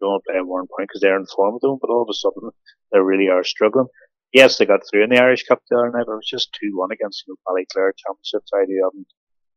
don't 0.00 0.10
want 0.10 0.22
to 0.24 0.30
play 0.30 0.38
at 0.38 0.44
Warrenpoint 0.44 0.88
because 0.88 1.00
they're 1.00 1.18
in 1.18 1.26
form 1.26 1.54
with 1.54 1.62
them, 1.62 1.78
but 1.80 1.90
all 1.90 2.02
of 2.02 2.10
a 2.10 2.14
sudden 2.14 2.50
they 2.92 3.00
really 3.00 3.28
are 3.28 3.44
struggling. 3.44 3.86
Yes, 4.32 4.58
they 4.58 4.66
got 4.66 4.80
through 4.84 5.04
in 5.04 5.10
the 5.10 5.22
Irish 5.22 5.44
Cup 5.44 5.62
the 5.70 5.78
other 5.78 5.90
night, 5.90 6.04
but 6.06 6.12
it 6.12 6.22
was 6.22 6.28
just 6.28 6.56
2-1 6.62 6.92
against 6.92 7.24
you 7.26 7.32
know, 7.32 7.40
Ballyclare 7.46 7.92
Championship 7.96 8.42
side 8.44 8.68
who 8.68 8.84
haven't, 8.84 9.06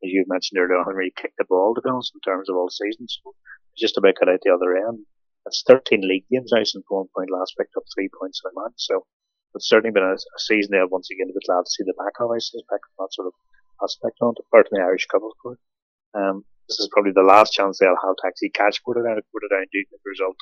as 0.04 0.12
you 0.12 0.24
mentioned 0.28 0.60
earlier, 0.60 0.80
haven't 0.80 0.96
really 0.96 1.16
kicked 1.16 1.38
the 1.38 1.50
ball 1.50 1.76
to 1.76 1.82
be 1.82 1.90
in 1.90 2.22
terms 2.24 2.50
of 2.50 2.56
all 2.56 2.70
seasons. 2.70 3.20
So 3.20 3.36
just 3.78 3.98
about 3.98 4.16
got 4.20 4.30
out 4.30 4.40
the 4.44 4.56
other 4.56 4.76
end. 4.76 5.06
It's 5.46 5.64
13 5.68 6.02
league 6.04 6.28
games 6.32 6.52
now 6.54 6.64
since 6.64 6.86
one 6.88 7.08
point 7.16 7.32
last 7.32 7.56
picked 7.58 7.76
up 7.76 7.84
three 7.94 8.10
points 8.12 8.42
in 8.44 8.52
a 8.52 8.56
match. 8.56 8.78
So 8.78 9.08
it's 9.56 9.68
certainly 9.68 9.92
been 9.92 10.08
a, 10.08 10.16
a 10.16 10.40
season 10.40 10.72
there 10.72 10.88
once 10.88 11.10
again. 11.12 11.32
A 11.32 11.34
bit 11.34 11.48
glad 11.48 11.66
to 11.66 11.72
see 11.72 11.84
the 11.84 11.98
back 11.98 12.16
of, 12.20 12.32
I 12.32 12.40
suspect, 12.40 12.86
that 13.00 13.12
sort 13.12 13.28
of 13.28 13.36
aspect 13.82 14.20
on 14.22 14.36
apart 14.40 14.68
from 14.70 14.80
the 14.80 14.86
Irish 14.86 15.08
Cup, 15.08 15.24
of 15.24 15.36
course. 15.42 15.60
Um, 16.14 16.46
this 16.68 16.80
is 16.80 16.90
probably 16.92 17.16
the 17.16 17.26
last 17.26 17.54
chance 17.54 17.80
they'll 17.80 17.98
have 17.98 18.20
to 18.22 18.28
actually 18.28 18.54
catch 18.54 18.84
Portadown. 18.84 19.18
Down. 19.18 19.24
If 19.24 19.32
Portadown 19.34 19.66
do 19.72 19.82
get 19.90 20.00
the 20.04 20.12
result, 20.12 20.38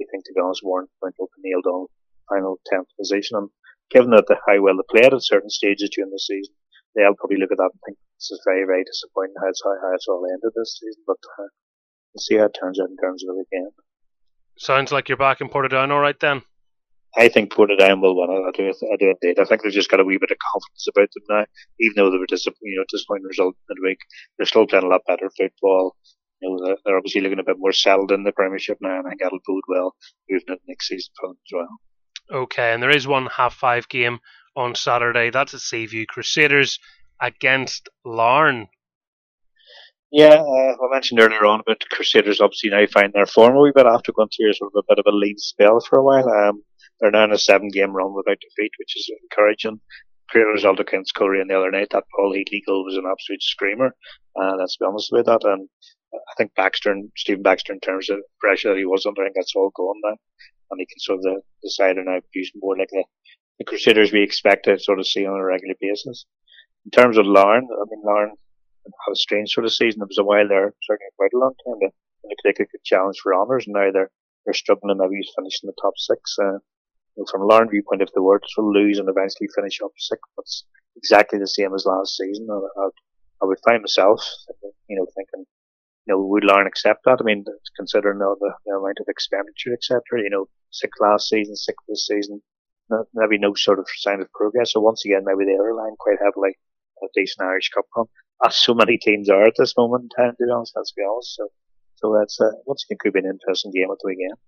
I 0.00 0.06
think, 0.06 0.24
to 0.24 0.32
be 0.32 0.40
honest, 0.40 0.62
Warrenpoint 0.62 1.18
will 1.18 1.32
be 1.34 1.50
nailed 1.50 1.66
on 1.66 1.90
final 2.30 2.60
10th 2.70 2.94
position. 2.96 3.36
And 3.36 3.48
given 3.90 4.10
that 4.14 4.26
the, 4.28 4.38
how 4.46 4.62
well 4.62 4.78
they 4.78 4.86
played 4.86 5.12
at 5.12 5.22
certain 5.24 5.50
stages 5.50 5.90
during 5.90 6.10
the 6.12 6.22
season, 6.22 6.54
they'll 6.94 7.18
probably 7.18 7.38
look 7.38 7.50
at 7.50 7.58
that 7.58 7.74
and 7.74 7.80
think 7.82 7.98
this 8.18 8.30
is 8.30 8.40
very, 8.46 8.64
very 8.64 8.84
disappointing 8.84 9.34
how 9.40 9.48
it's, 9.48 9.62
how 9.64 9.94
it's 9.94 10.08
all 10.08 10.24
ended 10.26 10.52
this 10.54 10.78
season. 10.80 11.02
But 11.06 11.18
uh, 11.38 11.48
we'll 12.14 12.22
see 12.22 12.36
how 12.36 12.46
it 12.46 12.56
turns 12.58 12.80
out 12.80 12.88
in 12.88 12.96
terms 12.96 13.22
of 13.22 13.28
the 13.28 13.38
weekend. 13.38 13.72
Sounds 14.56 14.92
like 14.92 15.08
you're 15.08 15.18
back 15.18 15.40
in 15.40 15.48
Portadown 15.48 15.90
all 15.90 16.00
right 16.00 16.18
then. 16.18 16.42
I 17.16 17.28
think 17.28 17.52
Portadown 17.52 18.02
will 18.02 18.18
win 18.18 18.30
it. 18.30 18.42
I 18.42 18.50
do, 18.56 18.68
I 18.92 18.96
do 18.96 19.14
indeed. 19.20 19.38
I 19.38 19.44
think 19.44 19.62
they've 19.62 19.72
just 19.72 19.90
got 19.90 20.00
a 20.00 20.04
wee 20.04 20.18
bit 20.18 20.32
of 20.32 20.38
confidence 20.38 20.86
about 20.88 21.08
them 21.14 21.24
now. 21.28 21.46
Even 21.80 21.94
though 21.96 22.10
they 22.10 22.18
were 22.18 22.26
disappointing, 22.26 22.72
you 22.72 22.78
know, 22.78 22.84
disappointing 22.90 23.26
result 23.26 23.54
midweek, 23.68 23.98
they're 24.36 24.46
still 24.46 24.66
playing 24.66 24.84
a 24.84 24.88
lot 24.88 25.02
better 25.06 25.30
football. 25.36 25.96
You 26.40 26.50
know, 26.50 26.76
they're 26.84 26.96
obviously 26.96 27.20
looking 27.20 27.38
a 27.38 27.44
bit 27.44 27.56
more 27.58 27.72
settled 27.72 28.10
in 28.10 28.24
the 28.24 28.32
Premiership 28.32 28.78
now, 28.80 28.98
and 28.98 29.06
I 29.06 29.10
think 29.10 29.22
that'll 29.22 29.38
bode 29.46 29.62
well 29.68 29.94
moving 30.28 30.44
into 30.48 30.60
next 30.66 30.88
season 30.88 31.12
for 31.18 31.28
them 31.28 31.38
as 31.46 31.52
well. 31.52 32.42
Okay, 32.42 32.72
and 32.72 32.82
there 32.82 32.90
is 32.94 33.06
one 33.06 33.26
half 33.26 33.54
five 33.54 33.88
game 33.88 34.18
on 34.56 34.74
Saturday. 34.74 35.30
That's 35.30 35.54
at 35.54 35.60
Seaview 35.60 36.06
Crusaders 36.06 36.80
against 37.20 37.88
Larne. 38.04 38.68
Yeah, 40.12 40.34
uh, 40.34 40.76
I 40.78 40.92
mentioned 40.92 41.18
earlier 41.18 41.44
on 41.44 41.60
about 41.60 41.80
the 41.80 41.86
Crusaders 41.90 42.40
obviously 42.40 42.70
now 42.70 42.86
find 42.86 43.12
their 43.12 43.26
form 43.26 43.56
a 43.56 43.60
wee 43.60 43.72
bit 43.74 43.86
after 43.86 44.12
going 44.12 44.28
through 44.28 44.52
sort 44.52 44.70
of 44.72 44.84
a 44.84 44.94
bit 44.94 45.00
of 45.00 45.12
a 45.12 45.16
lean 45.16 45.38
spell 45.38 45.80
for 45.80 45.98
a 45.98 46.04
while. 46.04 46.28
Um, 46.28 46.62
they're 47.00 47.10
now 47.10 47.24
in 47.24 47.32
a 47.32 47.38
seven 47.38 47.68
game 47.68 47.90
run 47.90 48.14
without 48.14 48.38
defeat, 48.38 48.70
which 48.78 48.96
is 48.96 49.10
encouraging. 49.22 49.80
Great 50.30 50.44
result 50.44 50.78
against 50.78 51.14
Coleraine 51.14 51.48
the 51.48 51.58
other 51.58 51.70
night. 51.70 51.88
That 51.90 52.04
Paul 52.14 52.32
Heatley 52.32 52.62
goal 52.64 52.84
was 52.84 52.96
an 52.96 53.10
absolute 53.10 53.42
screamer. 53.42 53.94
Uh, 54.40 54.52
let's 54.56 54.76
be 54.76 54.86
honest 54.86 55.12
about 55.12 55.42
that. 55.42 55.48
And 55.48 55.68
I 56.14 56.34
think 56.38 56.54
Baxter 56.54 56.92
and 56.92 57.10
Stephen 57.16 57.42
Baxter, 57.42 57.72
in 57.72 57.80
terms 57.80 58.08
of 58.08 58.18
pressure 58.40 58.70
that 58.70 58.78
he 58.78 58.86
was 58.86 59.06
under, 59.06 59.22
I 59.22 59.26
think 59.26 59.36
that's 59.36 59.54
all 59.56 59.72
gone 59.74 60.00
now. 60.04 60.16
And 60.70 60.78
he 60.78 60.86
can 60.86 61.00
sort 61.00 61.20
of 61.26 61.42
decide 61.62 61.98
on 61.98 62.06
now 62.06 62.20
producing 62.20 62.60
more 62.62 62.78
like 62.78 62.88
the, 62.90 63.04
the 63.58 63.64
Crusaders 63.64 64.12
we 64.12 64.22
expect 64.22 64.66
to 64.66 64.78
sort 64.78 65.00
of 65.00 65.08
see 65.08 65.26
on 65.26 65.40
a 65.40 65.44
regular 65.44 65.74
basis. 65.80 66.24
In 66.84 66.90
terms 66.90 67.16
of 67.16 67.26
Larne, 67.26 67.68
I 67.70 67.84
mean, 67.90 68.02
Larne 68.04 68.36
had 68.84 69.12
a 69.12 69.16
strange 69.16 69.50
sort 69.50 69.64
of 69.64 69.72
season. 69.72 70.02
It 70.02 70.08
was 70.08 70.18
a 70.18 70.24
while 70.24 70.46
there, 70.46 70.74
certainly 70.82 71.10
quite 71.16 71.32
a 71.34 71.38
long 71.38 71.54
time, 71.64 71.80
to, 71.80 71.88
to 71.88 72.36
take 72.44 72.60
a 72.60 72.68
good 72.70 72.84
challenge 72.84 73.16
for 73.22 73.34
honours, 73.34 73.64
and 73.66 73.74
now 73.74 73.90
they're 73.90 74.10
they're 74.44 74.54
struggling 74.54 74.98
maybe 74.98 75.24
finishing 75.36 75.68
the 75.68 75.80
top 75.80 75.94
six. 75.96 76.36
Uh, 76.38 76.58
from 77.30 77.46
Larne 77.46 77.70
viewpoint, 77.70 78.02
if 78.02 78.12
they 78.12 78.20
were 78.20 78.38
to 78.38 78.60
lose 78.60 78.98
and 78.98 79.08
eventually 79.08 79.48
finish 79.54 79.80
up 79.82 79.92
sixth, 79.96 80.30
that's 80.36 80.64
exactly 80.96 81.38
the 81.38 81.46
same 81.46 81.72
as 81.74 81.86
last 81.86 82.16
season. 82.16 82.46
I, 82.50 82.58
I, 82.82 82.88
I 83.42 83.46
would 83.46 83.60
find 83.64 83.80
myself, 83.80 84.20
you 84.88 84.96
know, 84.96 85.06
thinking, 85.16 85.46
you 86.06 86.12
know, 86.12 86.20
would 86.20 86.44
Larne 86.44 86.66
accept 86.66 87.04
that? 87.04 87.18
I 87.20 87.24
mean, 87.24 87.44
considering 87.76 88.18
the, 88.18 88.36
the, 88.38 88.52
the 88.66 88.72
amount 88.76 88.98
of 89.00 89.06
expenditure, 89.08 89.72
etc. 89.72 90.02
You 90.22 90.30
know, 90.30 90.48
sixth 90.70 91.00
last 91.00 91.28
season, 91.28 91.56
sixth 91.56 91.86
this 91.88 92.06
season, 92.06 92.42
maybe 93.14 93.38
no 93.38 93.54
sort 93.54 93.78
of 93.78 93.86
sign 93.96 94.20
of 94.20 94.30
progress. 94.32 94.72
So 94.72 94.80
once 94.80 95.04
again, 95.06 95.22
maybe 95.24 95.46
they 95.46 95.56
are 95.56 95.72
relying 95.72 95.96
quite 95.98 96.18
heavily 96.22 96.58
a 97.04 97.20
decent 97.20 97.46
Irish 97.46 97.70
Cup 97.70 97.86
run 97.96 98.06
as 98.44 98.56
so 98.56 98.74
many 98.74 98.98
teams 98.98 99.28
are 99.28 99.44
at 99.44 99.54
this 99.56 99.76
moment 99.76 100.04
in 100.04 100.24
time, 100.24 100.34
to 100.38 100.46
be 100.46 100.52
honest, 100.52 100.72
let's 100.76 100.92
be 100.92 101.02
honest. 101.08 101.34
So, 101.36 101.48
so 101.96 102.16
that's, 102.18 102.40
uh, 102.40 102.50
once 102.66 102.84
again, 102.84 102.98
could 103.00 103.12
be 103.12 103.20
an 103.20 103.26
interesting 103.26 103.72
game 103.72 103.90
at 103.90 103.98
the 104.02 104.06
weekend. 104.06 104.38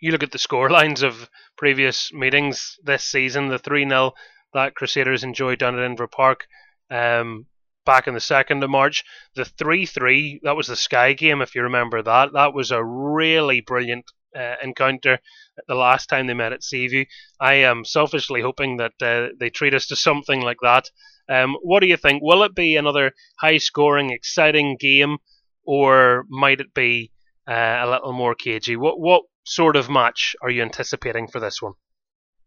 You 0.00 0.12
look 0.12 0.22
at 0.22 0.32
the 0.32 0.38
score 0.38 0.68
lines 0.68 1.02
of 1.02 1.30
previous 1.56 2.12
meetings 2.12 2.76
this 2.82 3.04
season, 3.04 3.48
the 3.48 3.58
3 3.58 3.88
0 3.88 4.12
that 4.52 4.74
Crusaders 4.74 5.24
enjoyed 5.24 5.58
down 5.58 5.78
at 5.78 5.90
Inver 5.90 6.10
Park 6.10 6.46
um, 6.90 7.46
back 7.84 8.06
in 8.06 8.14
the 8.14 8.20
2nd 8.20 8.62
of 8.62 8.70
March. 8.70 9.04
The 9.34 9.44
3 9.44 9.86
3, 9.86 10.40
that 10.42 10.56
was 10.56 10.66
the 10.66 10.76
Sky 10.76 11.14
game, 11.14 11.40
if 11.40 11.54
you 11.54 11.62
remember 11.62 12.02
that. 12.02 12.32
That 12.34 12.52
was 12.52 12.70
a 12.70 12.84
really 12.84 13.62
brilliant 13.62 14.04
uh, 14.36 14.56
encounter 14.62 15.18
the 15.66 15.74
last 15.74 16.08
time 16.08 16.26
they 16.26 16.34
met 16.34 16.52
at 16.52 16.62
Seaview. 16.62 17.06
I 17.40 17.54
am 17.54 17.84
selfishly 17.84 18.42
hoping 18.42 18.76
that 18.76 18.92
uh, 19.00 19.28
they 19.38 19.48
treat 19.48 19.74
us 19.74 19.86
to 19.86 19.96
something 19.96 20.42
like 20.42 20.58
that 20.62 20.90
um, 21.28 21.56
what 21.62 21.80
do 21.80 21.86
you 21.86 21.96
think? 21.96 22.22
Will 22.22 22.42
it 22.42 22.54
be 22.54 22.76
another 22.76 23.12
high 23.40 23.58
scoring, 23.58 24.10
exciting 24.10 24.76
game, 24.78 25.18
or 25.64 26.24
might 26.28 26.60
it 26.60 26.74
be 26.74 27.10
uh, 27.48 27.80
a 27.82 27.90
little 27.90 28.12
more 28.12 28.34
cagey? 28.34 28.76
What 28.76 29.00
what 29.00 29.22
sort 29.44 29.76
of 29.76 29.88
match 29.88 30.36
are 30.42 30.50
you 30.50 30.62
anticipating 30.62 31.28
for 31.28 31.40
this 31.40 31.60
one? 31.60 31.72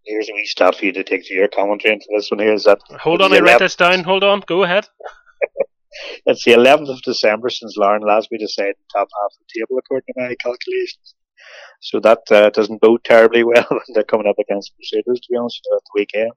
Here's 0.05 0.30
a 0.30 0.34
wee 0.34 0.45
stat 0.45 0.75
for 0.75 0.86
you 0.86 0.93
to 0.93 1.03
take 1.03 1.25
to 1.25 1.34
your 1.34 1.47
commentary 1.47 1.93
into 1.93 2.07
this 2.15 2.30
one. 2.32 2.39
Here 2.39 2.53
is 2.53 2.63
that. 2.63 2.80
Hold 3.01 3.21
on, 3.21 3.34
I 3.34 3.39
write 3.39 3.59
this 3.59 3.75
down. 3.75 4.03
Hold 4.03 4.23
on, 4.23 4.41
go 4.47 4.63
ahead. 4.63 4.88
it's 6.25 6.45
the 6.45 6.51
11th 6.51 6.89
of 6.89 7.01
December 7.01 7.49
since 7.49 7.75
Larne 7.77 8.01
last 8.01 8.30
we 8.32 8.38
decided 8.38 8.75
top 8.91 9.07
half 9.21 9.32
of 9.32 9.38
the 9.39 9.59
table 9.59 9.77
according 9.77 10.05
to 10.07 10.21
my 10.21 10.36
calculations. 10.41 11.15
So 11.82 11.99
that 11.99 12.19
uh, 12.32 12.49
doesn't 12.49 12.82
bode 12.82 13.03
terribly 13.03 13.43
well 13.43 13.65
when 13.69 13.82
they're 13.93 14.03
coming 14.03 14.27
up 14.27 14.39
against 14.39 14.73
Crusaders, 14.75 15.19
to 15.21 15.27
be 15.30 15.38
honest, 15.38 15.61
at 15.73 15.82
the 15.84 15.91
weekend. 15.93 16.32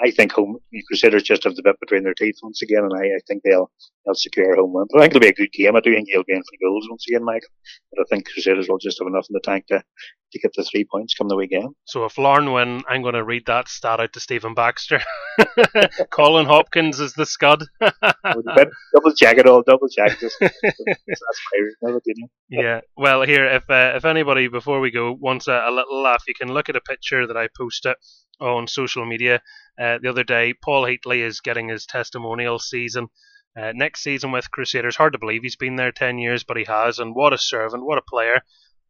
I 0.00 0.10
think 0.10 0.32
home 0.32 0.58
Crusaders 0.88 1.22
just 1.22 1.44
have 1.44 1.54
the 1.54 1.62
bit 1.62 1.78
between 1.80 2.02
their 2.02 2.14
teeth 2.14 2.36
once 2.42 2.62
again, 2.62 2.84
and 2.84 2.92
I, 2.92 3.06
I 3.06 3.20
think 3.26 3.42
they'll 3.42 3.70
they'll 4.04 4.14
secure 4.14 4.56
home 4.56 4.72
win. 4.72 4.86
But 4.90 5.00
I 5.00 5.04
think 5.04 5.16
it'll 5.16 5.20
be 5.20 5.28
a 5.28 5.34
good 5.34 5.52
game. 5.52 5.76
I 5.76 5.80
do 5.80 5.94
think 5.94 6.08
he'll 6.10 6.24
be 6.24 6.34
in 6.34 6.42
for 6.42 6.66
goals 6.66 6.86
once 6.88 7.04
again, 7.08 7.24
Michael. 7.24 7.48
But 7.92 8.02
I 8.02 8.04
think 8.08 8.30
Crusaders 8.30 8.68
will 8.68 8.78
just 8.78 8.98
have 8.98 9.08
enough 9.08 9.26
in 9.28 9.34
the 9.34 9.40
tank 9.40 9.66
to, 9.68 9.82
to 10.32 10.38
get 10.38 10.52
the 10.56 10.64
three 10.64 10.84
points 10.84 11.14
come 11.14 11.28
the 11.28 11.36
weekend. 11.36 11.74
So 11.84 12.04
if 12.04 12.18
Larne 12.18 12.52
win, 12.52 12.82
I'm 12.88 13.02
going 13.02 13.14
to 13.14 13.24
read 13.24 13.46
that 13.46 13.68
stat 13.68 14.00
out 14.00 14.12
to 14.12 14.20
Stephen 14.20 14.54
Baxter. 14.54 15.00
Colin 16.10 16.46
Hopkins 16.46 17.00
is 17.00 17.12
the 17.14 17.26
scud. 17.26 17.64
double 17.80 19.14
check 19.16 19.38
it 19.38 19.46
all. 19.46 19.62
Double 19.62 19.88
check 19.88 20.18
this. 20.20 20.36
That's 20.40 20.60
my 21.08 21.98
Yeah. 22.48 22.80
Well, 22.96 23.22
here, 23.22 23.46
if 23.46 23.68
uh, 23.70 23.92
if 23.96 24.04
anybody 24.04 24.48
before 24.48 24.80
we 24.80 24.90
go 24.90 25.12
wants 25.12 25.48
a, 25.48 25.64
a 25.66 25.70
little 25.70 26.02
laugh, 26.02 26.24
you 26.26 26.34
can 26.34 26.52
look 26.52 26.68
at 26.68 26.76
a 26.76 26.80
picture 26.80 27.26
that 27.26 27.36
I 27.36 27.48
posted 27.56 27.94
on 28.40 28.66
social 28.66 29.06
media 29.06 29.40
uh, 29.80 29.98
the 30.02 30.08
other 30.08 30.24
day. 30.24 30.54
Paul 30.54 30.84
Heatley 30.84 31.24
is 31.24 31.40
getting 31.40 31.68
his 31.68 31.86
testimonial 31.86 32.58
season. 32.58 33.08
Uh, 33.54 33.72
next 33.74 34.02
season 34.02 34.32
with 34.32 34.50
Crusaders. 34.50 34.96
Hard 34.96 35.12
to 35.12 35.18
believe 35.18 35.42
he's 35.42 35.56
been 35.56 35.76
there 35.76 35.92
10 35.92 36.18
years, 36.18 36.42
but 36.42 36.56
he 36.56 36.64
has. 36.64 36.98
And 36.98 37.14
what 37.14 37.34
a 37.34 37.38
servant, 37.38 37.84
what 37.84 37.98
a 37.98 38.02
player, 38.02 38.40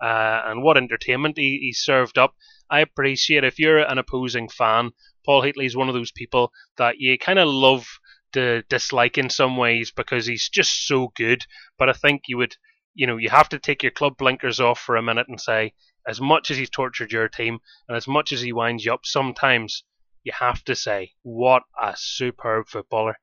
uh, 0.02 0.42
and 0.46 0.62
what 0.62 0.76
entertainment 0.76 1.38
he, 1.38 1.58
he 1.62 1.72
served 1.72 2.18
up. 2.18 2.34
I 2.68 2.80
appreciate 2.80 3.44
if 3.44 3.58
you're 3.58 3.78
an 3.78 3.98
opposing 3.98 4.48
fan, 4.48 4.90
Paul 5.24 5.42
Heatley 5.42 5.66
is 5.66 5.76
one 5.76 5.88
of 5.88 5.94
those 5.94 6.10
people 6.10 6.50
that 6.76 6.98
you 6.98 7.16
kind 7.18 7.38
of 7.38 7.48
love 7.48 7.86
to 8.32 8.62
dislike 8.68 9.18
in 9.18 9.30
some 9.30 9.56
ways 9.56 9.92
because 9.92 10.26
he's 10.26 10.48
just 10.48 10.86
so 10.86 11.12
good. 11.14 11.44
But 11.78 11.88
I 11.88 11.92
think 11.92 12.22
you 12.26 12.38
would, 12.38 12.56
you 12.94 13.06
know, 13.06 13.16
you 13.16 13.28
have 13.30 13.48
to 13.50 13.58
take 13.58 13.82
your 13.82 13.92
club 13.92 14.16
blinkers 14.16 14.58
off 14.58 14.80
for 14.80 14.96
a 14.96 15.02
minute 15.02 15.26
and 15.28 15.40
say, 15.40 15.74
as 16.06 16.20
much 16.20 16.50
as 16.50 16.56
he's 16.56 16.70
tortured 16.70 17.12
your 17.12 17.28
team 17.28 17.58
and 17.86 17.96
as 17.96 18.08
much 18.08 18.32
as 18.32 18.40
he 18.40 18.52
winds 18.52 18.84
you 18.84 18.92
up 18.92 19.04
sometimes, 19.04 19.84
you 20.24 20.32
have 20.38 20.64
to 20.64 20.74
say, 20.74 21.12
what 21.22 21.62
a 21.80 21.94
superb 21.96 22.68
footballer. 22.68 23.16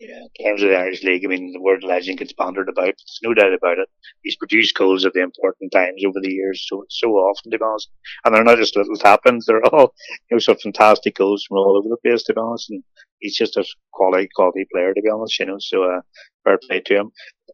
Yeah, 0.00 0.22
in 0.36 0.46
terms 0.46 0.62
of 0.62 0.70
the 0.70 0.78
Irish 0.78 1.02
League, 1.04 1.26
I 1.26 1.28
mean, 1.28 1.52
the 1.52 1.60
word 1.60 1.84
legend 1.84 2.18
gets 2.18 2.32
bandied 2.32 2.70
about. 2.70 2.86
There's 2.86 3.20
no 3.22 3.34
doubt 3.34 3.52
about 3.52 3.78
it. 3.78 3.88
He's 4.22 4.34
produced 4.34 4.74
goals 4.74 5.04
at 5.04 5.12
the 5.12 5.20
important 5.20 5.72
times 5.72 6.02
over 6.06 6.18
the 6.22 6.32
years, 6.32 6.64
so 6.66 6.86
so 6.88 7.08
often, 7.10 7.50
to 7.50 7.58
be 7.58 7.64
honest. 7.64 7.90
And 8.24 8.34
they're 8.34 8.42
not 8.42 8.56
just 8.56 8.76
little 8.76 8.96
tap-ins; 8.96 9.44
they're 9.44 9.62
all, 9.66 9.92
you 10.30 10.36
know, 10.36 10.38
some 10.38 10.56
fantastic 10.56 11.16
goals 11.16 11.44
from 11.44 11.58
all 11.58 11.76
over 11.76 11.88
the 11.90 11.98
place, 11.98 12.22
to 12.24 12.32
be 12.32 12.40
honest. 12.40 12.70
And 12.70 12.82
he's 13.20 13.36
just 13.36 13.56
a 13.56 13.64
quality 13.92 14.28
quality 14.34 14.66
player 14.72 14.94
to 14.94 15.02
be 15.02 15.10
honest. 15.10 15.38
You 15.38 15.46
know, 15.46 15.56
so 15.58 15.84
uh, 15.84 16.00
fair 16.44 16.58
play 16.58 16.80
to 16.80 16.96
him. 16.96 17.12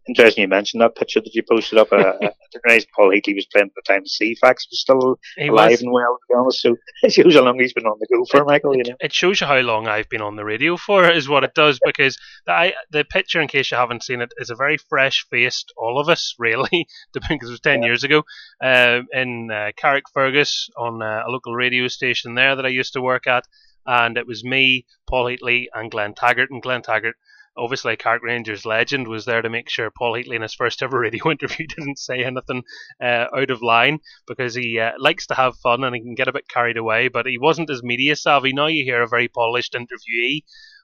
Interesting 0.09 0.43
you 0.43 0.49
mentioned 0.49 0.83
that 0.83 0.95
picture 0.95 1.21
that 1.21 1.35
you 1.35 1.43
posted 1.51 1.79
up. 1.79 1.89
Uh, 1.91 1.97
I 1.97 2.13
didn't 2.21 2.63
realize 2.65 2.87
Paul 2.95 3.11
Heatley 3.11 3.35
was 3.35 3.47
playing 3.53 3.69
at 3.69 3.75
the 3.75 3.83
time. 3.93 4.05
Ceefax 4.05 4.69
was 4.71 4.81
still 4.81 5.19
he 5.37 5.49
alive 5.49 5.71
was. 5.73 5.83
and 5.83 5.93
well, 5.93 6.17
to 6.17 6.33
be 6.33 6.39
honest. 6.39 6.61
So 6.61 6.77
it 7.03 7.13
shows 7.13 7.35
how 7.35 7.43
long 7.43 7.59
he's 7.59 7.73
been 7.73 7.87
on 7.87 7.99
the 7.99 8.07
go 8.15 8.25
for, 8.31 8.43
it, 8.43 8.47
Michael. 8.47 8.77
You 8.77 8.85
know, 8.85 8.97
it 9.01 9.13
shows 9.13 9.41
you 9.41 9.49
how 9.49 9.59
long 9.59 9.89
I've 9.89 10.09
been 10.09 10.21
on 10.21 10.37
the 10.37 10.45
radio 10.45 10.77
for, 10.77 11.11
is 11.11 11.29
what 11.29 11.43
it 11.43 11.55
does. 11.55 11.81
Because 11.85 12.17
the 12.47 12.53
I, 12.53 12.75
the 12.91 13.05
picture, 13.05 13.41
in 13.41 13.49
case 13.49 13.71
you 13.71 13.79
haven't 13.79 14.05
seen 14.05 14.21
it, 14.21 14.33
is 14.39 14.51
a 14.51 14.55
very 14.55 14.77
fresh 14.77 15.27
faced 15.29 15.73
all 15.77 15.99
of 15.99 16.09
us, 16.09 16.35
really, 16.39 16.87
because 17.13 17.49
it 17.49 17.53
was 17.53 17.61
ten 17.61 17.83
yeah. 17.83 17.87
years 17.87 18.05
ago 18.05 18.23
uh, 18.63 19.01
in 19.13 19.51
uh, 19.51 19.73
Carrickfergus 19.83 20.69
on 20.79 21.03
uh, 21.03 21.25
a 21.27 21.31
local 21.31 21.55
radio 21.55 21.89
station 21.89 22.35
there 22.35 22.55
that 22.55 22.67
I 22.67 22.71
used 22.71 22.93
to 22.93 23.03
work 23.03 23.27
at 23.27 23.45
and 23.87 24.17
it 24.17 24.27
was 24.27 24.45
me, 24.45 24.87
Paul 25.09 25.27
Heatley, 25.27 25.67
and 25.75 25.91
Glenn 25.91 26.15
Taggart. 26.15 26.51
And 26.51 26.63
Glenn 26.63 26.83
Taggart 26.83 27.17
obviously 27.57 27.97
Carrick 27.97 28.23
Rangers 28.23 28.67
legend 28.67 29.09
was 29.09 29.25
there 29.25 29.43
to 29.43 29.49
make 29.49 29.69
sure 29.69 29.91
Paul 29.91 30.15
Heatley 30.15 30.37
in 30.37 30.43
his 30.43 30.55
first 30.55 30.83
ever 30.83 30.99
radio 30.99 31.31
interview 31.31 31.67
didn't 31.67 31.99
say 31.99 32.23
anything 32.23 32.63
uh, 33.01 33.27
out 33.35 33.51
of 33.51 33.63
line 33.63 34.01
because 34.27 34.55
he 34.55 34.79
uh, 34.79 34.93
likes 34.99 35.27
to 35.29 35.35
have 35.35 35.57
fun 35.57 35.85
and 35.85 35.95
he 35.95 36.03
can 36.03 36.15
get 36.15 36.29
a 36.29 36.33
bit 36.33 36.49
carried 36.49 36.77
away. 36.77 37.09
But 37.09 37.27
he 37.27 37.39
wasn't 37.39 37.71
as 37.71 37.83
media 37.83 38.17
savvy. 38.17 38.53
Now 38.53 38.67
you 38.67 38.85
hear 38.85 39.03
a 39.03 39.09
very 39.09 39.29
polished 39.29 39.75
interviewee, 39.75 40.43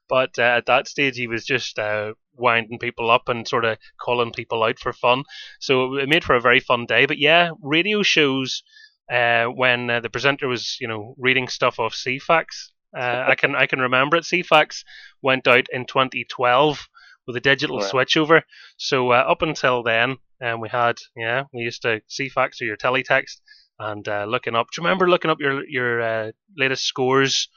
but 0.08 0.38
uh, 0.38 0.42
at 0.42 0.66
that 0.66 0.88
stage 0.88 1.16
he 1.16 1.26
was 1.26 1.44
just 1.44 1.78
uh, 1.78 2.14
winding 2.34 2.78
people 2.78 3.10
up 3.10 3.28
and 3.28 3.46
sort 3.46 3.64
of 3.64 3.78
calling 4.00 4.32
people 4.32 4.62
out 4.62 4.78
for 4.78 4.92
fun. 4.92 5.24
So 5.60 5.96
it 5.96 6.08
made 6.08 6.24
for 6.24 6.34
a 6.34 6.40
very 6.40 6.60
fun 6.60 6.86
day. 6.86 7.06
But 7.06 7.18
yeah, 7.18 7.50
radio 7.62 8.02
shows. 8.02 8.62
Uh, 9.10 9.46
when 9.46 9.90
uh, 9.90 10.00
the 10.00 10.08
presenter 10.08 10.48
was, 10.48 10.78
you 10.80 10.88
know, 10.88 11.14
reading 11.18 11.46
stuff 11.46 11.78
off 11.78 11.92
Ceefax, 11.92 12.70
uh, 12.96 13.24
I 13.28 13.34
can 13.34 13.54
I 13.54 13.66
can 13.66 13.80
remember 13.80 14.16
it. 14.16 14.24
Ceefax 14.24 14.84
went 15.22 15.46
out 15.46 15.66
in 15.72 15.86
2012 15.86 16.88
with 17.26 17.36
a 17.36 17.40
digital 17.40 17.78
right. 17.78 17.90
switchover. 17.90 18.42
So 18.76 19.12
uh, 19.12 19.24
up 19.28 19.42
until 19.42 19.82
then, 19.82 20.16
um, 20.42 20.60
we 20.60 20.68
had 20.68 20.96
yeah 21.16 21.44
we 21.52 21.62
used 21.62 21.82
to 21.82 22.00
Ceefax 22.08 22.60
or 22.60 22.64
your 22.64 22.76
teletext 22.76 23.40
and 23.78 24.06
uh, 24.08 24.26
looking 24.28 24.54
up. 24.54 24.68
Do 24.72 24.80
you 24.80 24.86
remember 24.86 25.08
looking 25.08 25.30
up 25.30 25.40
your 25.40 25.66
your 25.66 26.00
uh, 26.00 26.32
latest 26.56 26.84
scores 26.84 27.48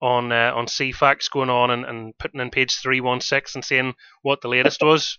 on 0.00 0.32
uh, 0.32 0.52
on 0.54 0.66
Ceefax 0.66 1.30
going 1.30 1.50
on 1.50 1.70
and, 1.70 1.84
and 1.84 2.18
putting 2.18 2.40
in 2.40 2.50
page 2.50 2.76
three 2.76 3.00
one 3.00 3.20
six 3.20 3.54
and 3.54 3.64
seeing 3.64 3.94
what 4.22 4.40
the 4.40 4.48
latest 4.48 4.80
was? 4.82 5.18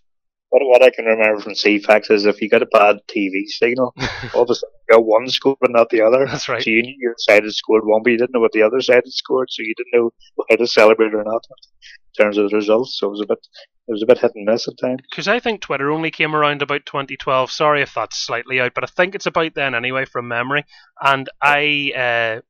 What, 0.54 0.62
what 0.68 0.84
I 0.84 0.91
can 0.91 1.06
remember 1.06 1.41
from 1.41 1.54
Ceefax 1.54 2.12
is 2.12 2.28
if 2.28 2.39
you 2.39 2.47
got 2.47 2.62
a 2.62 2.68
bad 2.68 2.97
TV 3.10 3.47
signal, 3.47 3.91
all 4.36 4.43
of 4.43 4.51
a 4.51 4.54
sudden 4.54 4.76
you 4.88 4.95
got 4.95 5.04
one 5.04 5.28
score 5.28 5.58
but 5.60 5.72
not 5.72 5.89
the 5.89 6.01
other. 6.01 6.28
That's 6.28 6.47
right. 6.47 6.62
So 6.62 6.70
you 6.70 6.84
knew 6.84 6.95
your 6.99 7.16
side 7.18 7.43
had 7.43 7.54
scored 7.54 7.84
one, 7.86 8.04
but 8.04 8.12
you 8.12 8.20
didn't 8.20 8.36
know 8.36 8.39
what 8.39 8.51
the 8.51 8.62
other 8.62 8.80
side 8.80 8.97
had 8.97 9.08
scored, 9.08 9.47
so 9.49 9.64
you 9.64 9.74
didn't 9.76 9.99
know 9.99 10.12
how 10.47 10.56
to 10.58 10.68
celebrate 10.68 11.16
or 11.16 11.24
not 11.24 11.43
in 11.49 12.24
terms 12.24 12.38
of 12.38 12.51
the 12.51 12.56
results. 12.56 12.99
So 12.99 13.08
it 13.08 13.10
was 13.10 13.22
a 13.22 13.26
bit 13.26 13.39
it 13.88 13.91
was 13.93 14.04
a 14.04 14.06
bit 14.06 14.20
hit 14.20 14.34
and 14.36 14.45
miss 14.45 14.68
at 14.68 14.78
times. 14.78 14.99
Because 15.10 15.28
I 15.28 15.39
think 15.39 15.62
Twitter 15.62 15.89
only 15.89 16.12
came 16.12 16.36
around 16.36 16.62
about 16.62 16.86
2012. 16.86 17.49
Sorry 17.49 17.82
if 17.82 17.95
that's 17.95 18.24
slightly 18.24 18.62
out, 18.62 18.76
but 18.76 18.84
I 18.84 18.88
think 18.95 19.16
it's 19.16 19.26
about 19.26 19.56
then 19.56 19.74
anyway 19.74 20.06
from 20.06 20.28
memory. 20.28 20.66
And 21.01 21.28
I 21.41 21.93
uh, 22.38 22.41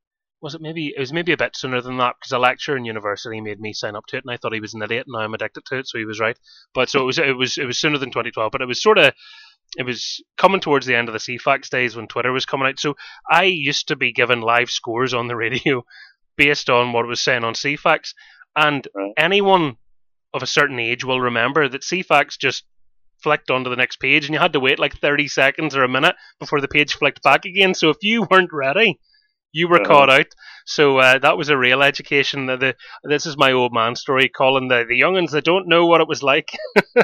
was 0.44 0.56
it 0.56 0.62
maybe 0.62 0.94
it 0.96 1.00
was 1.00 1.14
maybe 1.14 1.32
a 1.32 1.38
bit 1.38 1.56
sooner 1.56 1.82
than 1.82 1.98
that 1.98 2.16
because 2.20 2.34
a 2.34 2.38
lecturer 2.38 2.76
in 2.76 2.84
university 2.84 3.40
made 3.40 3.62
me 3.62 3.72
sign 3.72 3.96
up 3.96 4.06
to 4.08 4.18
it 4.18 4.26
and 4.26 4.32
I 4.32 4.38
thought 4.38 4.54
he 4.54 4.60
was 4.60 4.74
an 4.74 4.84
idiot 4.84 5.06
and 5.08 5.14
now 5.14 5.20
I'm 5.20 5.34
addicted 5.34 5.64
to 5.66 5.78
it 5.78 5.88
so 5.88 5.98
he 5.98 6.06
was 6.06 6.20
right. 6.20 6.38
But 6.74 6.90
so 6.90 7.02
it 7.02 7.06
was 7.06 7.18
it 7.18 7.38
was 7.38 7.58
it 7.58 7.66
was 7.66 7.80
sooner 7.80 7.98
than 7.98 8.10
2012 8.10 8.52
but 8.52 8.62
it 8.62 8.68
was 8.68 8.82
sort 8.82 8.98
of 8.98 9.14
it 9.78 9.86
was 9.86 10.22
coming 10.38 10.60
towards 10.60 10.86
the 10.86 10.96
end 10.96 11.08
of 11.08 11.14
the 11.14 11.20
Ceefax 11.20 11.70
days 11.70 11.96
when 11.96 12.08
Twitter 12.08 12.32
was 12.32 12.46
coming 12.46 12.68
out. 12.68 12.78
So 12.78 12.96
I 13.32 13.44
used 13.44 13.88
to 13.88 13.96
be 13.96 14.12
given 14.12 14.42
live 14.42 14.70
scores 14.70 15.14
on 15.14 15.28
the 15.28 15.36
radio 15.46 15.86
based 16.36 16.70
on 16.70 16.92
what 16.92 17.06
it 17.06 17.08
was 17.08 17.22
saying 17.22 17.46
on 17.46 17.54
Ceefax 17.54 18.14
and 18.56 18.86
right. 18.94 19.14
anyone 19.18 19.78
of 20.34 20.44
a 20.44 20.48
certain 20.48 20.80
age 20.80 21.06
will 21.06 21.22
remember 21.22 21.70
that 21.70 21.84
Ceefax 21.84 22.38
just 22.38 22.66
flicked 23.22 23.50
onto 23.50 23.70
the 23.70 23.78
next 23.78 23.98
page 24.02 24.26
and 24.26 24.34
you 24.34 24.40
had 24.40 24.52
to 24.54 24.60
wait 24.60 24.78
like 24.78 24.98
30 24.98 25.30
seconds 25.30 25.74
or 25.74 25.84
a 25.84 25.90
minute 25.90 26.16
before 26.40 26.60
the 26.60 26.68
page 26.68 26.96
flicked 26.96 27.24
back 27.24 27.46
again. 27.46 27.74
So 27.74 27.90
if 27.90 27.98
you 28.02 28.28
weren't 28.30 28.52
ready 28.52 29.00
you 29.54 29.70
were 29.70 29.80
caught 29.80 30.10
out. 30.10 30.26
So 30.66 30.98
uh, 30.98 31.20
that 31.20 31.38
was 31.38 31.50
a 31.50 31.58
real 31.58 31.82
education. 31.82 32.48
The, 32.48 32.58
the, 32.58 32.76
this 33.04 33.26
is 33.26 33.38
my 33.38 33.52
old 33.52 33.74
man 33.74 33.96
story, 33.96 34.28
calling 34.28 34.68
the, 34.68 34.84
the 34.88 35.00
youngins 35.00 35.32
that 35.32 35.46
don't 35.46 35.68
know 35.68 35.86
what 35.86 36.02
it 36.02 36.08
was 36.08 36.24
like. 36.24 36.58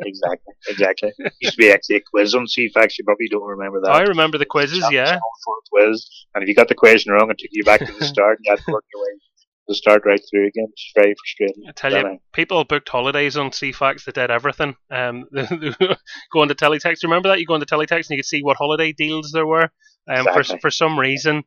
exactly, 0.00 0.54
exactly. 0.68 1.12
Used 1.40 1.54
to 1.54 1.58
be 1.58 1.70
actually 1.70 1.96
a 1.96 2.00
quiz 2.00 2.34
on 2.34 2.46
Ceefax. 2.46 2.98
You 2.98 3.04
probably 3.04 3.28
don't 3.28 3.46
remember 3.46 3.80
that. 3.82 3.92
I 3.92 4.02
remember 4.02 4.38
the 4.38 4.46
quizzes, 4.46 4.84
yeah. 4.90 5.18
Quiz, 5.70 6.08
and 6.34 6.42
if 6.42 6.48
you 6.48 6.54
got 6.54 6.68
the 6.68 6.74
question 6.74 7.12
wrong, 7.12 7.30
it 7.30 7.38
took 7.38 7.50
you 7.52 7.64
back 7.64 7.80
to 7.80 7.92
the 7.92 8.04
start, 8.12 8.38
and 8.38 8.46
you 8.46 8.52
had 8.52 8.64
to 8.64 8.72
work 8.72 8.84
your 8.92 9.02
way 9.02 9.20
to 9.68 9.74
start 9.74 10.02
right 10.04 10.20
through 10.30 10.46
again, 10.46 10.66
which 10.68 10.86
is 10.86 10.92
very 10.94 11.14
frustrating. 11.14 11.64
I 11.68 11.72
tell 11.72 11.92
you, 11.92 11.98
people 11.98 12.18
people 12.32 12.64
booked 12.64 12.88
holidays 12.88 13.36
on 13.36 13.50
Ceefax 13.50 14.04
that 14.04 14.14
did 14.14 14.30
everything. 14.30 14.76
Um, 14.90 15.24
go 15.32 16.40
on 16.40 16.48
to 16.48 16.54
Teletext. 16.54 17.02
Remember 17.02 17.28
that 17.28 17.40
you 17.40 17.46
go 17.46 17.54
on 17.54 17.60
to 17.60 17.66
Teletext 17.66 18.08
and 18.08 18.10
you 18.10 18.18
could 18.18 18.26
see 18.26 18.42
what 18.42 18.56
holiday 18.56 18.92
deals 18.92 19.32
there 19.32 19.46
were. 19.46 19.70
Um, 20.08 20.26
exactly. 20.26 20.44
for 20.44 20.60
for 20.60 20.70
some 20.70 20.98
reason, 20.98 21.44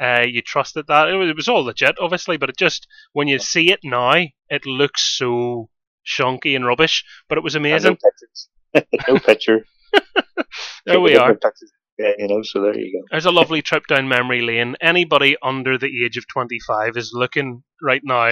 uh, 0.00 0.24
you 0.26 0.42
trusted 0.42 0.86
that. 0.88 1.08
It 1.08 1.14
was, 1.14 1.30
it 1.30 1.36
was 1.36 1.48
all 1.48 1.64
legit, 1.64 1.96
obviously, 2.00 2.36
but 2.36 2.50
it 2.50 2.56
just 2.56 2.86
when 3.12 3.28
you 3.28 3.38
see 3.38 3.72
it 3.72 3.80
now, 3.84 4.22
it 4.48 4.66
looks 4.66 5.02
so 5.02 5.68
shonky 6.06 6.56
and 6.56 6.66
rubbish. 6.66 7.04
But 7.28 7.38
it 7.38 7.44
was 7.44 7.54
amazing. 7.54 7.98
no, 8.74 8.82
no 9.08 9.18
picture. 9.18 9.64
there 10.86 11.00
we 11.00 11.16
are. 11.16 11.38
Yeah, 12.02 12.12
you 12.18 12.28
know, 12.28 12.42
so 12.42 12.60
there 12.60 12.76
you 12.76 12.92
go. 12.92 13.06
There's 13.10 13.26
a 13.26 13.30
lovely 13.30 13.62
trip 13.62 13.86
down 13.86 14.08
memory 14.08 14.42
lane. 14.42 14.74
Anybody 14.80 15.36
under 15.42 15.78
the 15.78 16.04
age 16.04 16.16
of 16.16 16.26
25 16.26 16.96
is 16.96 17.12
looking 17.14 17.62
right 17.80 18.02
now 18.02 18.30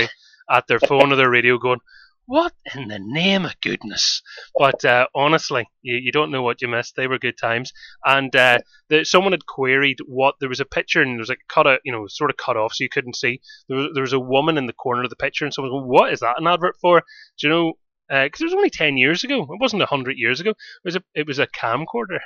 at 0.51 0.67
their 0.67 0.81
phone 0.81 1.13
or 1.13 1.17
their 1.17 1.31
radio 1.31 1.57
going, 1.57 1.79
what 2.27 2.53
in 2.75 2.89
the 2.89 3.01
name 3.01 3.45
of 3.45 3.61
goodness? 3.61 4.23
But 4.57 4.85
uh, 4.85 5.07
honestly, 5.15 5.69
you, 5.83 5.97
you 5.97 6.13
don't 6.13 6.31
know 6.31 6.43
what 6.43 6.63
you 6.63 6.69
missed. 6.69 6.95
They 6.97 7.07
were 7.07 7.19
good 7.19 7.37
times. 7.37 7.73
And 8.05 8.35
uh, 8.35 8.61
the, 8.89 9.05
someone 9.05 9.33
had 9.33 9.47
queried 9.47 9.99
what 10.07 10.37
there 10.41 10.49
was 10.49 10.61
a 10.61 10.65
picture 10.65 11.03
and 11.03 11.13
there 11.13 11.19
was 11.19 11.29
like 11.29 11.41
cut 11.49 11.67
out, 11.67 11.81
you 11.85 11.93
know, 11.93 12.07
sort 12.09 12.31
of 12.31 12.37
cut 12.37 12.57
off 12.57 12.73
so 12.75 12.85
you 12.85 12.89
couldn't 12.89 13.17
see. 13.17 13.41
There 13.69 13.79
was, 13.79 13.89
there 13.95 14.03
was 14.03 14.13
a 14.13 14.21
woman 14.21 14.59
in 14.59 14.67
the 14.67 14.73
corner 14.73 15.03
of 15.05 15.11
the 15.11 15.17
picture, 15.17 15.45
and 15.45 15.53
someone 15.53 15.73
was 15.73 15.81
going, 15.81 15.91
"What 15.91 16.13
is 16.13 16.21
that 16.21 16.41
an 16.41 16.47
advert 16.47 16.77
for?" 16.81 17.03
Do 17.39 17.47
you 17.47 17.53
know? 17.53 17.73
Because 18.11 18.41
uh, 18.41 18.45
it 18.45 18.47
was 18.47 18.55
only 18.55 18.71
ten 18.71 18.97
years 18.97 19.25
ago. 19.25 19.43
It 19.43 19.61
wasn't 19.61 19.83
hundred 19.85 20.19
years 20.19 20.41
ago. 20.41 20.51
It 20.51 20.57
was 20.85 20.97
a 20.97 21.03
it 21.15 21.27
was 21.27 21.39
a 21.39 21.47
camcorder. 21.47 22.19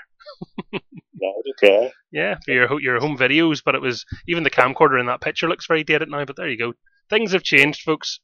okay. 0.73 1.93
Yeah, 2.11 2.37
for 2.45 2.53
your 2.53 2.81
your 2.81 3.01
home 3.01 3.19
videos, 3.19 3.63
but 3.65 3.75
it 3.75 3.83
was 3.83 4.05
even 4.27 4.43
the 4.43 4.51
camcorder 4.51 4.99
in 4.99 5.07
that 5.07 5.21
picture 5.21 5.49
looks 5.49 5.67
very 5.67 5.85
dated 5.85 6.09
now. 6.09 6.25
But 6.25 6.37
there 6.37 6.49
you 6.49 6.59
go. 6.59 6.73
Things 7.11 7.33
have 7.33 7.43
changed, 7.43 7.83
folks. 7.83 8.21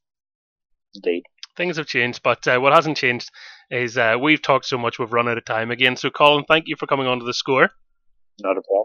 Indeed 0.94 1.22
things 1.56 1.76
have 1.76 1.86
changed, 1.86 2.22
but 2.22 2.46
uh, 2.48 2.58
what 2.58 2.72
hasn't 2.72 2.96
changed 2.96 3.30
is 3.70 3.98
uh, 3.98 4.16
we've 4.20 4.40
talked 4.40 4.64
so 4.64 4.78
much 4.78 4.98
we've 4.98 5.12
run 5.12 5.28
out 5.28 5.38
of 5.38 5.44
time 5.44 5.70
again. 5.70 5.96
So, 5.96 6.11
Colin, 6.11 6.44
thank 6.48 6.68
you 6.68 6.76
for 6.76 6.86
coming 6.86 7.06
on 7.06 7.18
to 7.18 7.24
the 7.24 7.34
score. 7.34 7.70
Not 8.40 8.56
a 8.56 8.62
problem. 8.62 8.84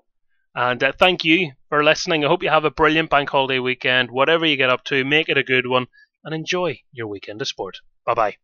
And 0.55 0.83
uh, 0.83 0.91
thank 0.97 1.23
you 1.23 1.51
for 1.69 1.83
listening. 1.83 2.23
I 2.23 2.27
hope 2.27 2.43
you 2.43 2.49
have 2.49 2.65
a 2.65 2.71
brilliant 2.71 3.09
bank 3.09 3.29
holiday 3.29 3.59
weekend. 3.59 4.11
Whatever 4.11 4.45
you 4.45 4.57
get 4.57 4.69
up 4.69 4.83
to, 4.85 5.03
make 5.03 5.29
it 5.29 5.37
a 5.37 5.43
good 5.43 5.67
one 5.67 5.87
and 6.23 6.33
enjoy 6.33 6.79
your 6.91 7.07
weekend 7.07 7.41
of 7.41 7.47
sport. 7.47 7.77
Bye 8.05 8.13
bye. 8.13 8.35